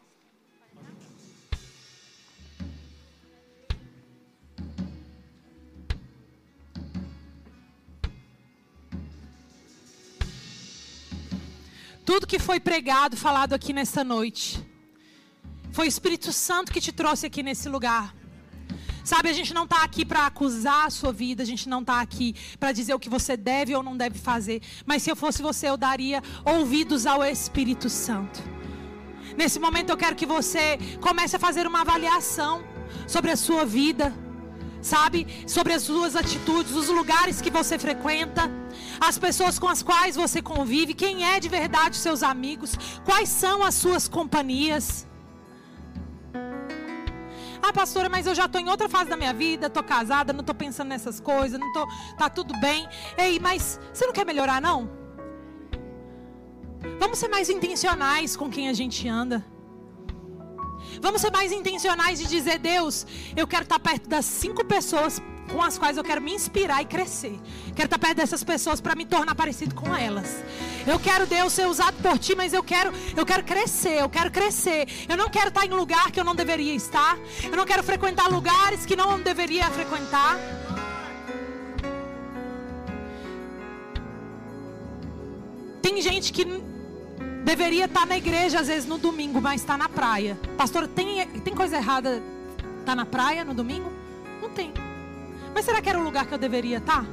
Tudo 12.04 12.26
que 12.26 12.40
foi 12.40 12.60
pregado, 12.60 13.16
falado 13.16 13.54
aqui 13.54 13.72
nessa 13.72 14.04
noite, 14.04 14.60
foi 15.72 15.86
o 15.86 15.88
Espírito 15.88 16.34
Santo 16.34 16.72
que 16.74 16.82
te 16.82 16.92
trouxe 16.92 17.28
aqui 17.28 17.44
nesse 17.44 17.70
lugar. 17.70 18.17
Sabe, 19.08 19.30
a 19.30 19.34
gente 19.34 19.54
não 19.54 19.64
está 19.64 19.84
aqui 19.86 20.04
para 20.04 20.28
acusar 20.28 20.88
a 20.88 20.90
sua 20.90 21.14
vida, 21.14 21.42
a 21.42 21.46
gente 21.46 21.70
não 21.70 21.80
está 21.80 22.02
aqui 22.02 22.36
para 22.60 22.74
dizer 22.74 22.94
o 22.94 23.00
que 23.00 23.10
você 23.10 23.38
deve 23.38 23.74
ou 23.74 23.82
não 23.82 23.96
deve 23.96 24.20
fazer. 24.20 24.62
Mas 24.86 25.02
se 25.02 25.10
eu 25.10 25.16
fosse 25.16 25.42
você, 25.42 25.70
eu 25.70 25.78
daria 25.78 26.22
ouvidos 26.44 27.06
ao 27.06 27.24
Espírito 27.24 27.90
Santo. 27.90 28.44
Nesse 29.38 29.60
momento 29.60 29.92
eu 29.92 29.96
quero 29.96 30.14
que 30.14 30.26
você 30.26 30.78
comece 31.00 31.38
a 31.38 31.40
fazer 31.40 31.66
uma 31.66 31.80
avaliação 31.86 32.66
sobre 33.08 33.32
a 33.32 33.38
sua 33.38 33.66
vida, 33.66 34.14
sabe? 34.82 35.26
Sobre 35.48 35.72
as 35.72 35.84
suas 35.84 36.14
atitudes, 36.14 36.74
os 36.74 36.90
lugares 36.90 37.40
que 37.40 37.50
você 37.50 37.80
frequenta, 37.80 38.52
as 39.00 39.18
pessoas 39.18 39.58
com 39.58 39.70
as 39.70 39.82
quais 39.82 40.18
você 40.18 40.42
convive, 40.42 40.94
quem 40.94 41.24
é 41.24 41.40
de 41.40 41.48
verdade 41.48 41.96
seus 41.96 42.24
amigos, 42.24 42.74
quais 43.06 43.30
são 43.30 43.64
as 43.64 43.76
suas 43.76 44.06
companhias. 44.10 45.07
Ah, 47.68 47.74
pastora, 47.74 48.08
mas 48.08 48.26
eu 48.26 48.34
já 48.34 48.46
estou 48.46 48.62
em 48.62 48.70
outra 48.70 48.88
fase 48.88 49.10
da 49.10 49.18
minha 49.18 49.34
vida, 49.34 49.68
estou 49.68 49.84
casada, 49.84 50.32
não 50.32 50.40
estou 50.40 50.56
pensando 50.56 50.88
nessas 50.88 51.20
coisas, 51.20 51.60
não 51.60 51.70
tô, 51.74 51.86
tá 52.18 52.30
tudo 52.30 52.58
bem. 52.62 52.88
Ei, 53.18 53.42
mas 53.42 53.78
você 53.94 54.06
não 54.06 54.14
quer 54.14 54.26
melhorar, 54.26 54.62
não? 54.62 54.90
Vamos 56.98 57.18
ser 57.18 57.28
mais 57.28 57.50
intencionais 57.50 58.38
com 58.38 58.50
quem 58.50 58.70
a 58.70 58.74
gente 58.74 59.06
anda. 59.10 59.46
Vamos 61.02 61.20
ser 61.20 61.30
mais 61.30 61.52
intencionais 61.52 62.18
de 62.20 62.28
dizer, 62.28 62.58
Deus, 62.58 63.06
eu 63.36 63.46
quero 63.46 63.64
estar 63.64 63.80
perto 63.80 64.08
das 64.08 64.24
cinco 64.24 64.64
pessoas 64.64 65.22
com 65.52 65.62
as 65.62 65.78
quais 65.78 65.98
eu 65.98 66.04
quero 66.04 66.22
me 66.22 66.34
inspirar 66.34 66.82
e 66.82 66.86
crescer. 66.86 67.40
Quero 67.76 67.88
estar 67.88 68.00
perto 68.00 68.18
dessas 68.18 68.44
pessoas 68.44 68.82
para 68.82 68.96
me 68.96 69.06
tornar 69.06 69.34
parecido 69.36 69.74
com 69.74 69.96
elas. 69.96 70.44
Eu 70.86 71.00
quero 71.00 71.26
Deus 71.26 71.54
ser 71.54 71.68
usado 71.68 71.96
por 72.02 72.18
ti, 72.20 72.36
mas 72.36 72.54
eu 72.54 72.64
quero, 72.64 72.92
eu 73.16 73.26
quero 73.26 73.44
crescer, 73.44 74.02
eu 74.02 74.10
quero 74.10 74.32
crescer. 74.32 74.88
Eu 75.08 75.18
não 75.18 75.30
quero 75.30 75.50
estar 75.50 75.66
em 75.66 75.70
lugar 75.70 76.12
que 76.12 76.20
eu 76.20 76.24
não 76.24 76.36
deveria 76.36 76.74
estar. 76.74 77.18
Eu 77.44 77.56
não 77.56 77.66
quero 77.66 77.84
frequentar 77.84 78.30
lugares 78.30 78.86
que 78.86 78.96
não 78.96 79.20
deveria 79.20 79.70
frequentar. 79.72 80.38
Tem 85.82 86.02
gente 86.02 86.34
que 86.34 86.46
deveria 87.44 87.86
estar 87.86 88.06
na 88.06 88.18
igreja 88.18 88.60
às 88.60 88.68
vezes 88.68 88.86
no 88.86 88.98
domingo, 88.98 89.42
mas 89.42 89.62
está 89.62 89.78
na 89.78 89.88
praia. 89.88 90.38
Pastor, 90.58 90.88
tem, 90.88 91.26
tem 91.28 91.56
coisa 91.56 91.78
errada 91.78 92.22
estar 92.80 92.86
tá 92.86 92.96
na 92.96 93.06
praia 93.06 93.46
no 93.46 93.54
domingo? 93.54 93.92
Não 94.42 94.50
tem. 94.50 94.74
Mas 95.58 95.66
será 95.66 95.82
que 95.82 95.90
era 95.90 95.98
o 95.98 96.04
lugar 96.04 96.28
que 96.28 96.34
eu 96.36 96.38
deveria 96.38 96.78
estar? 96.78 97.04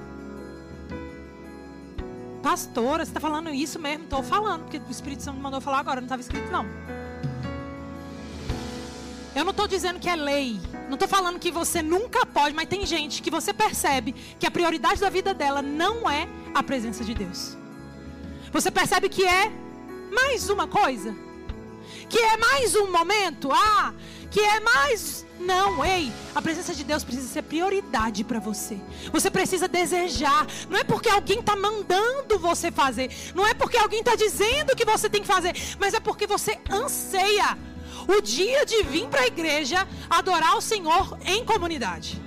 Pastora, 2.43 3.03
você 3.03 3.11
está 3.11 3.19
falando 3.19 3.49
isso 3.49 3.79
mesmo? 3.79 4.05
Estou 4.05 4.23
falando, 4.23 4.65
porque 4.65 4.77
o 4.77 4.91
Espírito 4.91 5.23
Santo 5.23 5.37
me 5.37 5.43
mandou 5.43 5.63
falar 5.63 5.79
agora, 5.79 6.03
não 6.03 6.05
estava 6.05 6.21
escrito 6.21 6.53
não. 6.53 6.67
Eu 9.35 9.45
não 9.45 9.51
estou 9.51 9.67
dizendo 9.67 9.99
que 9.99 10.11
é 10.11 10.15
lei. 10.15 10.61
Não 10.89 10.93
estou 10.93 11.09
falando 11.09 11.39
que 11.39 11.51
você 11.51 11.81
nunca 11.81 12.27
pode, 12.27 12.55
mas 12.55 12.69
tem 12.69 12.85
gente 12.85 13.23
que 13.23 13.31
você 13.31 13.55
percebe 13.55 14.13
que 14.39 14.47
a 14.47 14.51
prioridade 14.51 15.01
da 15.01 15.09
vida 15.09 15.33
dela 15.33 15.63
não 15.63 16.11
é 16.11 16.29
a 16.55 16.63
presença 16.63 17.03
de 17.03 17.15
Deus. 17.15 17.57
Você 18.53 18.71
percebe 18.71 19.09
que 19.09 19.25
é 19.25 19.51
mais 20.13 20.51
uma 20.51 20.67
coisa? 20.67 21.17
Que 22.11 22.19
é 22.19 22.37
mais 22.37 22.77
um 22.77 22.93
momento? 22.93 23.51
Ah, 23.51 23.95
que 24.35 24.41
é 24.41 24.59
mais. 24.59 25.25
Não, 25.39 25.85
ei, 25.85 26.13
a 26.35 26.43
presença 26.43 26.75
de 26.75 26.83
Deus 26.83 27.05
precisa 27.05 27.29
ser 27.29 27.43
prioridade 27.43 28.25
para 28.25 28.41
você. 28.41 28.77
Você 29.13 29.31
precisa 29.31 29.69
desejar. 29.69 30.45
Não 30.69 30.77
é 30.77 30.83
porque 30.83 31.09
alguém 31.09 31.39
está 31.39 31.55
mandando 31.55 32.37
você 32.37 32.73
fazer. 32.73 33.13
Não 33.33 33.47
é 33.47 33.55
porque 33.55 33.77
alguém 33.77 34.01
está 34.01 34.17
dizendo 34.17 34.75
que 34.75 34.85
você 34.85 35.09
tem 35.09 35.21
que 35.23 35.29
fazer. 35.29 35.55
Mas 35.79 35.95
é 35.95 36.01
porque 36.01 36.27
você 36.27 36.59
anseia 36.69 37.57
o 38.09 38.21
dia 38.21 38.67
de 38.67 38.83
vir 38.83 39.07
para 39.07 39.21
a 39.21 39.27
igreja 39.29 39.87
adorar 40.11 40.57
o 40.57 40.61
Senhor 40.61 41.17
em 41.25 41.45
comunidade. 41.45 42.21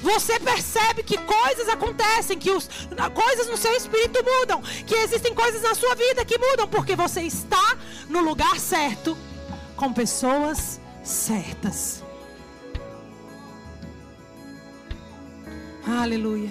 Você 0.00 0.40
percebe 0.40 1.02
que 1.02 1.18
coisas 1.18 1.68
acontecem, 1.68 2.38
que 2.38 2.50
os, 2.50 2.66
coisas 3.12 3.46
no 3.46 3.58
seu 3.58 3.74
espírito 3.74 4.24
mudam, 4.24 4.62
que 4.86 4.94
existem 4.94 5.34
coisas 5.34 5.60
na 5.60 5.74
sua 5.74 5.94
vida 5.94 6.24
que 6.24 6.38
mudam, 6.38 6.66
porque 6.66 6.96
você 6.96 7.20
está 7.22 7.76
no 8.08 8.20
lugar 8.20 8.58
certo, 8.58 9.18
com 9.78 9.92
pessoas 9.92 10.80
certas. 11.04 12.02
Aleluia. 15.86 16.50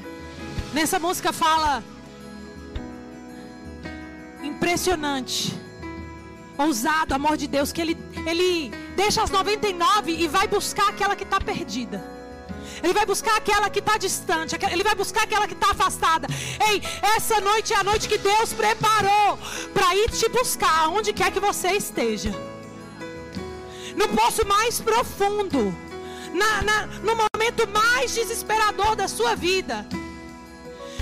Nessa 0.73 0.97
música 0.97 1.33
fala 1.33 1.83
impressionante 4.41 5.53
ousado, 6.57 7.13
amor 7.13 7.35
de 7.37 7.47
Deus, 7.47 7.71
que 7.71 7.81
ele, 7.81 7.97
ele 8.25 8.71
deixa 8.95 9.21
as 9.21 9.29
99 9.29 10.11
e 10.11 10.27
vai 10.27 10.47
buscar 10.47 10.89
aquela 10.89 11.15
que 11.15 11.23
está 11.23 11.39
perdida. 11.39 12.03
Ele 12.81 12.93
vai 12.93 13.05
buscar 13.05 13.35
aquela 13.37 13.69
que 13.69 13.79
está 13.79 13.97
distante, 13.97 14.55
ele 14.71 14.83
vai 14.83 14.95
buscar 14.95 15.23
aquela 15.23 15.47
que 15.47 15.53
está 15.53 15.71
afastada. 15.71 16.27
Ei, 16.69 16.81
essa 17.15 17.41
noite 17.41 17.73
é 17.73 17.75
a 17.75 17.83
noite 17.83 18.07
que 18.07 18.17
Deus 18.17 18.53
preparou 18.53 19.37
para 19.73 19.95
ir 19.95 20.09
te 20.11 20.29
buscar, 20.29 20.89
onde 20.89 21.11
quer 21.11 21.31
que 21.31 21.39
você 21.39 21.71
esteja. 21.73 22.31
No 23.97 24.07
poço 24.09 24.47
mais 24.47 24.79
profundo, 24.79 25.75
na, 26.33 26.61
na, 26.61 26.87
no 27.03 27.13
momento 27.15 27.67
mais 27.73 28.13
desesperador 28.13 28.95
da 28.95 29.09
sua 29.09 29.35
vida 29.35 29.85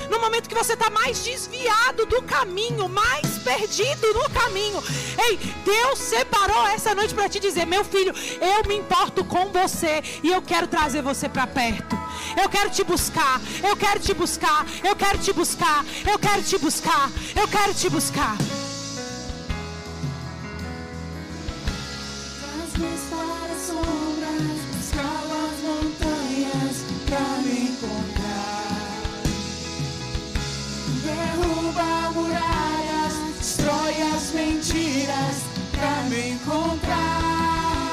no 0.09 0.19
momento 0.19 0.47
que 0.47 0.55
você 0.55 0.73
está 0.73 0.89
mais 0.89 1.23
desviado 1.23 2.05
do 2.05 2.21
caminho, 2.21 2.87
mais 2.87 3.37
perdido 3.39 4.13
no 4.13 4.29
caminho. 4.29 4.83
Ei, 5.17 5.37
Deus 5.63 5.99
separou 5.99 6.67
essa 6.67 6.93
noite 6.95 7.13
para 7.13 7.29
te 7.29 7.39
dizer: 7.39 7.65
meu 7.65 7.83
filho, 7.83 8.13
eu 8.41 8.67
me 8.67 8.75
importo 8.75 9.23
com 9.23 9.51
você 9.51 10.03
e 10.23 10.29
eu 10.29 10.41
quero 10.41 10.67
trazer 10.67 11.01
você 11.01 11.27
para 11.27 11.47
perto. 11.47 11.97
Eu 12.41 12.49
quero 12.49 12.69
te 12.69 12.83
buscar, 12.83 13.41
eu 13.67 13.75
quero 13.75 13.99
te 13.99 14.13
buscar, 14.13 14.65
eu 14.83 14.95
quero 14.95 15.17
te 15.19 15.33
buscar, 15.33 15.85
eu 16.09 16.19
quero 16.19 16.43
te 16.43 16.57
buscar, 16.57 17.11
eu 17.35 17.47
quero 17.47 17.73
te 17.73 17.89
buscar. 17.89 18.37
Mentiras 34.35 35.37
pra 35.71 36.03
me 36.09 36.31
encontrar. 36.31 37.91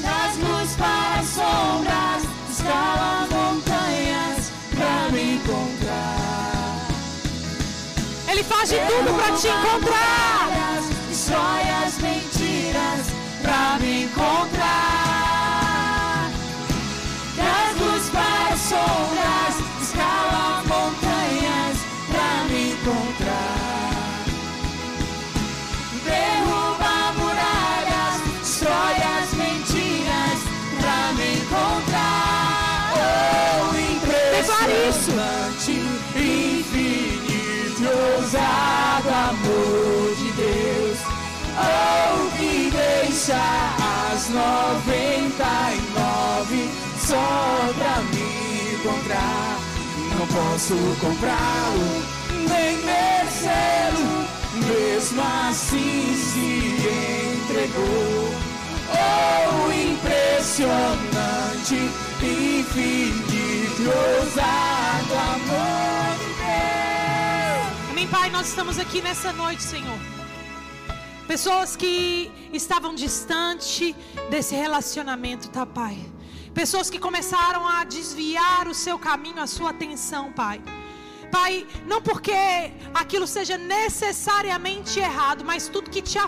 Traz 0.00 0.36
luz 0.38 0.76
para 0.76 1.20
as 1.20 1.26
sombras, 1.28 2.22
escala 2.50 3.26
montanhas 3.30 4.52
pra 4.70 5.10
me 5.10 5.34
encontrar. 5.36 6.86
Ele 8.28 8.44
faz 8.44 8.68
de 8.68 8.76
tudo 8.76 9.14
pra 9.14 9.32
te 9.36 9.48
encontrar. 9.48 10.28
Destrói 11.08 11.68
as 11.84 11.98
mentiras 11.98 12.07
pra 13.78 13.86
me 13.86 14.04
encontrar. 14.04 15.50
Traz 17.36 17.80
luz 17.80 18.10
para 18.10 18.54
as 18.54 18.60
sombras, 18.60 19.54
escala 19.82 20.62
montanhas 20.66 21.78
pra 22.10 22.44
me 22.50 22.72
encontrar. 22.72 23.58
impressionante, 34.88 35.72
infinito 36.16 37.82
e 37.82 37.86
ousado 38.16 39.08
amor 39.08 40.14
de 40.16 40.32
Deus. 40.32 40.98
Oh, 41.60 42.27
deixa 43.28 43.44
as 44.10 44.30
noventa 44.30 45.44
e 45.74 45.76
nove 45.92 46.70
só 46.98 47.70
pra 47.76 48.00
me 48.00 48.74
encontrar. 48.74 49.58
Não 50.18 50.26
posso 50.26 50.74
comprá-lo, 50.98 52.02
nem 52.48 52.78
merecê-lo, 52.78 54.26
mesmo 54.66 55.20
assim 55.48 56.16
se 56.16 56.48
entregou. 57.44 58.32
Oh, 58.90 59.70
impressionante, 59.70 61.78
infinito 62.22 63.84
ousado 63.84 65.14
amor 65.14 66.16
de 66.18 66.24
Deus. 66.24 67.90
Amém, 67.90 68.06
Pai, 68.06 68.30
nós 68.30 68.48
estamos 68.48 68.78
aqui 68.78 69.02
nessa 69.02 69.30
noite, 69.34 69.62
Senhor. 69.62 69.98
Pessoas 71.28 71.76
que 71.76 72.32
estavam 72.54 72.94
distante 72.94 73.94
desse 74.30 74.54
relacionamento, 74.54 75.50
tá, 75.50 75.66
Pai? 75.66 75.96
Pessoas 76.54 76.88
que 76.88 76.98
começaram 76.98 77.68
a 77.68 77.84
desviar 77.84 78.66
o 78.66 78.74
seu 78.74 78.98
caminho, 78.98 79.40
a 79.42 79.46
sua 79.46 79.70
atenção, 79.70 80.32
Pai. 80.32 80.58
Pai, 81.30 81.66
não 81.86 82.00
porque 82.00 82.32
aquilo 82.94 83.26
seja 83.26 83.58
necessariamente 83.58 84.98
errado, 84.98 85.44
mas 85.44 85.68
tudo 85.68 85.90
que, 85.90 86.00
te, 86.00 86.18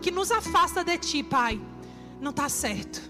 que 0.00 0.10
nos 0.10 0.32
afasta 0.32 0.82
de 0.82 0.96
Ti, 0.96 1.22
Pai 1.22 1.60
não 2.18 2.30
está 2.30 2.48
certo. 2.48 3.02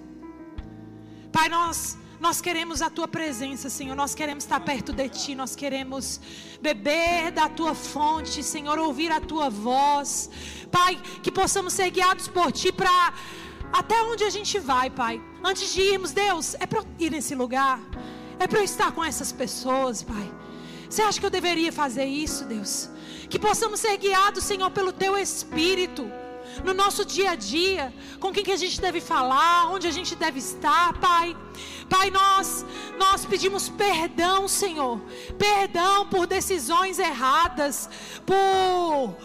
Pai, 1.30 1.48
nós 1.48 1.96
nós 2.18 2.40
queremos 2.40 2.80
a 2.80 2.88
tua 2.88 3.06
presença, 3.06 3.68
Senhor. 3.68 3.94
Nós 3.94 4.14
queremos 4.14 4.44
estar 4.44 4.60
perto 4.60 4.92
de 4.92 5.08
ti. 5.08 5.34
Nós 5.34 5.54
queremos 5.54 6.20
beber 6.60 7.30
da 7.30 7.48
tua 7.48 7.74
fonte, 7.74 8.42
Senhor, 8.42 8.78
ouvir 8.78 9.10
a 9.12 9.20
tua 9.20 9.50
voz. 9.50 10.30
Pai, 10.70 11.00
que 11.22 11.30
possamos 11.30 11.72
ser 11.74 11.90
guiados 11.90 12.28
por 12.28 12.50
ti 12.52 12.72
para 12.72 13.12
até 13.72 14.02
onde 14.02 14.24
a 14.24 14.30
gente 14.30 14.58
vai, 14.58 14.88
Pai. 14.88 15.20
Antes 15.44 15.72
de 15.74 15.82
irmos, 15.82 16.12
Deus, 16.12 16.54
é 16.54 16.66
para 16.66 16.82
ir 16.98 17.10
nesse 17.10 17.34
lugar. 17.34 17.80
É 18.38 18.46
para 18.46 18.60
eu 18.60 18.64
estar 18.64 18.92
com 18.92 19.04
essas 19.04 19.32
pessoas, 19.32 20.02
Pai. 20.02 20.32
Você 20.88 21.02
acha 21.02 21.20
que 21.20 21.26
eu 21.26 21.30
deveria 21.30 21.72
fazer 21.72 22.04
isso, 22.04 22.44
Deus? 22.44 22.88
Que 23.28 23.38
possamos 23.38 23.80
ser 23.80 23.96
guiados, 23.96 24.44
Senhor, 24.44 24.70
pelo 24.70 24.92
teu 24.92 25.18
espírito 25.18 26.10
no 26.64 26.74
nosso 26.74 27.04
dia 27.04 27.30
a 27.30 27.34
dia, 27.34 27.92
com 28.20 28.32
quem 28.32 28.44
que 28.44 28.52
a 28.52 28.56
gente 28.56 28.80
deve 28.80 29.00
falar, 29.00 29.70
onde 29.72 29.86
a 29.86 29.90
gente 29.90 30.14
deve 30.14 30.38
estar, 30.38 30.92
Pai. 30.98 31.36
Pai, 31.88 32.10
nós 32.10 32.64
nós 32.98 33.24
pedimos 33.24 33.68
perdão, 33.68 34.48
Senhor. 34.48 35.00
Perdão 35.38 36.06
por 36.06 36.26
decisões 36.26 36.98
erradas, 36.98 37.88
por 38.24 39.16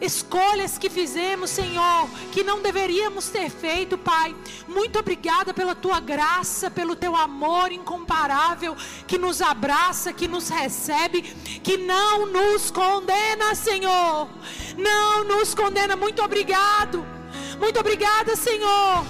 escolhas 0.00 0.78
que 0.78 0.88
fizemos, 0.88 1.50
Senhor, 1.50 2.08
que 2.32 2.44
não 2.44 2.62
deveríamos 2.62 3.28
ter 3.28 3.50
feito, 3.50 3.98
Pai. 3.98 4.34
Muito 4.66 4.98
obrigada 4.98 5.52
pela 5.52 5.74
tua 5.74 6.00
graça, 6.00 6.70
pelo 6.70 6.94
teu 6.94 7.16
amor 7.16 7.72
incomparável 7.72 8.76
que 9.06 9.18
nos 9.18 9.42
abraça, 9.42 10.12
que 10.12 10.28
nos 10.28 10.48
recebe, 10.48 11.22
que 11.22 11.76
não 11.76 12.26
nos 12.26 12.70
condena, 12.70 13.54
Senhor. 13.54 14.28
Não 14.76 15.24
nos 15.24 15.54
condena. 15.54 15.96
Muito 15.96 16.22
obrigado. 16.22 17.04
Muito 17.58 17.80
obrigada, 17.80 18.36
Senhor, 18.36 19.04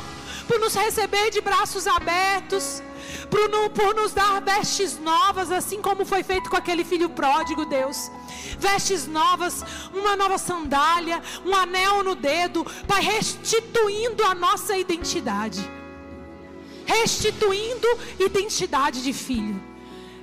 por 0.46 0.58
nos 0.58 0.74
receber 0.74 1.30
de 1.30 1.40
braços 1.40 1.86
abertos 1.86 2.82
por 3.28 3.94
nos 3.94 4.12
dar 4.12 4.40
vestes 4.40 4.98
novas, 4.98 5.52
assim 5.52 5.80
como 5.80 6.04
foi 6.04 6.22
feito 6.22 6.48
com 6.50 6.56
aquele 6.56 6.84
filho 6.84 7.08
pródigo, 7.10 7.64
Deus. 7.64 8.10
Vestes 8.58 9.06
novas, 9.06 9.64
uma 9.92 10.16
nova 10.16 10.38
sandália, 10.38 11.22
um 11.44 11.54
anel 11.54 12.02
no 12.02 12.14
dedo, 12.14 12.64
Pai, 12.86 13.02
restituindo 13.02 14.24
a 14.24 14.34
nossa 14.34 14.76
identidade. 14.76 15.60
Restituindo 16.84 17.86
identidade 18.18 19.02
de 19.02 19.12
filho. 19.12 19.60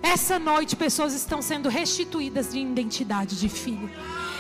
Essa 0.01 0.37
noite, 0.37 0.75
pessoas 0.75 1.13
estão 1.13 1.41
sendo 1.41 1.69
restituídas 1.69 2.51
de 2.51 2.59
identidade 2.59 3.39
de 3.39 3.49
filho. 3.49 3.89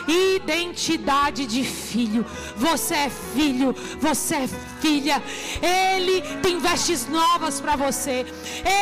Identidade 0.07 1.45
de 1.45 1.63
filho. 1.63 2.25
Você 2.55 2.93
é 2.93 3.09
filho, 3.09 3.75
você 3.99 4.35
é 4.35 4.49
filha. 4.81 5.23
Ele 5.61 6.21
tem 6.41 6.59
vestes 6.59 7.07
novas 7.07 7.59
para 7.59 7.75
você. 7.75 8.25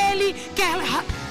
Ele 0.10 0.34
quer 0.56 0.78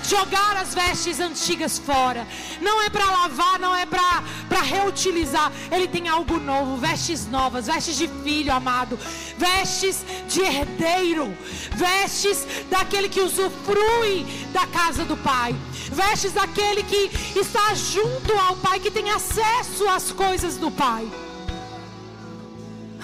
jogar 0.08 0.56
as 0.56 0.74
vestes 0.74 1.20
antigas 1.20 1.78
fora. 1.78 2.26
Não 2.60 2.82
é 2.82 2.90
para 2.90 3.04
lavar, 3.04 3.58
não 3.58 3.74
é 3.74 3.86
para 3.86 4.60
reutilizar. 4.62 5.52
Ele 5.70 5.88
tem 5.88 6.08
algo 6.08 6.38
novo, 6.38 6.76
vestes 6.76 7.26
novas, 7.26 7.66
vestes 7.66 7.96
de 7.96 8.08
filho 8.08 8.52
amado, 8.52 8.98
vestes 9.38 10.04
de 10.28 10.40
herdeiro, 10.40 11.36
vestes 11.74 12.46
daquele 12.70 13.08
que 13.08 13.20
usufrui 13.20 14.26
da 14.52 14.66
casa 14.66 15.04
do 15.04 15.16
Pai, 15.16 15.54
vestes 15.90 16.32
daquele 16.32 16.82
que 16.82 17.10
está 17.38 17.74
junto 17.74 18.32
ao 18.32 18.56
Pai, 18.56 18.80
que 18.80 18.90
tem 18.90 19.10
acesso 19.10 19.88
às 19.88 20.12
coisas 20.12 20.56
do 20.56 20.70
Pai. 20.70 21.10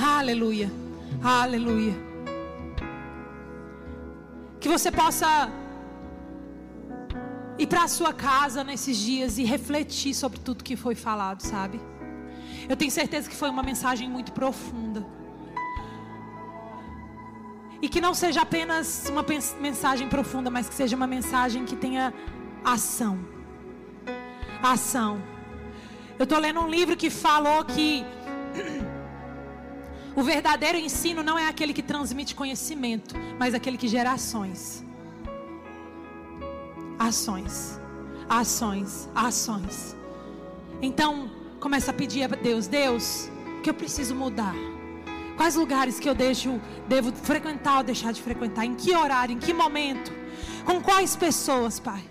Aleluia, 0.00 0.70
aleluia. 1.22 1.94
Que 4.60 4.68
você 4.68 4.90
possa 4.90 5.50
ir 7.58 7.66
para 7.66 7.82
a 7.82 7.88
sua 7.88 8.12
casa 8.12 8.62
nesses 8.62 8.96
dias 8.96 9.38
e 9.38 9.44
refletir 9.44 10.14
sobre 10.14 10.38
tudo 10.38 10.62
que 10.62 10.76
foi 10.76 10.94
falado, 10.94 11.40
sabe? 11.42 11.80
Eu 12.68 12.76
tenho 12.76 12.90
certeza 12.90 13.28
que 13.28 13.34
foi 13.34 13.50
uma 13.50 13.62
mensagem 13.62 14.08
muito 14.08 14.32
profunda. 14.32 15.04
E 17.80 17.88
que 17.88 18.00
não 18.00 18.12
seja 18.14 18.42
apenas 18.42 19.06
uma 19.08 19.24
mensagem 19.60 20.08
profunda, 20.08 20.50
mas 20.50 20.68
que 20.68 20.74
seja 20.74 20.96
uma 20.96 21.06
mensagem 21.06 21.64
que 21.64 21.76
tenha 21.76 22.12
ação. 22.64 23.18
Ação. 24.62 25.22
Eu 26.18 26.24
estou 26.24 26.38
lendo 26.38 26.60
um 26.60 26.68
livro 26.68 26.96
que 26.96 27.10
falou 27.10 27.64
que 27.64 28.04
o 30.16 30.22
verdadeiro 30.22 30.78
ensino 30.78 31.22
não 31.22 31.38
é 31.38 31.48
aquele 31.48 31.72
que 31.72 31.82
transmite 31.82 32.34
conhecimento, 32.34 33.14
mas 33.38 33.54
aquele 33.54 33.76
que 33.76 33.88
gera 33.88 34.12
ações 34.12 34.84
ações, 36.98 37.78
ações, 38.28 39.08
ações. 39.14 39.96
Então, 40.82 41.30
começa 41.60 41.90
a 41.90 41.94
pedir 41.94 42.24
a 42.24 42.26
Deus: 42.26 42.66
Deus, 42.66 43.30
o 43.58 43.62
que 43.62 43.70
eu 43.70 43.74
preciso 43.74 44.14
mudar? 44.14 44.54
Quais 45.36 45.54
lugares 45.54 46.00
que 46.00 46.08
eu 46.08 46.14
deixo, 46.14 46.60
devo 46.88 47.12
frequentar 47.12 47.78
ou 47.78 47.84
deixar 47.84 48.12
de 48.12 48.20
frequentar? 48.20 48.64
Em 48.64 48.74
que 48.74 48.94
horário? 48.94 49.34
Em 49.34 49.38
que 49.38 49.54
momento? 49.54 50.12
Com 50.64 50.80
quais 50.80 51.14
pessoas, 51.14 51.78
Pai? 51.78 52.02